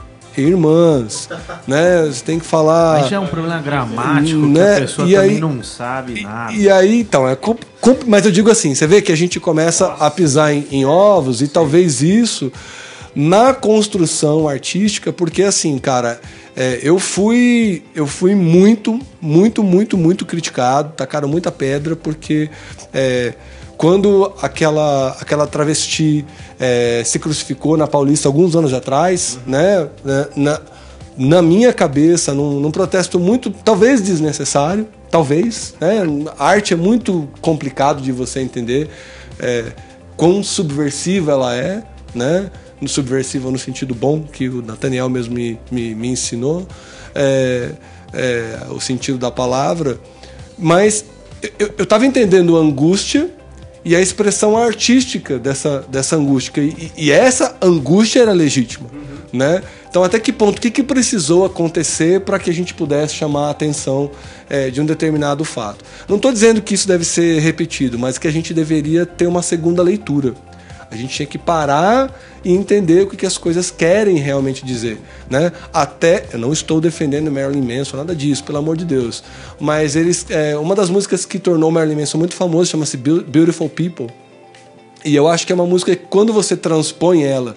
irmãs, 0.41 1.27
né? 1.67 2.03
Você 2.05 2.23
tem 2.23 2.39
que 2.39 2.45
falar... 2.45 3.03
Aí 3.03 3.09
já 3.09 3.15
é 3.17 3.19
um 3.19 3.27
problema 3.27 3.59
gramático 3.61 4.39
Né? 4.39 4.65
que 4.75 4.77
a 4.77 4.81
pessoa 4.81 5.07
E 5.07 5.13
também 5.13 5.29
aí- 5.31 5.39
não 5.39 5.63
sabe 5.63 6.21
nada. 6.21 6.53
E 6.53 6.69
aí, 6.69 6.99
então, 7.01 7.27
é 7.27 7.35
compl- 7.35 7.65
compl- 7.81 8.05
mas 8.07 8.25
eu 8.25 8.31
digo 8.31 8.49
assim, 8.49 8.73
você 8.75 8.85
vê 8.87 9.01
que 9.01 9.11
a 9.11 9.17
gente 9.17 9.39
começa 9.39 9.87
a 9.99 10.09
pisar 10.09 10.53
em, 10.53 10.65
em 10.71 10.85
ovos 10.85 11.41
e 11.41 11.47
talvez 11.47 12.01
isso 12.01 12.51
na 13.15 13.53
construção 13.53 14.47
artística, 14.47 15.11
porque 15.11 15.41
assim, 15.43 15.77
cara, 15.79 16.19
é, 16.55 16.79
eu 16.83 16.99
fui 16.99 17.83
eu 17.95 18.05
fui 18.05 18.35
muito, 18.35 18.99
muito, 19.19 19.63
muito, 19.63 19.97
muito 19.97 20.25
criticado, 20.25 20.93
tacaram 20.95 21.27
muita 21.27 21.51
pedra, 21.51 21.95
porque 21.95 22.49
é, 22.93 23.33
quando 23.79 24.33
aquela, 24.41 25.15
aquela 25.21 25.47
travesti 25.47 26.25
é, 26.59 27.01
se 27.05 27.17
crucificou 27.17 27.77
na 27.77 27.87
Paulista 27.87 28.27
alguns 28.27 28.53
anos 28.53 28.73
atrás, 28.73 29.39
né? 29.47 29.87
na- 30.35 30.59
na, 31.17 31.41
minha 31.41 31.71
cabeça, 31.71 32.33
num, 32.33 32.59
num 32.59 32.71
protesto 32.71 33.17
muito, 33.17 33.49
talvez 33.49 34.01
desnecessário, 34.01 34.85
talvez, 35.09 35.75
né? 35.79 36.01
A 36.37 36.47
arte 36.47 36.73
é 36.73 36.75
muito 36.77 37.29
complicado 37.39 38.01
de 38.01 38.11
você 38.11 38.41
entender 38.41 38.89
é, 39.39 39.71
quão 40.17 40.43
subversiva 40.43 41.31
ela 41.31 41.55
é, 41.55 41.81
né? 42.13 42.51
No 42.81 42.89
subversiva 42.89 43.49
no 43.49 43.57
sentido 43.57 43.95
bom, 43.95 44.23
que 44.23 44.49
o 44.49 44.61
Nathaniel 44.61 45.07
mesmo 45.07 45.35
me, 45.35 45.57
me, 45.71 45.95
me 45.95 46.09
ensinou, 46.09 46.67
é, 47.15 47.69
é, 48.11 48.59
o 48.71 48.81
sentido 48.81 49.17
da 49.17 49.31
palavra, 49.31 49.97
mas 50.57 51.05
eu, 51.57 51.73
eu 51.77 51.85
tava 51.85 52.05
entendendo 52.05 52.57
angústia 52.57 53.38
e 53.83 53.95
a 53.95 54.01
expressão 54.01 54.57
artística 54.57 55.37
dessa, 55.37 55.85
dessa 55.89 56.15
angústia. 56.15 56.61
E, 56.61 56.91
e 56.97 57.11
essa 57.11 57.55
angústia 57.61 58.21
era 58.21 58.31
legítima. 58.31 58.89
Né? 59.31 59.61
Então, 59.89 60.03
até 60.03 60.19
que 60.19 60.33
ponto, 60.33 60.57
o 60.57 60.61
que, 60.61 60.71
que 60.71 60.83
precisou 60.83 61.45
acontecer 61.45 62.21
para 62.21 62.39
que 62.39 62.49
a 62.49 62.53
gente 62.53 62.73
pudesse 62.73 63.15
chamar 63.15 63.47
a 63.47 63.49
atenção 63.51 64.11
eh, 64.49 64.69
de 64.69 64.81
um 64.81 64.85
determinado 64.85 65.43
fato? 65.45 65.83
Não 66.07 66.15
estou 66.17 66.31
dizendo 66.31 66.61
que 66.61 66.73
isso 66.73 66.87
deve 66.87 67.05
ser 67.05 67.39
repetido, 67.39 67.97
mas 67.97 68.17
que 68.17 68.27
a 68.27 68.31
gente 68.31 68.53
deveria 68.53 69.05
ter 69.05 69.27
uma 69.27 69.41
segunda 69.41 69.81
leitura. 69.81 70.33
A 70.91 70.95
gente 70.95 71.13
tinha 71.13 71.25
que 71.27 71.37
parar 71.37 72.19
e 72.43 72.51
entender 72.51 73.03
o 73.03 73.07
que, 73.07 73.15
que 73.15 73.25
as 73.25 73.37
coisas 73.37 73.69
querem 73.69 74.17
realmente 74.17 74.65
dizer, 74.65 74.99
né? 75.29 75.51
Até 75.71 76.25
eu 76.33 76.39
não 76.39 76.51
estou 76.51 76.81
defendendo 76.81 77.31
Marilyn 77.31 77.61
Manson, 77.77 77.97
nada 77.97 78.15
disso, 78.15 78.43
pelo 78.43 78.57
amor 78.57 78.75
de 78.75 78.85
Deus. 78.85 79.23
Mas 79.59 79.95
eles, 79.95 80.25
é, 80.29 80.57
uma 80.57 80.73
das 80.73 80.89
músicas 80.89 81.25
que 81.25 81.37
tornou 81.37 81.69
Marilyn 81.69 81.99
Manson 81.99 82.17
muito 82.17 82.33
famoso 82.35 82.71
chama-se 82.71 82.97
Beau- 82.97 83.21
Beautiful 83.21 83.69
People. 83.69 84.07
E 85.05 85.15
eu 85.15 85.27
acho 85.27 85.45
que 85.45 85.51
é 85.51 85.55
uma 85.55 85.65
música 85.65 85.95
que 85.95 86.05
quando 86.09 86.33
você 86.33 86.57
transpõe 86.57 87.23
ela 87.23 87.55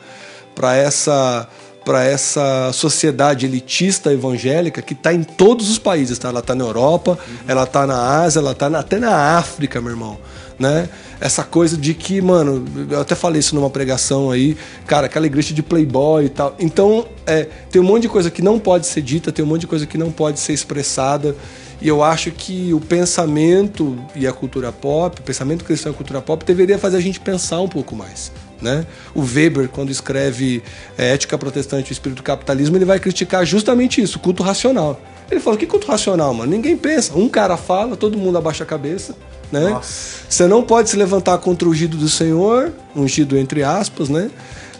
para 0.54 0.76
essa 0.76 1.48
para 1.84 2.04
essa 2.04 2.70
sociedade 2.72 3.44
elitista 3.44 4.12
evangélica 4.12 4.80
que 4.80 4.92
está 4.92 5.12
em 5.12 5.24
todos 5.24 5.68
os 5.68 5.80
países, 5.80 6.16
tá? 6.16 6.28
Ela 6.28 6.38
está 6.38 6.54
na 6.54 6.62
Europa, 6.62 7.18
ela 7.48 7.64
está 7.64 7.84
na 7.88 8.20
Ásia, 8.22 8.38
ela 8.38 8.52
está 8.52 8.68
até 8.78 9.00
na 9.00 9.36
África, 9.36 9.80
meu 9.80 9.90
irmão, 9.90 10.16
né? 10.58 10.88
Essa 11.20 11.44
coisa 11.44 11.76
de 11.76 11.94
que, 11.94 12.20
mano, 12.20 12.64
eu 12.90 13.00
até 13.00 13.14
falei 13.14 13.40
isso 13.40 13.54
numa 13.54 13.70
pregação 13.70 14.30
aí, 14.30 14.56
cara, 14.86 15.06
aquela 15.06 15.26
igreja 15.26 15.54
de 15.54 15.62
playboy 15.62 16.26
e 16.26 16.28
tal. 16.28 16.54
Então, 16.58 17.06
é, 17.26 17.48
tem 17.70 17.80
um 17.80 17.84
monte 17.84 18.02
de 18.02 18.08
coisa 18.08 18.30
que 18.30 18.42
não 18.42 18.58
pode 18.58 18.86
ser 18.86 19.02
dita, 19.02 19.32
tem 19.32 19.44
um 19.44 19.48
monte 19.48 19.62
de 19.62 19.66
coisa 19.66 19.86
que 19.86 19.96
não 19.96 20.10
pode 20.10 20.40
ser 20.40 20.52
expressada. 20.52 21.36
E 21.80 21.88
eu 21.88 22.02
acho 22.02 22.30
que 22.30 22.72
o 22.72 22.80
pensamento 22.80 23.98
e 24.14 24.26
a 24.26 24.32
cultura 24.32 24.70
pop, 24.70 25.20
o 25.20 25.22
pensamento 25.22 25.64
cristão 25.64 25.90
e 25.90 25.94
a 25.94 25.96
cultura 25.96 26.22
pop 26.22 26.44
deveria 26.44 26.78
fazer 26.78 26.96
a 26.96 27.00
gente 27.00 27.18
pensar 27.18 27.60
um 27.60 27.68
pouco 27.68 27.96
mais. 27.96 28.30
Né? 28.60 28.86
O 29.12 29.22
Weber, 29.22 29.68
quando 29.68 29.90
escreve 29.90 30.62
é, 30.96 31.14
Ética 31.14 31.36
Protestante 31.36 31.88
e 31.88 31.90
o 31.90 31.92
Espírito 31.92 32.18
do 32.18 32.22
Capitalismo, 32.22 32.76
ele 32.76 32.84
vai 32.84 33.00
criticar 33.00 33.44
justamente 33.44 34.00
isso, 34.00 34.20
culto 34.20 34.44
racional. 34.44 35.00
Ele 35.28 35.40
fala, 35.40 35.56
que 35.56 35.66
culto 35.66 35.88
racional, 35.88 36.32
mano? 36.32 36.52
Ninguém 36.52 36.76
pensa. 36.76 37.14
Um 37.16 37.28
cara 37.28 37.56
fala, 37.56 37.96
todo 37.96 38.16
mundo 38.16 38.38
abaixa 38.38 38.62
a 38.62 38.66
cabeça. 38.66 39.16
Né? 39.52 39.78
Você 39.82 40.46
não 40.46 40.62
pode 40.62 40.88
se 40.88 40.96
levantar 40.96 41.36
contra 41.38 41.68
o 41.68 41.70
ungido 41.70 41.98
do 41.98 42.08
Senhor, 42.08 42.72
ungido 42.96 43.36
entre 43.36 43.62
aspas, 43.62 44.08
né? 44.08 44.30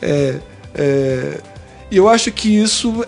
É, 0.01 0.37
é, 0.75 1.41
e 1.91 1.97
eu 1.99 2.09
acho 2.09 2.33
que 2.33 2.49
isso 2.49 3.05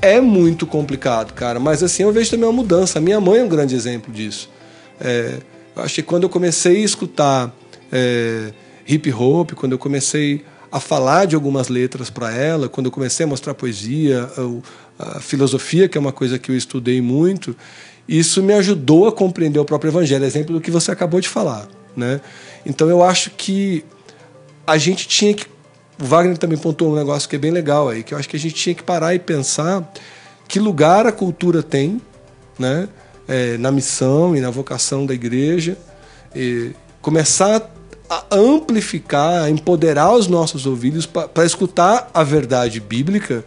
é 0.00 0.20
muito 0.20 0.64
complicado, 0.64 1.34
cara. 1.34 1.58
Mas 1.58 1.82
assim, 1.82 2.04
eu 2.04 2.12
vejo 2.12 2.30
também 2.30 2.46
uma 2.46 2.52
mudança. 2.52 3.00
A 3.00 3.02
minha 3.02 3.20
mãe 3.20 3.40
é 3.40 3.44
um 3.44 3.48
grande 3.48 3.74
exemplo 3.74 4.12
disso. 4.12 4.48
É, 5.00 5.38
eu 5.74 5.82
acho 5.82 5.96
que 5.96 6.02
quando 6.02 6.22
eu 6.22 6.28
comecei 6.28 6.76
a 6.76 6.84
escutar 6.84 7.52
é, 7.90 8.52
hip 8.86 9.12
hop, 9.12 9.52
quando 9.54 9.72
eu 9.72 9.78
comecei 9.78 10.44
a 10.70 10.78
falar 10.78 11.24
de 11.24 11.34
algumas 11.34 11.68
letras 11.68 12.10
para 12.10 12.32
ela, 12.32 12.68
quando 12.68 12.86
eu 12.86 12.92
comecei 12.92 13.24
a 13.24 13.26
mostrar 13.26 13.54
poesia, 13.54 14.30
a, 14.98 15.16
a 15.16 15.20
filosofia, 15.20 15.88
que 15.88 15.98
é 15.98 16.00
uma 16.00 16.12
coisa 16.12 16.38
que 16.38 16.50
eu 16.50 16.56
estudei 16.56 17.00
muito, 17.00 17.56
isso 18.08 18.42
me 18.42 18.54
ajudou 18.54 19.06
a 19.06 19.12
compreender 19.12 19.58
o 19.58 19.64
próprio 19.64 19.90
evangelho, 19.90 20.24
exemplo 20.24 20.54
do 20.54 20.60
que 20.60 20.70
você 20.70 20.90
acabou 20.90 21.20
de 21.20 21.28
falar, 21.28 21.68
né? 21.94 22.20
Então 22.64 22.88
eu 22.88 23.02
acho 23.02 23.30
que 23.30 23.84
a 24.66 24.78
gente 24.78 25.06
tinha 25.06 25.34
que 25.34 25.46
o 26.00 26.04
Wagner 26.04 26.38
também 26.38 26.56
pontuou 26.56 26.92
um 26.92 26.96
negócio 26.96 27.28
que 27.28 27.34
é 27.34 27.38
bem 27.38 27.50
legal 27.50 27.88
aí, 27.88 28.04
que 28.04 28.14
eu 28.14 28.18
acho 28.18 28.28
que 28.28 28.36
a 28.36 28.38
gente 28.38 28.54
tinha 28.54 28.74
que 28.74 28.84
parar 28.84 29.14
e 29.14 29.18
pensar 29.18 29.92
que 30.46 30.60
lugar 30.60 31.06
a 31.06 31.12
cultura 31.12 31.62
tem, 31.62 32.00
né, 32.58 32.88
é, 33.26 33.58
na 33.58 33.72
missão 33.72 34.36
e 34.36 34.40
na 34.40 34.48
vocação 34.48 35.04
da 35.04 35.12
igreja, 35.12 35.76
começar 37.02 37.68
a 38.08 38.24
amplificar, 38.30 39.44
a 39.44 39.50
empoderar 39.50 40.14
os 40.14 40.28
nossos 40.28 40.66
ouvidos 40.66 41.04
para 41.04 41.44
escutar 41.44 42.10
a 42.14 42.22
verdade 42.22 42.80
bíblica 42.80 43.44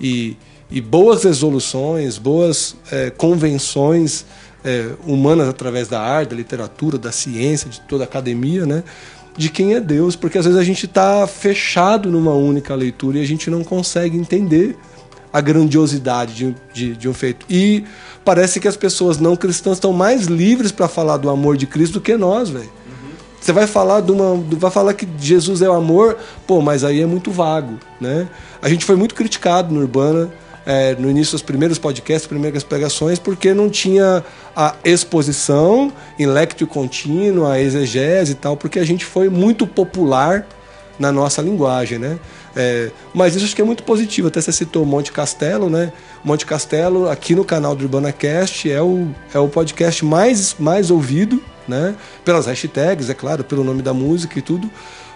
e, 0.00 0.36
e 0.70 0.80
boas 0.80 1.24
resoluções, 1.24 2.18
boas 2.18 2.76
é, 2.92 3.10
convenções 3.10 4.24
é, 4.64 4.90
humanas 5.06 5.48
através 5.48 5.88
da 5.88 6.00
arte, 6.00 6.30
da 6.30 6.36
literatura, 6.36 6.96
da 6.96 7.10
ciência, 7.10 7.68
de 7.68 7.80
toda 7.82 8.04
a 8.04 8.06
academia, 8.06 8.64
né? 8.66 8.84
de 9.36 9.48
quem 9.48 9.74
é 9.74 9.80
Deus, 9.80 10.16
porque 10.16 10.38
às 10.38 10.44
vezes 10.44 10.58
a 10.58 10.64
gente 10.64 10.86
está 10.86 11.26
fechado 11.26 12.10
numa 12.10 12.34
única 12.34 12.74
leitura 12.74 13.18
e 13.18 13.22
a 13.22 13.26
gente 13.26 13.48
não 13.48 13.64
consegue 13.64 14.16
entender 14.16 14.76
a 15.32 15.40
grandiosidade 15.40 16.34
de, 16.34 16.54
de, 16.72 16.96
de 16.96 17.08
um 17.08 17.14
feito. 17.14 17.46
E 17.48 17.84
parece 18.24 18.58
que 18.60 18.68
as 18.68 18.76
pessoas 18.76 19.18
não 19.18 19.36
cristãs 19.36 19.76
estão 19.76 19.92
mais 19.92 20.26
livres 20.26 20.72
para 20.72 20.88
falar 20.88 21.16
do 21.16 21.30
amor 21.30 21.56
de 21.56 21.66
Cristo 21.66 21.94
do 21.94 22.00
que 22.00 22.16
nós, 22.16 22.50
velho. 22.50 22.70
Você 23.40 23.52
vai 23.52 23.66
falar 23.66 24.02
de 24.02 24.12
uma, 24.12 24.34
vai 24.58 24.70
falar 24.70 24.92
que 24.92 25.08
Jesus 25.18 25.62
é 25.62 25.70
o 25.70 25.72
amor, 25.72 26.18
pô, 26.46 26.60
mas 26.60 26.84
aí 26.84 27.00
é 27.00 27.06
muito 27.06 27.30
vago, 27.30 27.78
né? 27.98 28.28
A 28.60 28.68
gente 28.68 28.84
foi 28.84 28.96
muito 28.96 29.14
criticado 29.14 29.72
no 29.72 29.80
Urbana 29.80 30.30
é, 30.70 30.94
no 30.94 31.10
início 31.10 31.32
dos 31.32 31.42
primeiros 31.42 31.78
podcasts, 31.78 32.28
primeiras 32.28 32.62
pregações, 32.62 33.18
porque 33.18 33.52
não 33.52 33.68
tinha 33.68 34.22
a 34.54 34.76
exposição 34.84 35.92
em 36.16 36.26
lectio 36.26 36.64
contínuo, 36.64 37.44
a 37.44 37.60
exegese 37.60 38.32
e 38.32 38.34
tal, 38.36 38.56
porque 38.56 38.78
a 38.78 38.84
gente 38.84 39.04
foi 39.04 39.28
muito 39.28 39.66
popular 39.66 40.46
na 40.96 41.10
nossa 41.10 41.42
linguagem, 41.42 41.98
né? 41.98 42.20
É, 42.54 42.92
mas 43.12 43.34
isso 43.34 43.46
acho 43.46 43.56
que 43.56 43.60
é 43.60 43.64
muito 43.64 43.82
positivo. 43.82 44.28
Até 44.28 44.40
você 44.40 44.52
citou 44.52 44.86
Monte 44.86 45.10
Castelo, 45.10 45.68
né? 45.68 45.92
Monte 46.22 46.46
Castelo, 46.46 47.10
aqui 47.10 47.34
no 47.34 47.44
canal 47.44 47.74
do 47.74 47.82
Urbana 47.82 48.12
Cast, 48.12 48.70
é 48.70 48.80
o, 48.80 49.08
é 49.34 49.40
o 49.40 49.48
podcast 49.48 50.04
mais, 50.04 50.54
mais 50.56 50.88
ouvido, 50.88 51.42
né? 51.66 51.96
Pelas 52.24 52.46
hashtags, 52.46 53.10
é 53.10 53.14
claro, 53.14 53.42
pelo 53.42 53.64
nome 53.64 53.82
da 53.82 53.92
música 53.92 54.38
e 54.38 54.42
tudo, 54.42 54.70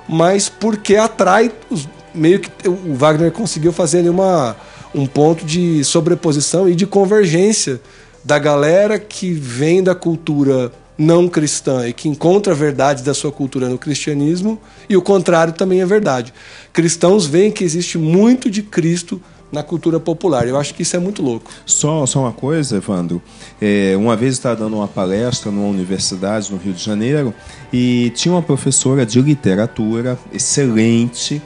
mas 0.09 0.49
porque 0.49 0.97
atrai 0.97 1.53
os, 1.71 1.89
meio 2.13 2.41
que 2.41 2.51
o 2.69 2.95
Wagner 2.95 3.31
conseguiu 3.31 3.73
fazer 3.73 3.99
ali 3.99 4.09
uma 4.09 4.57
um 4.95 5.07
ponto 5.07 5.45
de 5.45 5.83
sobreposição 5.85 6.69
e 6.69 6.75
de 6.75 6.87
convergência 6.87 7.81
da 8.25 8.39
galera 8.39 8.99
que 8.99 9.33
vem 9.33 9.83
da 9.83 9.95
cultura 9.95 10.73
não 10.97 11.29
cristã 11.29 11.89
e 11.89 11.93
que 11.93 12.09
encontra 12.09 12.55
verdades 12.55 13.03
da 13.03 13.13
sua 13.13 13.33
cultura 13.33 13.69
no 13.69 13.77
cristianismo, 13.77 14.61
e 14.89 14.97
o 14.97 15.03
contrário 15.03 15.53
também 15.53 15.81
é 15.81 15.87
verdade. 15.87 16.33
Cristãos 16.73 17.27
veem 17.27 17.51
que 17.51 17.65
existe 17.65 17.99
muito 17.99 18.49
de 18.49 18.63
Cristo 18.63 19.21
na 19.51 19.63
cultura 19.63 20.01
popular. 20.01 20.47
Eu 20.49 20.59
acho 20.59 20.75
que 20.75 20.83
isso 20.83 20.97
é 20.97 20.99
muito 20.99 21.23
louco. 21.23 21.51
Só, 21.65 22.05
só 22.07 22.21
uma 22.21 22.33
coisa, 22.33 22.77
Evandro. 22.77 23.23
É, 23.61 23.95
uma 23.97 24.17
vez 24.17 24.35
estava 24.35 24.57
dando 24.57 24.77
uma 24.77 24.89
palestra 24.89 25.51
numa 25.51 25.69
universidade 25.69 26.51
no 26.51 26.59
Rio 26.59 26.73
de 26.73 26.83
Janeiro 26.83 27.33
e 27.73 28.11
tinha 28.15 28.35
uma 28.35 28.43
professora 28.43 29.07
de 29.07 29.21
literatura 29.21 30.19
excelente 30.33 31.41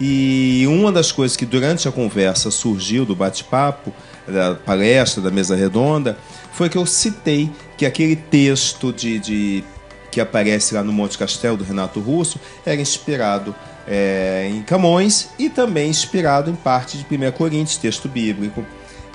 e 0.00 0.64
uma 0.68 0.92
das 0.92 1.10
coisas 1.10 1.36
que 1.36 1.46
durante 1.46 1.88
a 1.88 1.92
conversa 1.92 2.50
surgiu 2.50 3.04
do 3.04 3.16
bate-papo, 3.16 3.92
da 4.26 4.54
palestra, 4.54 5.22
da 5.22 5.30
mesa 5.30 5.56
redonda, 5.56 6.18
foi 6.52 6.68
que 6.68 6.76
eu 6.76 6.86
citei 6.86 7.50
que 7.76 7.86
aquele 7.86 8.16
texto 8.16 8.92
de, 8.92 9.18
de 9.18 9.64
que 10.10 10.20
aparece 10.20 10.74
lá 10.74 10.82
no 10.82 10.92
Monte 10.92 11.16
Castelo 11.16 11.56
do 11.56 11.64
Renato 11.64 12.00
Russo 12.00 12.40
era 12.64 12.80
inspirado 12.80 13.54
é, 13.86 14.48
em 14.50 14.62
Camões 14.62 15.28
e 15.38 15.48
também 15.48 15.88
inspirado 15.88 16.50
em 16.50 16.54
parte 16.54 16.98
de 16.98 17.04
1 17.04 17.32
Coríntios, 17.32 17.76
texto 17.76 18.08
bíblico. 18.08 18.64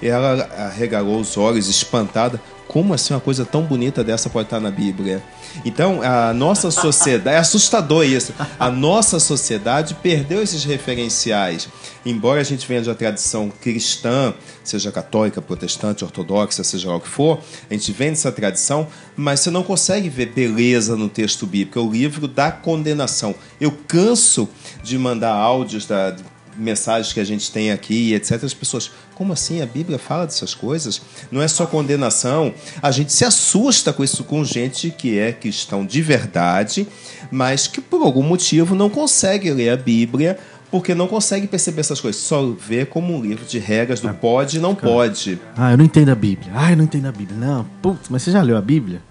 Ela 0.02 0.50
arregalou 0.58 1.20
os 1.20 1.38
olhos, 1.38 1.68
espantada. 1.68 2.42
Como 2.72 2.94
assim 2.94 3.14
uma 3.14 3.20
coisa 3.20 3.44
tão 3.44 3.64
bonita 3.64 4.02
dessa 4.02 4.30
pode 4.30 4.46
estar 4.46 4.62
na 4.62 4.72
Bíblia? 4.72 5.22
Então, 5.66 6.02
a 6.02 6.34
nossa 6.34 6.72
sociedade, 6.72 7.36
é 7.36 7.38
assustador 7.38 8.06
isso. 8.06 8.34
A 8.58 8.72
nossa 8.72 9.20
sociedade 9.20 9.94
perdeu 9.96 10.42
esses 10.42 10.64
referenciais. 10.64 11.68
Embora 12.06 12.40
a 12.40 12.46
gente 12.46 12.66
venha 12.66 12.82
de 12.82 12.88
uma 12.88 12.96
tradição 12.96 13.50
cristã, 13.50 14.34
seja 14.64 14.90
católica, 14.90 15.42
protestante, 15.42 16.06
ortodoxa, 16.06 16.64
seja 16.64 16.88
lá 16.88 16.96
o 16.96 17.02
que 17.02 17.10
for, 17.10 17.42
a 17.70 17.74
gente 17.74 17.92
vem 17.92 18.12
dessa 18.12 18.32
tradição, 18.32 18.88
mas 19.18 19.42
você 19.42 19.50
não 19.50 19.64
consegue 19.64 20.08
ver 20.08 20.28
beleza 20.28 20.96
no 20.96 21.10
texto 21.10 21.46
bíblico. 21.46 21.78
É 21.78 21.82
o 21.82 21.92
livro 21.92 22.26
da 22.26 22.54
condenação. 22.54 23.36
Eu 23.60 23.74
canso 23.86 24.48
de 24.82 24.98
mandar 24.98 25.34
áudios 25.34 25.86
da 25.86 26.16
mensagens 26.56 27.14
que 27.14 27.20
a 27.20 27.24
gente 27.24 27.52
tem 27.52 27.72
aqui, 27.72 28.14
etc. 28.14 28.44
As 28.44 28.54
pessoas, 28.54 28.92
como 29.16 29.34
assim? 29.34 29.62
A 29.62 29.66
Bíblia 29.66 29.98
fala 29.98 30.26
dessas 30.26 30.54
coisas? 30.54 31.02
Não 31.32 31.42
é 31.42 31.48
só 31.48 31.66
condenação. 31.66 32.54
A 32.82 32.92
gente 32.92 33.12
se 33.14 33.26
assusta 33.26 33.94
com 33.94 34.04
isso, 34.04 34.24
com 34.24 34.44
gente 34.44 34.92
que 34.92 35.18
é 35.18 35.32
cristão 35.32 35.86
de 35.86 36.02
verdade, 36.02 36.88
mas 37.32 37.68
que 37.68 37.82
por 37.82 38.02
algum 38.04 38.24
motivo 38.24 38.76
não 38.76 38.90
consegue 38.90 39.52
ler 39.52 39.70
a 39.70 39.78
Bíblia 39.78 40.38
porque 40.72 40.96
não 40.96 41.08
consegue 41.08 41.48
perceber 41.48 41.82
essas 41.82 42.00
coisas. 42.00 42.22
Só 42.22 42.54
vê 42.58 42.86
como 42.86 43.14
um 43.14 43.22
livro 43.22 43.46
de 43.46 43.60
regras 43.60 44.00
do 44.00 44.12
pode 44.14 44.58
e 44.58 44.60
não 44.60 44.74
pode. 44.74 45.38
Ah, 45.56 45.72
eu 45.72 45.78
não 45.78 45.84
entendo 45.84 46.10
a 46.10 46.16
Bíblia. 46.16 46.52
Ah, 46.56 46.72
eu 46.72 46.78
não 46.78 46.86
entendo 46.86 47.08
a 47.08 47.12
Bíblia. 47.12 47.38
Não, 47.38 47.66
putz, 47.82 48.08
mas 48.10 48.24
você 48.24 48.32
já 48.32 48.42
leu 48.42 48.56
a 48.56 48.62
Bíblia? 48.62 49.02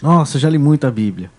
Nossa, 0.00 0.36
eu 0.36 0.40
já 0.40 0.48
li 0.48 0.58
muito 0.58 0.86
a 0.86 0.90
Bíblia. 0.90 1.30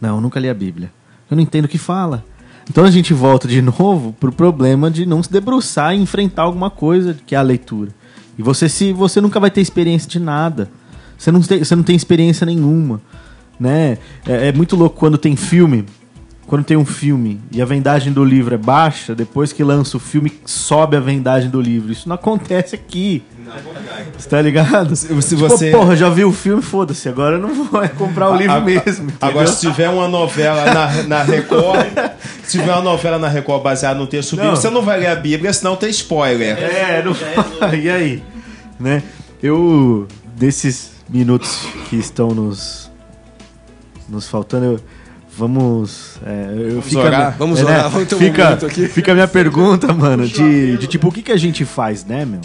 Não, 0.00 0.16
eu 0.16 0.20
nunca 0.20 0.40
li 0.40 0.48
a 0.48 0.54
Bíblia. 0.54 0.92
Eu 1.30 1.36
não 1.36 1.42
entendo 1.42 1.66
o 1.66 1.68
que 1.68 1.78
fala. 1.78 2.24
Então 2.70 2.84
a 2.84 2.90
gente 2.90 3.14
volta 3.14 3.48
de 3.48 3.60
novo 3.62 4.14
pro 4.18 4.32
problema 4.32 4.90
de 4.90 5.06
não 5.06 5.22
se 5.22 5.30
debruçar 5.30 5.94
e 5.94 6.00
enfrentar 6.00 6.42
alguma 6.42 6.70
coisa 6.70 7.16
que 7.26 7.34
é 7.34 7.38
a 7.38 7.42
leitura. 7.42 7.90
E 8.38 8.42
você 8.42 8.68
se 8.68 8.92
você 8.92 9.20
nunca 9.20 9.40
vai 9.40 9.50
ter 9.50 9.60
experiência 9.60 10.08
de 10.08 10.20
nada. 10.20 10.70
Você 11.16 11.32
não 11.32 11.40
tem, 11.40 11.58
você 11.58 11.74
não 11.74 11.82
tem 11.82 11.96
experiência 11.96 12.46
nenhuma, 12.46 13.00
né? 13.58 13.98
É, 14.24 14.48
é 14.48 14.52
muito 14.52 14.76
louco 14.76 14.96
quando 14.96 15.18
tem 15.18 15.34
filme 15.34 15.84
quando 16.48 16.64
tem 16.64 16.78
um 16.78 16.84
filme 16.84 17.38
e 17.52 17.60
a 17.60 17.64
vendagem 17.66 18.10
do 18.10 18.24
livro 18.24 18.54
é 18.54 18.58
baixa, 18.58 19.14
depois 19.14 19.52
que 19.52 19.62
lança 19.62 19.98
o 19.98 20.00
filme, 20.00 20.32
sobe 20.46 20.96
a 20.96 21.00
vendagem 21.00 21.50
do 21.50 21.60
livro. 21.60 21.92
Isso 21.92 22.08
não 22.08 22.14
acontece 22.14 22.74
aqui. 22.74 23.22
Você 24.16 24.30
tá 24.30 24.40
ligado? 24.40 24.96
Se, 24.96 25.08
se 25.22 25.36
tipo, 25.36 25.46
você... 25.46 25.70
porra, 25.70 25.94
já 25.94 26.08
vi 26.08 26.24
o 26.24 26.32
filme, 26.32 26.62
foda-se, 26.62 27.06
agora 27.06 27.36
eu 27.36 27.40
não 27.40 27.52
vou 27.52 27.86
comprar 27.98 28.30
o 28.30 28.36
livro 28.36 28.56
a, 28.56 28.60
mesmo. 28.60 29.12
A, 29.20 29.26
agora, 29.26 29.46
se 29.46 29.60
tiver 29.60 29.90
uma 29.90 30.08
novela 30.08 30.72
na, 30.72 31.02
na 31.02 31.22
Record, 31.22 31.86
se 32.42 32.58
tiver 32.58 32.72
uma 32.72 32.82
novela 32.82 33.18
na 33.18 33.28
Record 33.28 33.62
baseada 33.62 33.98
no 33.98 34.06
texto 34.06 34.34
bíblico, 34.34 34.56
você 34.56 34.70
não 34.70 34.80
vai 34.80 35.00
ler 35.00 35.08
a 35.08 35.16
Bíblia, 35.16 35.52
senão 35.52 35.76
tem 35.76 35.90
spoiler. 35.90 36.56
É, 36.58 37.02
não... 37.02 37.12
e 37.76 37.90
aí? 37.90 38.22
Né? 38.80 39.02
Eu, 39.42 40.08
desses 40.34 40.92
minutos 41.10 41.68
que 41.90 41.96
estão 41.96 42.28
nos, 42.28 42.90
nos 44.08 44.26
faltando, 44.26 44.64
eu 44.64 44.80
Vamos. 45.38 46.18
É, 46.26 46.52
eu, 46.52 46.68
vamos 46.70 46.84
fica, 46.86 47.00
orar? 47.00 47.36
Vamos 47.38 47.60
é, 47.60 47.64
orar, 47.64 47.84
né? 47.84 47.88
vamos 47.90 48.08
ter 48.08 48.14
um 48.16 48.18
fica, 48.18 48.48
aqui. 48.54 48.88
Fica 48.88 49.12
a 49.12 49.14
minha 49.14 49.28
pergunta, 49.28 49.94
mano, 49.94 50.26
de, 50.26 50.76
de 50.76 50.86
tipo, 50.88 51.06
o 51.06 51.12
que, 51.12 51.22
que 51.22 51.30
a 51.30 51.36
gente 51.36 51.64
faz, 51.64 52.04
né, 52.04 52.24
meu? 52.24 52.40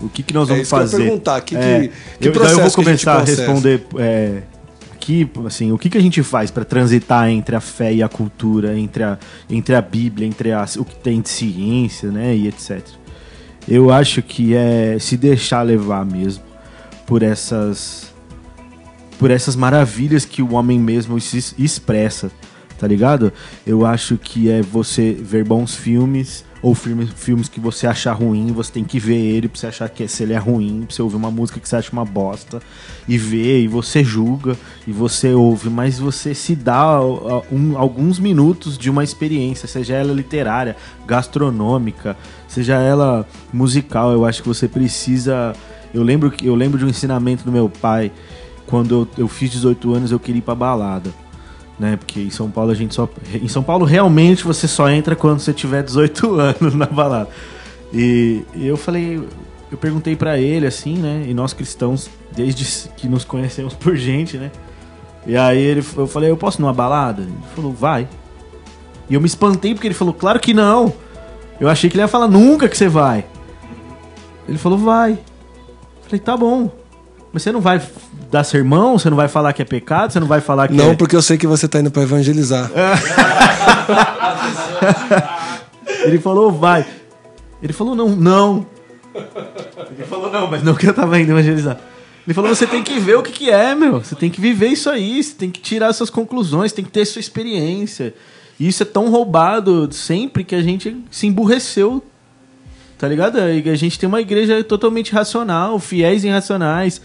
O 0.00 0.08
que, 0.08 0.22
que 0.22 0.32
nós 0.32 0.48
vamos 0.48 0.62
é 0.62 0.64
fazer? 0.64 0.96
Que 0.96 1.02
eu 1.02 1.06
perguntar, 1.06 1.40
que, 1.42 1.56
é, 1.56 1.90
que, 2.18 2.28
eu 2.28 2.32
vou 2.32 2.70
começar 2.70 3.16
a, 3.16 3.18
a 3.18 3.24
responder 3.24 3.84
é, 3.98 4.42
aqui, 4.94 5.30
assim, 5.44 5.72
o 5.72 5.76
que, 5.76 5.90
que 5.90 5.98
a 5.98 6.00
gente 6.00 6.22
faz 6.22 6.50
para 6.50 6.64
transitar 6.64 7.28
entre 7.28 7.54
a 7.54 7.60
fé 7.60 7.92
e 7.92 8.02
a 8.02 8.08
cultura, 8.08 8.78
entre 8.78 9.02
a, 9.02 9.18
entre 9.50 9.74
a 9.74 9.82
Bíblia, 9.82 10.26
entre 10.26 10.52
a, 10.52 10.64
o 10.78 10.84
que 10.86 10.96
tem 10.96 11.20
de 11.20 11.28
ciência, 11.28 12.10
né, 12.10 12.34
e 12.34 12.48
etc. 12.48 12.80
Eu 13.68 13.92
acho 13.92 14.22
que 14.22 14.54
é 14.54 14.96
se 14.98 15.18
deixar 15.18 15.62
levar 15.62 16.06
mesmo 16.06 16.44
por 17.06 17.22
essas 17.22 18.07
por 19.18 19.30
essas 19.30 19.56
maravilhas 19.56 20.24
que 20.24 20.42
o 20.42 20.54
homem 20.54 20.78
mesmo 20.78 21.20
se 21.20 21.54
expressa, 21.58 22.30
tá 22.78 22.86
ligado? 22.86 23.32
Eu 23.66 23.84
acho 23.84 24.16
que 24.16 24.50
é 24.50 24.62
você 24.62 25.12
ver 25.12 25.44
bons 25.44 25.74
filmes 25.74 26.44
ou 26.60 26.74
filmes, 26.74 27.10
filmes 27.10 27.48
que 27.48 27.60
você 27.60 27.86
achar 27.86 28.12
ruim, 28.12 28.52
você 28.52 28.72
tem 28.72 28.84
que 28.84 28.98
ver 28.98 29.16
ele 29.16 29.48
pra 29.48 29.58
você 29.58 29.66
achar 29.68 29.88
que 29.88 30.06
se 30.08 30.22
ele 30.22 30.32
é 30.32 30.38
ruim, 30.38 30.84
pra 30.86 30.94
você 30.94 31.02
ouvir 31.02 31.16
uma 31.16 31.30
música 31.30 31.60
que 31.60 31.68
você 31.68 31.76
acha 31.76 31.92
uma 31.92 32.04
bosta 32.04 32.60
e 33.06 33.16
ver, 33.16 33.62
e 33.62 33.68
você 33.68 34.02
julga, 34.02 34.56
e 34.86 34.92
você 34.92 35.32
ouve, 35.32 35.70
mas 35.70 35.98
você 35.98 36.34
se 36.34 36.56
dá 36.56 37.00
um, 37.50 37.78
alguns 37.78 38.18
minutos 38.18 38.76
de 38.76 38.90
uma 38.90 39.04
experiência, 39.04 39.68
seja 39.68 39.94
ela 39.94 40.12
literária, 40.12 40.76
gastronômica, 41.06 42.16
seja 42.48 42.74
ela 42.74 43.26
musical, 43.52 44.12
eu 44.12 44.24
acho 44.24 44.42
que 44.42 44.48
você 44.48 44.68
precisa. 44.68 45.54
Eu 45.94 46.02
lembro, 46.02 46.30
eu 46.42 46.54
lembro 46.54 46.78
de 46.78 46.84
um 46.84 46.88
ensinamento 46.88 47.44
do 47.44 47.52
meu 47.52 47.68
pai 47.68 48.12
quando 48.68 49.08
eu, 49.16 49.24
eu 49.24 49.28
fiz 49.28 49.50
18 49.50 49.94
anos, 49.94 50.12
eu 50.12 50.20
queria 50.20 50.38
ir 50.38 50.42
pra 50.42 50.54
balada. 50.54 51.10
Né? 51.78 51.96
Porque 51.96 52.20
em 52.20 52.30
São 52.30 52.50
Paulo 52.50 52.70
a 52.70 52.74
gente 52.74 52.94
só. 52.94 53.08
Em 53.32 53.48
São 53.48 53.62
Paulo, 53.62 53.84
realmente, 53.84 54.44
você 54.44 54.68
só 54.68 54.90
entra 54.90 55.16
quando 55.16 55.40
você 55.40 55.52
tiver 55.52 55.82
18 55.82 56.34
anos 56.38 56.74
na 56.74 56.86
balada. 56.86 57.30
E, 57.92 58.42
e 58.54 58.66
eu 58.66 58.76
falei. 58.76 59.22
Eu 59.70 59.76
perguntei 59.76 60.16
para 60.16 60.38
ele, 60.38 60.66
assim, 60.66 60.96
né? 60.96 61.26
E 61.28 61.34
nós 61.34 61.52
cristãos, 61.52 62.08
desde 62.34 62.88
que 62.96 63.06
nos 63.06 63.22
conhecemos 63.24 63.74
por 63.74 63.96
gente, 63.96 64.38
né? 64.38 64.50
E 65.26 65.36
aí 65.36 65.58
ele, 65.58 65.84
eu 65.96 66.06
falei, 66.06 66.30
eu 66.30 66.38
posso 66.38 66.58
ir 66.58 66.62
numa 66.62 66.72
balada? 66.72 67.22
Ele 67.22 67.32
falou, 67.54 67.72
vai. 67.72 68.08
E 69.10 69.14
eu 69.14 69.20
me 69.20 69.26
espantei 69.26 69.74
porque 69.74 69.86
ele 69.86 69.94
falou, 69.94 70.14
claro 70.14 70.40
que 70.40 70.54
não. 70.54 70.92
Eu 71.60 71.68
achei 71.68 71.90
que 71.90 71.96
ele 71.96 72.02
ia 72.02 72.08
falar, 72.08 72.28
nunca 72.28 72.66
que 72.66 72.76
você 72.76 72.88
vai. 72.88 73.26
Ele 74.48 74.56
falou, 74.56 74.78
vai. 74.78 75.12
Eu 75.12 76.04
falei, 76.04 76.18
tá 76.18 76.34
bom. 76.34 76.70
Mas 77.30 77.42
você 77.42 77.52
não 77.52 77.60
vai 77.60 77.78
dar 78.30 78.44
sermão? 78.44 78.98
Você 78.98 79.08
não 79.10 79.16
vai 79.16 79.28
falar 79.28 79.52
que 79.52 79.62
é 79.62 79.64
pecado? 79.64 80.12
Você 80.12 80.20
não 80.20 80.26
vai 80.26 80.40
falar 80.40 80.68
que 80.68 80.74
Não, 80.74 80.90
é... 80.90 80.94
porque 80.94 81.16
eu 81.16 81.22
sei 81.22 81.36
que 81.38 81.46
você 81.46 81.66
está 81.66 81.80
indo 81.80 81.90
para 81.90 82.02
evangelizar. 82.02 82.70
Ele 86.04 86.18
falou, 86.18 86.50
vai. 86.52 86.86
Ele 87.62 87.72
falou, 87.72 87.94
não, 87.94 88.08
não. 88.10 88.66
Ele 89.14 90.04
falou, 90.08 90.30
não, 90.30 90.50
mas 90.50 90.62
não 90.62 90.74
que 90.74 90.86
eu 90.86 90.94
tava 90.94 91.18
indo 91.18 91.32
evangelizar. 91.32 91.78
Ele 92.26 92.34
falou, 92.34 92.54
você 92.54 92.66
tem 92.66 92.82
que 92.82 92.98
ver 93.00 93.16
o 93.16 93.22
que, 93.22 93.32
que 93.32 93.50
é, 93.50 93.74
meu. 93.74 94.00
Você 94.00 94.14
tem 94.14 94.30
que 94.30 94.40
viver 94.40 94.68
isso 94.68 94.88
aí, 94.90 95.22
você 95.22 95.34
tem 95.34 95.50
que 95.50 95.60
tirar 95.60 95.92
suas 95.92 96.10
conclusões, 96.10 96.72
tem 96.72 96.84
que 96.84 96.90
ter 96.90 97.04
sua 97.04 97.20
experiência. 97.20 98.14
E 98.60 98.68
isso 98.68 98.82
é 98.82 98.86
tão 98.86 99.10
roubado 99.10 99.88
sempre 99.92 100.44
que 100.44 100.54
a 100.54 100.62
gente 100.62 100.96
se 101.10 101.26
emburreceu 101.26 102.02
Tá 102.98 103.06
ligado? 103.06 103.38
A 103.38 103.74
gente 103.76 103.96
tem 103.96 104.08
uma 104.08 104.20
igreja 104.20 104.62
totalmente 104.64 105.12
racional, 105.12 105.78
fiéis 105.78 106.24
irracionais. 106.24 107.00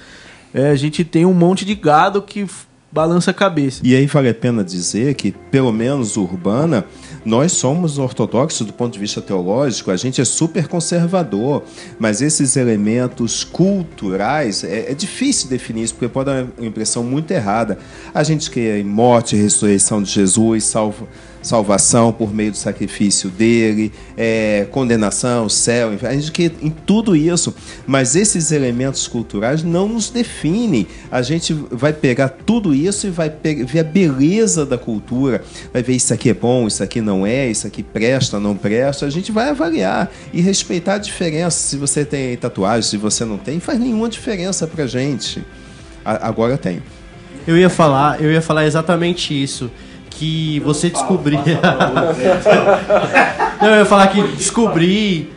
É, 0.54 0.70
a 0.70 0.76
gente 0.76 1.04
tem 1.04 1.26
um 1.26 1.34
monte 1.34 1.66
de 1.66 1.76
gado 1.76 2.22
que 2.22 2.48
balança 2.94 3.32
a 3.32 3.34
cabeça. 3.34 3.82
E 3.84 3.96
aí 3.96 4.06
vale 4.06 4.30
a 4.30 4.34
pena 4.36 4.64
dizer 4.64 5.16
que, 5.16 5.32
pelo 5.32 5.72
menos 5.72 6.16
urbana, 6.16 6.86
nós 7.26 7.54
somos 7.54 7.98
ortodoxos 7.98 8.68
do 8.68 8.72
ponto 8.72 8.94
de 8.94 9.00
vista 9.00 9.20
teológico, 9.20 9.90
a 9.90 9.98
gente 9.98 10.22
é 10.22 10.26
super 10.26 10.68
conservador, 10.68 11.64
mas 11.98 12.22
esses 12.22 12.56
elementos 12.56 13.44
culturais 13.44 14.64
é, 14.64 14.92
é 14.92 14.94
difícil 14.94 15.50
definir 15.50 15.84
isso, 15.84 15.96
porque 15.96 16.08
pode 16.08 16.28
dar 16.28 16.46
uma 16.56 16.68
impressão 16.68 17.04
muito 17.04 17.32
errada. 17.32 17.80
A 18.14 18.22
gente 18.22 18.52
quer 18.52 18.84
morte 18.84 19.36
ressurreição 19.36 20.04
de 20.04 20.12
Jesus, 20.12 20.66
salvo, 20.66 21.08
salvação 21.44 22.12
por 22.12 22.34
meio 22.34 22.52
do 22.52 22.58
sacrifício 22.58 23.30
dele, 23.30 23.92
é, 24.18 24.66
condenação, 24.72 25.48
céu, 25.50 25.92
a 26.02 26.14
gente 26.14 26.32
quer 26.32 26.52
em 26.62 26.70
tudo 26.70 27.16
isso, 27.16 27.54
mas 27.86 28.16
esses 28.16 28.52
elementos 28.52 29.08
culturais 29.08 29.62
não 29.62 29.88
nos 29.88 30.10
definem. 30.10 30.88
A 31.12 31.22
gente 31.22 31.54
vai 31.70 31.94
pegar 31.94 32.30
tudo 32.30 32.74
isso 32.74 33.06
e 33.08 33.10
vai 33.10 33.30
ver 33.66 33.80
a 33.80 33.84
beleza 33.84 34.66
da 34.66 34.78
cultura, 34.78 35.44
vai 35.72 35.84
ver 35.84 35.94
isso 35.94 36.14
aqui 36.14 36.30
é 36.30 36.34
bom, 36.34 36.66
isso 36.66 36.82
aqui 36.82 37.02
não 37.02 37.28
é, 37.28 37.50
isso 37.52 37.68
aqui 37.68 37.84
presta, 37.84 38.40
não 38.40 38.56
presta. 38.56 39.06
A 39.06 39.10
gente 39.10 39.32
vai 39.32 39.50
avaliar 39.50 40.10
e 40.34 40.42
respeitar 40.42 40.96
a 40.96 40.98
diferença. 40.98 41.58
Se 41.60 41.76
você 41.78 42.06
tem 42.06 42.38
tatuagem, 42.38 42.90
se 42.90 42.98
você 42.98 43.26
não 43.26 43.38
tem, 43.38 43.60
faz 43.60 43.78
nenhuma 43.80 44.08
diferença 44.08 44.66
pra 44.66 44.88
gente. 44.88 45.44
A- 46.06 46.28
agora 46.28 46.58
tem. 46.58 46.82
Eu 47.46 47.58
ia 47.58 47.70
falar, 47.70 48.22
eu 48.22 48.32
ia 48.32 48.42
falar 48.42 48.66
exatamente 48.66 49.34
isso. 49.34 49.70
Que 50.18 50.60
você 50.60 50.90
descobrir. 50.90 51.40
Não, 53.62 53.70
eu 53.70 53.80
ia 53.80 53.86
falar 53.86 54.08
que 54.08 54.22
descobrir 54.34 55.34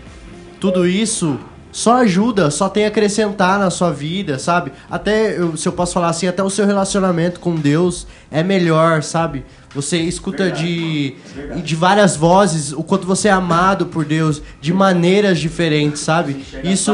tudo 0.60 0.86
isso 0.86 1.38
só 1.76 1.98
ajuda, 1.98 2.50
só 2.50 2.70
tem 2.70 2.86
a 2.86 2.88
acrescentar 2.88 3.58
na 3.58 3.68
sua 3.68 3.90
vida, 3.92 4.38
sabe? 4.38 4.72
Até, 4.90 5.38
eu- 5.38 5.54
se 5.58 5.68
eu 5.68 5.72
posso 5.72 5.92
falar 5.92 6.08
assim, 6.08 6.26
até 6.26 6.42
o 6.42 6.48
seu 6.48 6.64
relacionamento 6.64 7.38
com 7.38 7.54
Deus 7.54 8.06
é 8.30 8.42
melhor, 8.42 9.02
sabe? 9.02 9.44
Você 9.74 9.98
escuta 9.98 10.50
de, 10.50 11.16
de 11.62 11.74
várias 11.76 12.16
vozes 12.16 12.72
o 12.72 12.82
quanto 12.82 13.06
você 13.06 13.28
é 13.28 13.30
amado 13.30 13.84
por 13.84 14.06
Deus 14.06 14.40
de 14.58 14.72
maneiras 14.72 15.38
diferentes, 15.38 16.00
sabe? 16.00 16.46
Isso. 16.64 16.92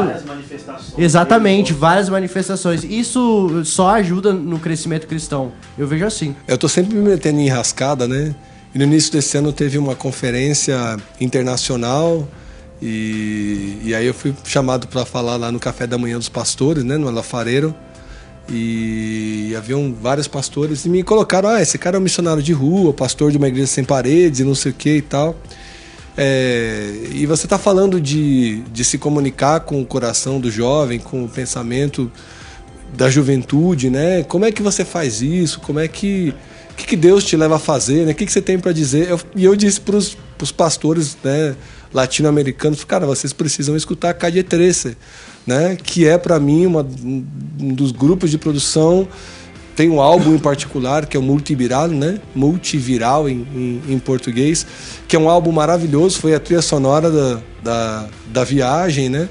Exatamente, 0.99 1.73
várias 1.73 2.09
manifestações. 2.09 2.83
Isso 2.83 3.63
só 3.65 3.91
ajuda 3.91 4.33
no 4.33 4.59
crescimento 4.59 5.07
cristão. 5.07 5.53
Eu 5.79 5.87
vejo 5.87 6.05
assim. 6.05 6.35
Eu 6.49 6.59
tô 6.59 6.69
sempre 6.69 6.97
me 6.97 7.09
metendo 7.09 7.39
em 7.39 7.47
enrascada, 7.47 8.09
né? 8.09 8.35
E 8.75 8.79
no 8.79 8.85
início 8.85 9.13
desse 9.13 9.37
ano 9.39 9.53
teve 9.53 9.79
uma 9.79 9.95
conferência 9.95 10.97
internacional 11.21 12.27
e, 12.83 13.79
e 13.85 13.95
aí 13.95 14.07
eu 14.07 14.13
fui 14.13 14.35
chamado 14.45 14.89
para 14.89 15.07
falar 15.07 15.37
lá 15.37 15.53
no 15.53 15.61
café 15.61 15.87
da 15.87 15.97
manhã 15.97 16.19
dos 16.19 16.29
pastores, 16.29 16.83
né? 16.83 16.97
No 16.99 17.07
Alafareiro. 17.07 17.73
E 18.51 19.55
haviam 19.57 19.95
vários 19.95 20.27
pastores 20.27 20.85
e 20.85 20.89
me 20.89 21.05
colocaram, 21.05 21.49
ah, 21.49 21.63
esse 21.63 21.79
cara 21.79 21.97
é 21.97 22.01
um 22.01 22.03
missionário 22.03 22.43
de 22.43 22.53
rua, 22.53 22.93
pastor 22.93 23.31
de 23.31 23.39
uma 23.39 23.47
igreja 23.47 23.69
sem 23.69 23.85
paredes 23.85 24.45
não 24.45 24.55
sei 24.55 24.73
o 24.73 24.75
que 24.75 24.97
e 24.97 25.03
tal. 25.03 25.37
É, 26.17 26.93
e 27.13 27.25
você 27.25 27.47
está 27.47 27.57
falando 27.57 28.01
de, 28.01 28.63
de 28.73 28.85
se 28.85 28.99
comunicar 28.99 29.61
com 29.61 29.81
o 29.81 29.87
coração 29.87 30.41
do 30.41 30.51
jovem, 30.51 30.99
com 30.99 31.25
o 31.25 31.29
pensamento 31.29 32.11
da 32.95 33.09
juventude, 33.09 33.89
né? 33.89 34.25
Como 34.25 34.45
é 34.45 34.51
que 34.51 34.61
você 34.61 34.85
faz 34.85 35.23
isso? 35.23 35.61
Como 35.61 35.79
é 35.79 35.87
que 35.87 36.35
que, 36.77 36.87
que 36.87 36.97
Deus 36.97 37.25
te 37.25 37.37
leva 37.37 37.57
a 37.57 37.59
fazer? 37.59 38.07
Né? 38.07 38.13
O 38.13 38.15
que, 38.15 38.27
que 38.27 38.33
você 38.33 38.43
tem 38.43 38.59
para 38.59 38.73
dizer? 38.73 39.09
Eu- 39.09 39.21
e 39.37 39.45
eu 39.45 39.55
disse 39.55 39.81
para 39.81 39.97
os 39.97 40.53
pastores, 40.57 41.17
né, 41.23 41.55
latino-americanos, 41.93 42.85
cara, 42.85 43.07
vocês 43.07 43.33
precisam 43.33 43.77
escutar 43.77 44.15
Calle 44.15 44.43
13, 44.43 44.97
né? 45.47 45.77
Que 45.77 46.07
é 46.07 46.17
para 46.17 46.39
mim 46.41 46.67
uma, 46.67 46.87
um 47.03 47.75
dos 47.75 47.93
grupos 47.93 48.31
de 48.31 48.39
produção 48.39 49.09
tem 49.75 49.89
um 49.89 50.01
álbum 50.01 50.35
em 50.35 50.39
particular 50.39 51.07
que 51.07 51.17
é 51.17 51.21
o 51.21 51.23
Multiviral, 51.23 51.89
né? 51.89 52.21
Multiviral 52.35 53.29
em, 53.29 53.47
em, 53.55 53.95
em 53.95 53.99
português, 53.99 54.67
que 55.09 55.17
é 55.17 55.19
um 55.19 55.29
álbum 55.29 55.51
maravilhoso, 55.51 56.19
foi 56.19 56.35
a 56.35 56.41
trilha 56.41 56.63
sonora 56.63 57.11
da, 57.11 57.41
da, 57.63 58.09
da 58.27 58.45
viagem, 58.45 59.09
né? 59.09 59.29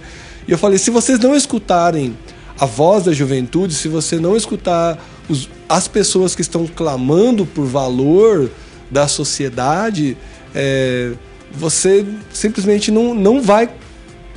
E 0.48 0.52
eu 0.52 0.58
falei, 0.58 0.78
se 0.78 0.90
vocês 0.90 1.20
não 1.20 1.36
escutarem 1.36 2.18
a 2.60 2.66
voz 2.66 3.06
da 3.06 3.14
juventude, 3.14 3.74
se 3.74 3.88
você 3.88 4.20
não 4.20 4.36
escutar 4.36 4.98
os, 5.30 5.48
as 5.70 5.88
pessoas 5.88 6.36
que 6.36 6.42
estão 6.42 6.66
clamando 6.66 7.46
por 7.46 7.66
valor 7.66 8.50
da 8.90 9.08
sociedade, 9.08 10.18
é, 10.54 11.14
você 11.54 12.06
simplesmente 12.32 12.92
não, 12.92 13.14
não 13.14 13.42
vai 13.42 13.70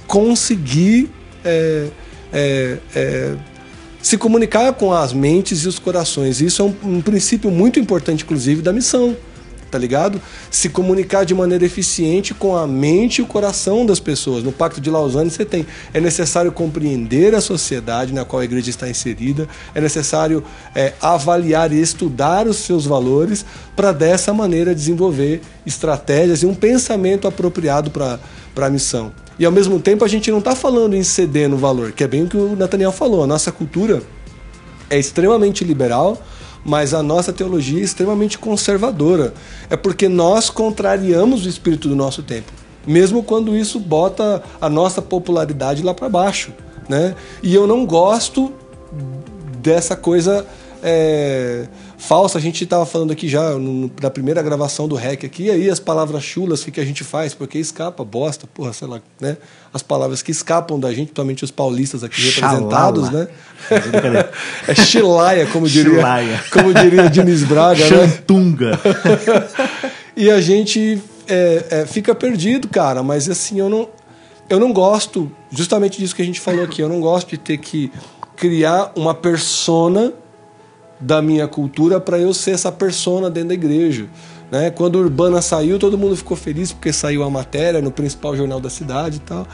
conseguir 0.06 1.10
é, 1.44 1.88
é, 2.32 2.78
é, 2.94 3.36
se 4.02 4.18
comunicar 4.18 4.72
com 4.74 4.92
as 4.92 5.12
mentes 5.12 5.64
e 5.64 5.68
os 5.68 5.78
corações. 5.78 6.40
Isso 6.40 6.62
é 6.62 6.64
um, 6.64 6.96
um 6.96 7.00
princípio 7.00 7.50
muito 7.50 7.78
importante, 7.78 8.24
inclusive, 8.24 8.62
da 8.62 8.72
missão. 8.72 9.16
Tá 9.74 9.78
ligado? 9.78 10.22
Se 10.52 10.68
comunicar 10.68 11.24
de 11.24 11.34
maneira 11.34 11.64
eficiente 11.64 12.32
com 12.32 12.56
a 12.56 12.64
mente 12.64 13.18
e 13.18 13.22
o 13.22 13.26
coração 13.26 13.84
das 13.84 13.98
pessoas. 13.98 14.44
No 14.44 14.52
Pacto 14.52 14.80
de 14.80 14.88
Lausanne 14.88 15.28
você 15.32 15.44
tem. 15.44 15.66
É 15.92 16.00
necessário 16.00 16.52
compreender 16.52 17.34
a 17.34 17.40
sociedade 17.40 18.14
na 18.14 18.24
qual 18.24 18.38
a 18.38 18.44
igreja 18.44 18.70
está 18.70 18.88
inserida, 18.88 19.48
é 19.74 19.80
necessário 19.80 20.44
é, 20.76 20.92
avaliar 21.02 21.72
e 21.72 21.80
estudar 21.80 22.46
os 22.46 22.58
seus 22.58 22.86
valores 22.86 23.44
para 23.74 23.90
dessa 23.90 24.32
maneira 24.32 24.72
desenvolver 24.72 25.40
estratégias 25.66 26.44
e 26.44 26.46
um 26.46 26.54
pensamento 26.54 27.26
apropriado 27.26 27.90
para 27.90 28.20
a 28.56 28.70
missão. 28.70 29.10
E 29.36 29.44
ao 29.44 29.50
mesmo 29.50 29.80
tempo 29.80 30.04
a 30.04 30.08
gente 30.08 30.30
não 30.30 30.38
está 30.38 30.54
falando 30.54 30.94
em 30.94 31.02
ceder 31.02 31.48
no 31.48 31.56
valor, 31.56 31.90
que 31.90 32.04
é 32.04 32.06
bem 32.06 32.22
o 32.22 32.28
que 32.28 32.36
o 32.36 32.54
Nathaniel 32.54 32.92
falou. 32.92 33.24
A 33.24 33.26
nossa 33.26 33.50
cultura 33.50 34.04
é 34.88 34.96
extremamente 34.96 35.64
liberal, 35.64 36.22
mas 36.64 36.94
a 36.94 37.02
nossa 37.02 37.32
teologia 37.32 37.80
é 37.80 37.84
extremamente 37.84 38.38
conservadora. 38.38 39.34
É 39.68 39.76
porque 39.76 40.08
nós 40.08 40.48
contrariamos 40.48 41.44
o 41.44 41.48
espírito 41.48 41.88
do 41.88 41.96
nosso 41.96 42.22
tempo, 42.22 42.50
mesmo 42.86 43.22
quando 43.22 43.54
isso 43.54 43.78
bota 43.78 44.42
a 44.60 44.68
nossa 44.68 45.02
popularidade 45.02 45.82
lá 45.82 45.92
para 45.92 46.08
baixo. 46.08 46.52
Né? 46.88 47.14
E 47.42 47.54
eu 47.54 47.66
não 47.66 47.84
gosto 47.84 48.52
dessa 49.62 49.96
coisa 49.96 50.46
é, 50.82 51.66
falsa. 52.04 52.38
A 52.38 52.40
gente 52.40 52.62
estava 52.64 52.84
falando 52.84 53.12
aqui 53.12 53.28
já 53.28 53.52
no, 53.52 53.90
na 54.00 54.10
primeira 54.10 54.42
gravação 54.42 54.86
do 54.86 54.94
REC 54.94 55.24
aqui, 55.24 55.44
e 55.44 55.50
aí 55.50 55.70
as 55.70 55.80
palavras 55.80 56.22
chulas, 56.22 56.62
o 56.62 56.66
que, 56.66 56.72
que 56.72 56.80
a 56.80 56.84
gente 56.84 57.02
faz? 57.02 57.34
Porque 57.34 57.58
escapa, 57.58 58.04
bosta, 58.04 58.46
porra, 58.46 58.72
sei 58.72 58.86
lá, 58.86 59.00
né? 59.20 59.36
As 59.72 59.82
palavras 59.82 60.22
que 60.22 60.30
escapam 60.30 60.78
da 60.78 60.90
gente, 60.90 61.06
principalmente 61.06 61.44
os 61.44 61.50
paulistas 61.50 62.04
aqui 62.04 62.20
representados, 62.20 63.06
Xalala. 63.06 63.28
né? 64.10 64.28
é 64.68 64.74
chilaia, 64.74 65.46
como 65.46 65.66
diria, 65.66 65.94
Chilaia. 65.94 66.44
como 66.52 66.74
diria 66.74 67.08
Diniz 67.08 67.42
Braga, 67.44 67.80
né? 67.80 68.08
Chantunga. 68.08 68.80
E 70.16 70.30
a 70.30 70.40
gente 70.40 71.02
é, 71.26 71.64
é, 71.70 71.86
fica 71.86 72.14
perdido, 72.14 72.68
cara. 72.68 73.02
Mas 73.02 73.28
assim, 73.28 73.58
eu 73.58 73.68
não, 73.68 73.88
eu 74.48 74.60
não 74.60 74.72
gosto, 74.72 75.30
justamente 75.50 75.98
disso 75.98 76.14
que 76.14 76.22
a 76.22 76.24
gente 76.24 76.40
falou 76.40 76.64
aqui, 76.64 76.80
eu 76.80 76.88
não 76.88 77.00
gosto 77.00 77.30
de 77.30 77.38
ter 77.38 77.58
que 77.58 77.90
criar 78.36 78.92
uma 78.94 79.12
persona 79.12 80.12
da 81.04 81.20
minha 81.20 81.46
cultura 81.46 82.00
para 82.00 82.18
eu 82.18 82.32
ser 82.32 82.52
essa 82.52 82.72
persona 82.72 83.30
dentro 83.30 83.50
da 83.50 83.54
igreja. 83.54 84.06
Né? 84.50 84.70
Quando 84.70 84.98
Urbana 84.98 85.42
saiu, 85.42 85.78
todo 85.78 85.98
mundo 85.98 86.16
ficou 86.16 86.36
feliz 86.36 86.72
porque 86.72 86.92
saiu 86.92 87.22
a 87.22 87.30
matéria 87.30 87.82
no 87.82 87.90
principal 87.90 88.34
jornal 88.34 88.58
da 88.58 88.70
cidade 88.70 89.16
e 89.16 89.20
tal. 89.20 89.46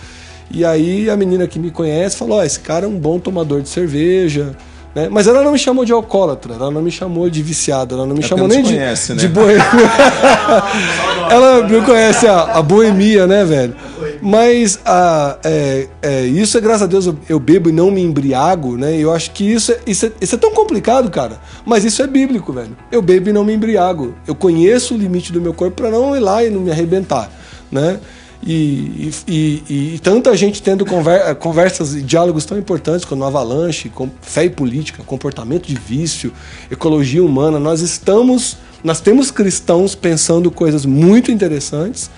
E 0.49 0.65
aí 0.65 1.11
a 1.11 1.17
menina 1.17 1.49
que 1.49 1.59
me 1.59 1.71
conhece 1.71 2.17
falou: 2.17 2.39
oh, 2.39 2.43
esse 2.43 2.61
cara 2.61 2.87
é 2.87 2.89
um 2.89 2.99
bom 2.99 3.19
tomador 3.19 3.61
de 3.63 3.69
cerveja. 3.69 4.55
Né? 4.95 5.09
Mas 5.11 5.27
ela 5.27 5.43
não 5.43 5.53
me 5.53 5.59
chamou 5.59 5.85
de 5.85 5.93
alcoólatra, 5.93 6.55
ela 6.55 6.71
não 6.71 6.83
me 6.83 6.91
chamou 6.91 7.31
de 7.31 7.43
viciado, 7.43 7.95
ela 7.95 8.07
não 8.07 8.15
me 8.15 8.25
É 8.25 8.27
chamou 8.27 8.49
nem 8.49 8.63
te 8.63 8.69
de, 8.69 8.75
conhece, 8.75 9.13
né? 9.13 9.19
de 9.21 9.29
boêmio. 9.29 9.63
ela 11.31 11.69
não 11.69 11.85
conhece 11.85 12.27
a, 12.27 12.43
a 12.59 12.63
boemia, 12.63 13.27
né, 13.27 13.45
velho? 13.45 13.75
Mas 14.21 14.79
a, 14.85 15.39
é, 15.43 15.89
é, 16.03 16.25
isso 16.27 16.59
é 16.59 16.61
graças 16.61 16.83
a 16.83 16.87
Deus 16.87 17.07
eu, 17.07 17.19
eu 17.29 17.41
bebo 17.41 17.71
e 17.71 17.73
não 17.73 17.91
me 17.91 18.03
embriago, 18.03 18.77
né? 18.77 18.97
Eu 18.97 19.13
acho 19.13 19.31
que 19.31 19.45
isso 19.45 19.73
é, 19.73 19.81
isso, 19.87 20.07
é, 20.07 20.13
isso 20.21 20.35
é 20.35 20.39
tão 20.39 20.53
complicado, 20.53 21.11
cara. 21.11 21.41
Mas 21.65 21.85
isso 21.85 22.03
é 22.03 22.07
bíblico, 22.07 22.53
velho. 22.53 22.77
Eu 22.93 23.01
bebo 23.01 23.31
e 23.31 23.33
não 23.33 23.45
me 23.45 23.55
embriago. 23.55 24.15
Eu 24.27 24.35
conheço 24.35 24.95
o 24.95 24.99
limite 24.99 25.33
do 25.33 25.41
meu 25.41 25.55
corpo 25.55 25.77
para 25.77 25.91
não 25.91 26.15
ir 26.15 26.21
lá 26.21 26.45
e 26.45 26.51
não 26.51 26.61
me 26.61 26.71
arrebentar, 26.71 27.31
né? 27.71 27.99
E, 28.43 29.11
e, 29.29 29.63
e, 29.69 29.95
e 29.95 29.99
tanta 29.99 30.35
gente 30.35 30.63
tendo 30.63 30.87
conver, 30.87 31.35
conversas 31.37 31.95
e 31.95 32.01
diálogos 32.01 32.47
tão 32.47 32.59
importantes 32.59 33.05
como 33.05 33.23
Avalanche, 33.25 33.91
com 33.91 34.09
fé 34.23 34.47
e 34.47 34.51
política, 34.51 35.03
comportamento 35.05 35.67
de 35.67 35.75
vício, 35.75 36.33
ecologia 36.71 37.23
humana. 37.23 37.59
Nós 37.59 37.83
estamos, 37.83 38.57
nós 38.83 39.01
temos 39.01 39.31
cristãos 39.31 39.95
pensando 39.95 40.51
coisas 40.51 40.87
muito 40.87 41.31
interessantes, 41.31 42.11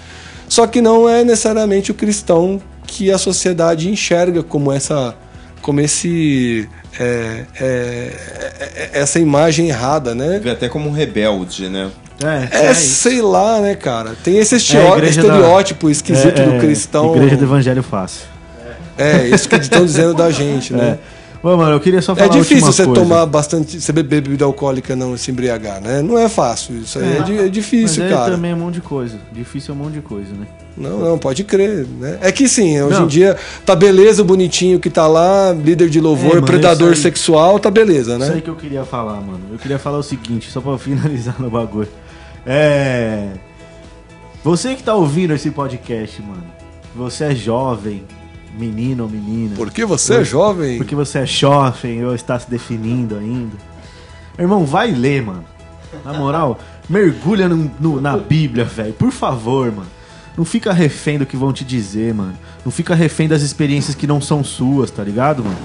só 0.52 0.66
que 0.66 0.82
não 0.82 1.08
é 1.08 1.24
necessariamente 1.24 1.90
o 1.90 1.94
cristão 1.94 2.60
que 2.86 3.10
a 3.10 3.16
sociedade 3.16 3.88
enxerga 3.88 4.42
como 4.42 4.70
essa, 4.70 5.14
como 5.62 5.80
esse, 5.80 6.68
é, 7.00 7.44
é, 7.58 8.12
é, 8.60 8.90
essa 9.00 9.18
imagem 9.18 9.68
errada, 9.70 10.14
né? 10.14 10.38
Vê 10.44 10.50
até 10.50 10.68
como 10.68 10.90
um 10.90 10.92
rebelde, 10.92 11.70
né? 11.70 11.90
É, 12.22 12.66
é 12.68 12.72
isso. 12.72 12.96
sei 13.02 13.22
lá, 13.22 13.60
né, 13.62 13.74
cara? 13.74 14.14
Tem 14.22 14.36
esse 14.36 14.56
É, 14.56 14.58
estereó- 14.58 14.92
a 14.94 14.98
igreja 14.98 15.22
da- 15.22 15.28
estereótipo 15.28 15.88
esquisito 15.88 16.38
É, 16.38 16.44
do 16.44 16.54
é, 16.56 16.58
cristão. 16.58 17.16
Igreja 17.16 17.36
do 17.38 17.44
Evangelho 17.44 17.82
Fácil. 17.82 18.26
É, 18.98 19.26
isso 19.28 19.48
que 19.48 19.56
estão 19.56 19.86
dizendo 19.86 20.12
da 20.12 20.30
gente, 20.30 20.74
né? 20.74 20.98
Ô, 21.42 21.56
mano, 21.56 21.72
eu 21.72 21.80
queria 21.80 22.00
só 22.00 22.14
falar 22.14 22.26
É 22.28 22.38
difícil 22.38 22.66
você 22.72 22.84
coisa. 22.84 23.00
tomar 23.00 23.26
bastante. 23.26 23.80
Você 23.80 23.92
beber 23.92 24.20
bebida 24.22 24.44
alcoólica 24.44 24.94
não 24.94 25.16
se 25.16 25.32
embriagar, 25.32 25.80
né? 25.80 26.00
Não 26.00 26.16
é 26.16 26.28
fácil. 26.28 26.76
Isso 26.76 27.00
aí 27.00 27.04
é, 27.04 27.16
é 27.16 27.20
Mas 27.20 27.50
difícil, 27.50 28.04
aí 28.04 28.10
cara. 28.10 28.30
também 28.30 28.52
é 28.52 28.54
um 28.54 28.58
monte 28.58 28.74
de 28.74 28.80
coisa. 28.80 29.18
Difícil 29.32 29.74
é 29.74 29.76
um 29.76 29.80
monte 29.80 29.94
de 29.94 30.02
coisa, 30.02 30.32
né? 30.32 30.46
Não, 30.76 31.00
não, 31.00 31.18
pode 31.18 31.42
crer, 31.42 31.84
né? 31.98 32.18
É 32.20 32.30
que 32.30 32.48
sim, 32.48 32.80
hoje 32.80 32.96
Não. 32.96 33.04
em 33.04 33.08
dia 33.08 33.36
tá 33.66 33.74
beleza 33.74 34.22
o 34.22 34.24
bonitinho 34.24 34.78
que 34.80 34.88
tá 34.88 35.06
lá, 35.06 35.52
líder 35.52 35.90
de 35.90 36.00
louvor, 36.00 36.30
É, 36.30 36.34
mano, 36.36 36.46
predador 36.46 36.92
isso 36.92 37.02
sexual, 37.02 37.58
tá 37.58 37.70
beleza, 37.70 38.12
Isso 38.12 38.18
né? 38.20 38.34
aí 38.36 38.40
que 38.40 38.48
eu 38.48 38.56
queria 38.56 38.84
falar, 38.84 39.20
mano. 39.20 39.40
Eu 39.52 39.58
queria 39.58 39.78
falar 39.78 39.98
o 39.98 40.02
seguinte, 40.02 40.48
só 40.50 40.60
pra 40.60 40.78
finalizar 40.78 41.34
no 41.40 41.50
bagulho. 41.50 41.88
É. 42.46 43.28
Você 44.44 44.74
que 44.74 44.82
tá 44.82 44.94
ouvindo 44.94 45.34
esse 45.34 45.50
podcast, 45.50 46.22
mano. 46.22 46.44
Você 46.96 47.24
é 47.24 47.34
jovem, 47.34 48.02
menino 48.58 49.04
ou 49.04 49.08
menina. 49.08 49.54
Porque 49.56 49.84
você 49.84 50.14
é 50.14 50.24
jovem. 50.24 50.78
Porque 50.78 50.94
você 50.94 51.20
é 51.20 51.26
jovem 51.26 52.04
ou 52.04 52.14
está 52.14 52.38
se 52.38 52.50
definindo 52.50 53.16
ainda. 53.16 53.56
Irmão, 54.38 54.64
vai 54.64 54.90
ler, 54.90 55.22
mano. 55.22 55.44
Na 56.04 56.12
moral, 56.14 56.58
mergulha 56.88 57.48
no- 57.48 57.70
no- 57.78 58.00
na 58.00 58.16
Bíblia, 58.16 58.64
velho. 58.64 58.92
Por 58.94 59.10
favor, 59.10 59.70
mano. 59.70 59.86
Não 60.34 60.46
fica 60.46 60.72
refém 60.72 61.18
do 61.18 61.26
que 61.26 61.36
vão 61.36 61.52
te 61.52 61.62
dizer, 61.62 62.14
mano. 62.14 62.32
Não 62.64 62.72
fica 62.72 62.94
refém 62.94 63.28
das 63.28 63.42
experiências 63.42 63.94
que 63.94 64.06
não 64.06 64.18
são 64.18 64.42
suas, 64.42 64.90
tá 64.90 65.04
ligado, 65.04 65.44
mano? 65.44 65.56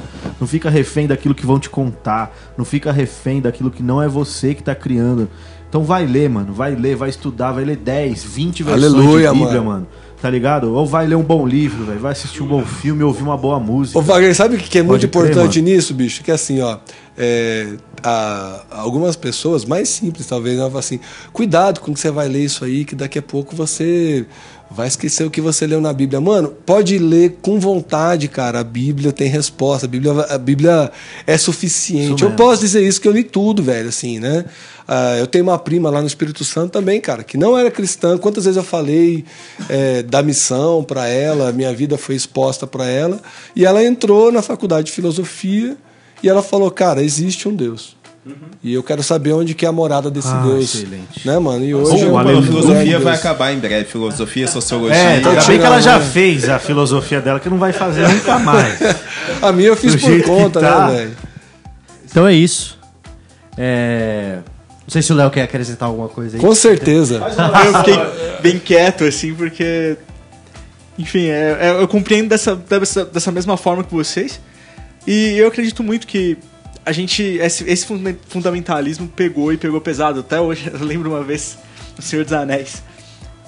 Não 0.42 0.46
fica 0.46 0.70
refém 0.70 1.08
daquilo 1.08 1.34
que 1.34 1.46
vão 1.46 1.58
te 1.58 1.70
contar. 1.70 2.36
Não 2.58 2.66
fica 2.66 2.92
refém 2.92 3.40
daquilo 3.42 3.72
que 3.72 3.82
não 3.82 4.02
é 4.02 4.10
você 4.10 4.54
que 4.54 4.62
tá 4.62 4.76
criando. 4.76 5.30
Então 5.70 5.84
vai 5.86 6.06
ler, 6.06 6.30
mano. 6.30 6.52
Vai 6.52 6.76
ler, 6.76 6.98
vai 6.98 7.08
estudar, 7.10 7.54
vai 7.54 7.64
ler 7.64 7.78
10, 7.78 8.24
20 8.26 8.64
versões 8.64 8.84
Aleluia, 8.94 9.30
de 9.32 9.34
Bíblia, 9.40 9.62
mano. 9.62 9.70
mano. 9.72 9.88
Tá 10.22 10.30
ligado? 10.32 10.74
Ou 10.74 10.84
vai 10.86 11.05
ler 11.05 11.15
um 11.15 11.22
bom 11.24 11.45
livro, 11.45 11.86
velho. 11.86 11.99
Vai 11.99 12.11
assistir 12.11 12.41
um 12.41 12.47
bom 12.47 12.65
filme, 12.65 13.03
ouvir 13.03 13.22
uma 13.22 13.38
boa 13.38 13.59
música. 13.59 13.99
Ô, 13.99 14.01
Wagner, 14.01 14.34
sabe 14.36 14.55
o 14.55 14.57
que 14.57 14.80
é 14.80 14.82
muito 14.82 15.07
Pode 15.07 15.11
crer, 15.30 15.32
importante 15.36 15.61
mano. 15.61 15.76
nisso, 15.76 15.93
bicho? 15.93 16.24
Que 16.24 16.32
é 16.32 16.34
assim, 16.34 16.59
ó. 16.59 16.78
é, 17.15 17.68
a- 18.03 18.63
algumas 18.72 19.15
pessoas, 19.15 19.63
mais 19.65 19.89
simples 19.89 20.26
talvez, 20.28 20.55
elas 20.57 20.68
falam 20.70 20.80
assim: 20.80 20.99
cuidado 21.32 21.80
com 21.82 21.93
que 21.93 21.99
você 21.99 22.09
vai 22.11 22.28
ler 22.28 22.43
isso 22.45 22.65
aí, 22.65 22.84
que 22.84 22.95
daqui 22.95 23.20
a 23.20 23.22
pouco 23.22 23.55
você 23.55 24.26
vai 24.70 24.88
esquecer 24.88 25.26
o 25.26 25.32
que 25.32 25.41
você 25.41 25.65
leu 25.65 25.80
na 25.80 25.93
Bíblia. 25.93 26.20
Mano, 26.20 26.49
pode 26.65 26.97
ler 26.97 27.38
com 27.41 27.59
vontade, 27.59 28.28
cara. 28.28 28.59
A 28.59 28.63
Bíblia 28.63 29.11
tem 29.11 29.28
resposta, 29.28 29.86
a 29.86 29.89
Bíblia, 29.89 30.13
a 30.30 30.38
Bíblia 30.38 30.91
é 31.26 31.38
suficiente. 31.38 32.24
Eu 32.24 32.32
posso 32.32 32.61
dizer 32.61 32.86
isso 32.86 32.99
que 33.01 33.07
eu 33.07 33.11
li 33.11 33.24
tudo, 33.24 33.63
velho, 33.63 33.89
assim, 33.89 34.20
né? 34.20 34.45
Ah, 34.88 35.18
eu 35.18 35.28
tenho 35.28 35.43
uma 35.43 35.59
prima 35.59 35.89
lá 35.89 35.99
no 35.99 36.07
Espírito 36.07 36.45
Santo 36.45 36.72
também, 36.72 37.01
cara, 37.01 37.24
que 37.24 37.38
não 37.38 37.57
era 37.57 37.70
cristã. 37.70 38.18
Quantas 38.18 38.45
vezes 38.45 38.57
eu 38.57 38.63
falei 38.63 39.26
é, 39.68 40.01
da 40.03 40.24
missão 40.24 40.84
para 40.84 41.07
ela, 41.07 41.51
minha 41.51 41.74
vida 41.74 41.97
foi 41.97 42.15
exposta 42.15 42.65
para 42.65 42.86
ela, 42.86 43.20
e 43.53 43.65
ela 43.65 43.84
entrou 43.84 44.32
na 44.32 44.41
faculdade 44.41 44.88
de 44.88 44.93
filosofia 44.93 45.76
e 46.24 46.30
ela 46.30 46.41
falou, 46.41 46.72
cara, 46.72 47.03
existe 47.03 47.49
um 47.49 47.55
Deus. 47.55 47.97
E 48.64 48.74
eu 48.74 48.82
quero 48.84 49.02
saber 49.04 49.34
onde 49.34 49.54
que 49.54 49.66
é 49.66 49.70
a 49.70 49.72
morada 49.72 50.10
desse 50.12 50.28
Ah, 50.28 50.42
Deus. 50.44 50.64
excelente. 50.76 51.26
Né, 51.26 51.38
mano? 51.40 51.64
E 51.64 51.74
hoje 51.74 51.94
a 52.06 52.42
filosofia 52.44 52.84
Deus. 52.84 53.04
vai 53.04 53.16
acabar 53.16 53.52
em 53.54 53.60
breve. 53.60 53.86
Filosofia, 53.86 54.48
sociologia. 54.48 54.98
É, 54.98 55.20
tá 55.20 55.30
ainda 55.30 55.30
bem 55.32 55.40
tirando, 55.42 55.60
que 55.60 55.66
ela 55.66 55.82
já 55.82 56.00
né? 56.00 56.06
fez 56.06 56.50
a 56.50 56.60
filosofia 56.60 57.22
dela, 57.22 57.40
que 57.40 57.50
não 57.50 57.58
vai 57.58 57.72
fazer 57.74 58.08
nunca 58.08 58.40
mais. 58.40 58.80
A 59.42 59.52
minha 59.52 59.68
eu 59.70 59.76
fiz 59.78 59.96
Do 59.96 60.00
por 60.00 60.22
conta, 60.24 60.60
tá. 60.60 60.88
né, 60.88 60.96
velho? 60.98 61.18
Então 62.10 62.28
é 62.28 62.34
isso. 62.34 62.78
É... 63.58 64.40
Não 64.88 64.90
sei 64.92 65.02
se 65.02 65.12
o 65.12 65.16
Léo 65.16 65.30
quer 65.30 65.42
acrescentar 65.44 65.90
alguma 65.90 66.08
coisa 66.08 66.38
aí. 66.38 66.42
Com 66.42 66.56
certeza. 66.56 67.22
Eu 67.66 67.78
fiquei 67.80 67.98
bem 68.42 68.60
quieto, 68.60 69.04
assim, 69.04 69.34
porque. 69.34 69.98
Enfim, 70.98 71.26
é- 71.28 71.58
é- 71.60 71.82
eu 71.82 71.88
compreendo 71.88 72.30
dessa, 72.30 72.56
dessa, 72.56 73.04
dessa 73.06 73.32
mesma 73.32 73.58
forma 73.58 73.84
que 73.84 73.94
vocês. 73.94 74.40
E 75.06 75.38
eu 75.38 75.48
acredito 75.48 75.84
muito 75.84 76.08
que 76.08 76.38
a 76.88 76.92
gente. 76.92 77.22
Esse, 77.24 77.64
esse 77.70 77.86
funda- 77.86 78.18
fundamentalismo 78.30 79.08
pegou 79.08 79.52
e 79.54 79.58
pegou 79.58 79.80
pesado. 79.82 80.22
Até 80.22 80.40
hoje, 80.40 80.70
eu 80.74 80.86
lembro 80.86 81.10
uma 81.12 81.24
vez 81.24 81.58
no 81.96 82.02
Senhor 82.04 82.24
dos 82.24 82.34
Anéis. 82.34 82.82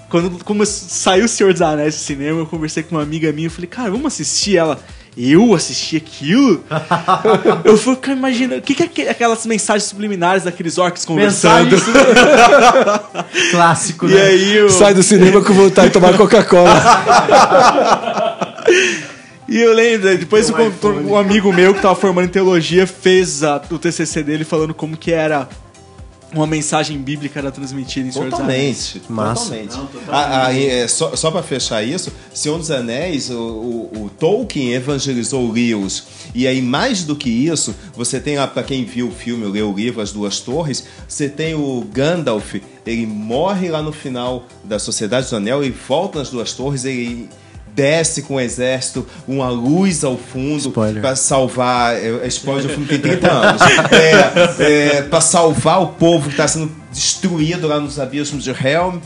Quando, 0.09 0.43
quando 0.43 0.65
saiu 0.65 1.25
o 1.25 1.27
Senhor 1.27 1.53
dos 1.53 1.61
Anéis 1.61 1.95
do 1.95 1.99
cinema, 1.99 2.39
eu 2.39 2.45
conversei 2.45 2.81
com 2.83 2.95
uma 2.95 3.03
amiga 3.03 3.31
minha 3.31 3.47
e 3.47 3.49
falei, 3.49 3.67
cara, 3.67 3.91
vamos 3.91 4.07
assistir 4.07 4.57
ela. 4.57 4.79
Eu 5.17 5.53
assisti 5.53 5.97
aquilo? 5.97 6.63
eu 7.65 7.77
fui 7.77 7.93
ficar 7.95 8.13
imaginando. 8.13 8.59
O 8.59 8.61
que, 8.61 8.73
que 8.73 8.83
é 8.83 8.85
aqu- 8.85 9.11
aquelas 9.11 9.45
mensagens 9.45 9.83
subliminares 9.83 10.43
daqueles 10.43 10.77
orcs 10.77 11.03
conversando? 11.05 11.71
Mensagem 11.71 11.93
clássico, 13.51 14.07
E 14.07 14.13
né? 14.13 14.21
aí 14.21 14.55
eu... 14.55 14.69
Sai 14.69 14.93
do 14.93 15.03
cinema 15.03 15.41
com 15.43 15.53
vontade 15.53 15.87
de 15.89 15.93
tomar 15.93 16.15
Coca-Cola. 16.17 16.73
E 19.49 19.57
eu 19.57 19.73
lembro, 19.73 20.17
depois 20.17 20.49
um, 20.49 20.53
um 21.09 21.15
amigo 21.17 21.51
meu 21.51 21.73
que 21.73 21.81
tava 21.81 21.95
formando 21.95 22.25
em 22.27 22.31
teologia 22.31 22.85
fez 22.85 23.43
a- 23.43 23.61
o 23.71 23.79
TCC 23.79 24.21
dele 24.21 24.43
falando 24.43 24.73
como 24.73 24.95
que 24.95 25.11
era 25.11 25.49
uma 26.31 26.45
mensagem 26.45 26.95
bíblica 26.99 27.39
era 27.39 27.51
transmitida 27.51 28.07
em 28.07 28.11
Senhor 28.11 28.29
dos 28.29 28.39
Anéis. 28.39 28.93
Totalmente, 28.93 29.11
Massa. 29.11 29.41
totalmente. 29.55 29.89
Ah, 30.09 30.45
ah, 30.45 30.55
é, 30.55 30.87
só 30.87 31.15
só 31.15 31.31
para 31.31 31.41
fechar 31.41 31.81
isso, 31.83 32.11
Senhor 32.31 32.59
dos 32.59 32.69
Anéis, 32.69 33.31
o, 33.31 33.33
o- 33.39 34.03
o 34.05 34.09
Tolkien 34.11 34.73
evangelizou 34.75 35.49
Rios. 35.51 36.03
E 36.35 36.45
aí, 36.45 36.61
mais 36.61 37.03
do 37.03 37.15
que 37.15 37.31
isso, 37.31 37.73
você 37.95 38.19
tem 38.19 38.37
lá, 38.37 38.45
para 38.45 38.61
quem 38.61 38.85
viu 38.85 39.07
o 39.07 39.11
filme, 39.11 39.47
leu 39.47 39.71
o 39.71 39.75
livro 39.75 39.99
As 40.01 40.11
Duas 40.11 40.39
Torres, 40.39 40.83
você 41.07 41.27
tem 41.27 41.55
o 41.55 41.83
Gandalf, 41.91 42.53
ele 42.85 43.07
morre 43.07 43.67
lá 43.69 43.81
no 43.81 43.91
final 43.91 44.45
da 44.63 44.77
Sociedade 44.77 45.27
do 45.27 45.35
Anel 45.37 45.63
e 45.63 45.71
volta 45.71 46.19
nas 46.19 46.29
Duas 46.29 46.53
Torres, 46.53 46.85
ele 46.85 47.27
desce 47.79 48.23
com 48.23 48.35
o 48.35 48.39
exército, 48.41 49.07
uma 49.25 49.47
luz 49.47 50.03
ao 50.03 50.17
fundo 50.17 50.69
para 50.69 51.15
salvar. 51.15 51.95
É, 51.95 52.25
é 52.25 52.27
spoiler 52.27 52.63
do 52.63 52.69
filme 52.69 52.85
tem 52.85 52.99
30 52.99 53.31
anos. 53.31 53.61
É, 54.59 54.97
é, 54.97 55.01
para 55.03 55.21
salvar 55.21 55.81
o 55.81 55.87
povo 55.87 56.25
que 56.25 56.31
está 56.31 56.47
sendo 56.47 56.69
destruído 56.91 57.67
lá 57.67 57.79
nos 57.79 57.97
abismos 57.97 58.43
de 58.43 58.49
Helm. 58.49 58.97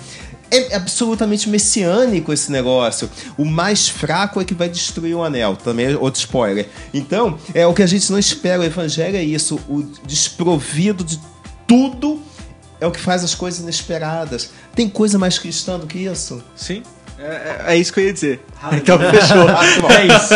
É 0.49 0.75
absolutamente 0.75 1.47
messiânico 1.49 2.33
esse 2.33 2.51
negócio. 2.51 3.09
O 3.37 3.45
mais 3.45 3.87
fraco 3.87 4.41
é 4.41 4.45
que 4.45 4.55
vai 4.55 4.69
destruir 4.69 5.15
o 5.15 5.23
anel. 5.23 5.55
Também 5.55 5.93
é 5.93 5.97
outro 5.97 6.19
spoiler. 6.19 6.67
Então, 6.93 7.37
é 7.53 7.65
o 7.67 7.73
que 7.73 7.83
a 7.83 7.87
gente 7.87 8.11
não 8.11 8.17
espera. 8.17 8.61
O 8.61 8.63
evangelho 8.63 9.17
é 9.17 9.23
isso. 9.23 9.59
O 9.67 9.83
desprovido 10.05 11.03
de 11.03 11.19
tudo 11.67 12.21
é 12.81 12.87
o 12.87 12.91
que 12.91 12.99
faz 12.99 13.23
as 13.23 13.35
coisas 13.35 13.61
inesperadas. 13.61 14.49
Tem 14.75 14.89
coisa 14.89 15.19
mais 15.19 15.37
cristã 15.37 15.79
do 15.79 15.85
que 15.85 15.99
isso? 15.99 16.43
Sim. 16.55 16.83
É, 17.19 17.23
é- 17.25 17.63
é 17.67 17.77
isso 17.77 17.93
que 17.93 17.99
eu 17.99 18.05
ia 18.05 18.13
dizer. 18.13 18.39
Então 18.73 18.97
fechou. 18.99 19.47
É 19.89 20.05
isso. 20.07 20.33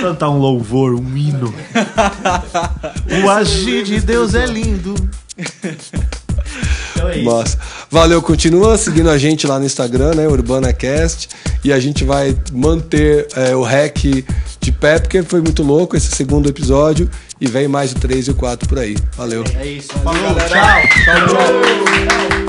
Vou 0.00 0.10
cantar 0.10 0.30
um 0.30 0.38
louvor, 0.38 0.94
um 0.94 1.16
hino. 1.16 1.54
o 3.24 3.30
agir 3.30 3.84
de 3.84 4.00
Deus 4.00 4.34
é 4.34 4.46
lindo. 4.46 4.94
Então 5.36 7.08
é 7.08 7.16
isso. 7.16 7.24
Nossa. 7.24 7.58
Valeu, 7.90 8.20
continua 8.22 8.76
seguindo 8.76 9.10
a 9.10 9.18
gente 9.18 9.46
lá 9.46 9.58
no 9.58 9.64
Instagram, 9.64 10.14
né? 10.14 10.26
UrbanaCast. 10.28 11.28
E 11.64 11.72
a 11.72 11.80
gente 11.80 12.04
vai 12.04 12.36
manter 12.52 13.26
é, 13.34 13.54
o 13.56 13.62
hack 13.62 14.24
de 14.60 14.72
pé, 14.72 14.98
porque 14.98 15.22
foi 15.22 15.40
muito 15.40 15.62
louco 15.62 15.96
esse 15.96 16.14
segundo 16.14 16.48
episódio. 16.48 17.08
E 17.40 17.46
vem 17.46 17.68
mais 17.68 17.92
o 17.92 17.96
3 17.96 18.28
e 18.28 18.30
o 18.30 18.34
4 18.34 18.68
por 18.68 18.78
aí. 18.78 18.96
Valeu. 19.16 19.44
É 19.58 19.66
isso. 19.66 19.92
Falou, 19.98 20.34
tchau. 20.48 22.45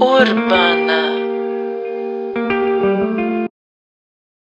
Urbana. 0.00 1.07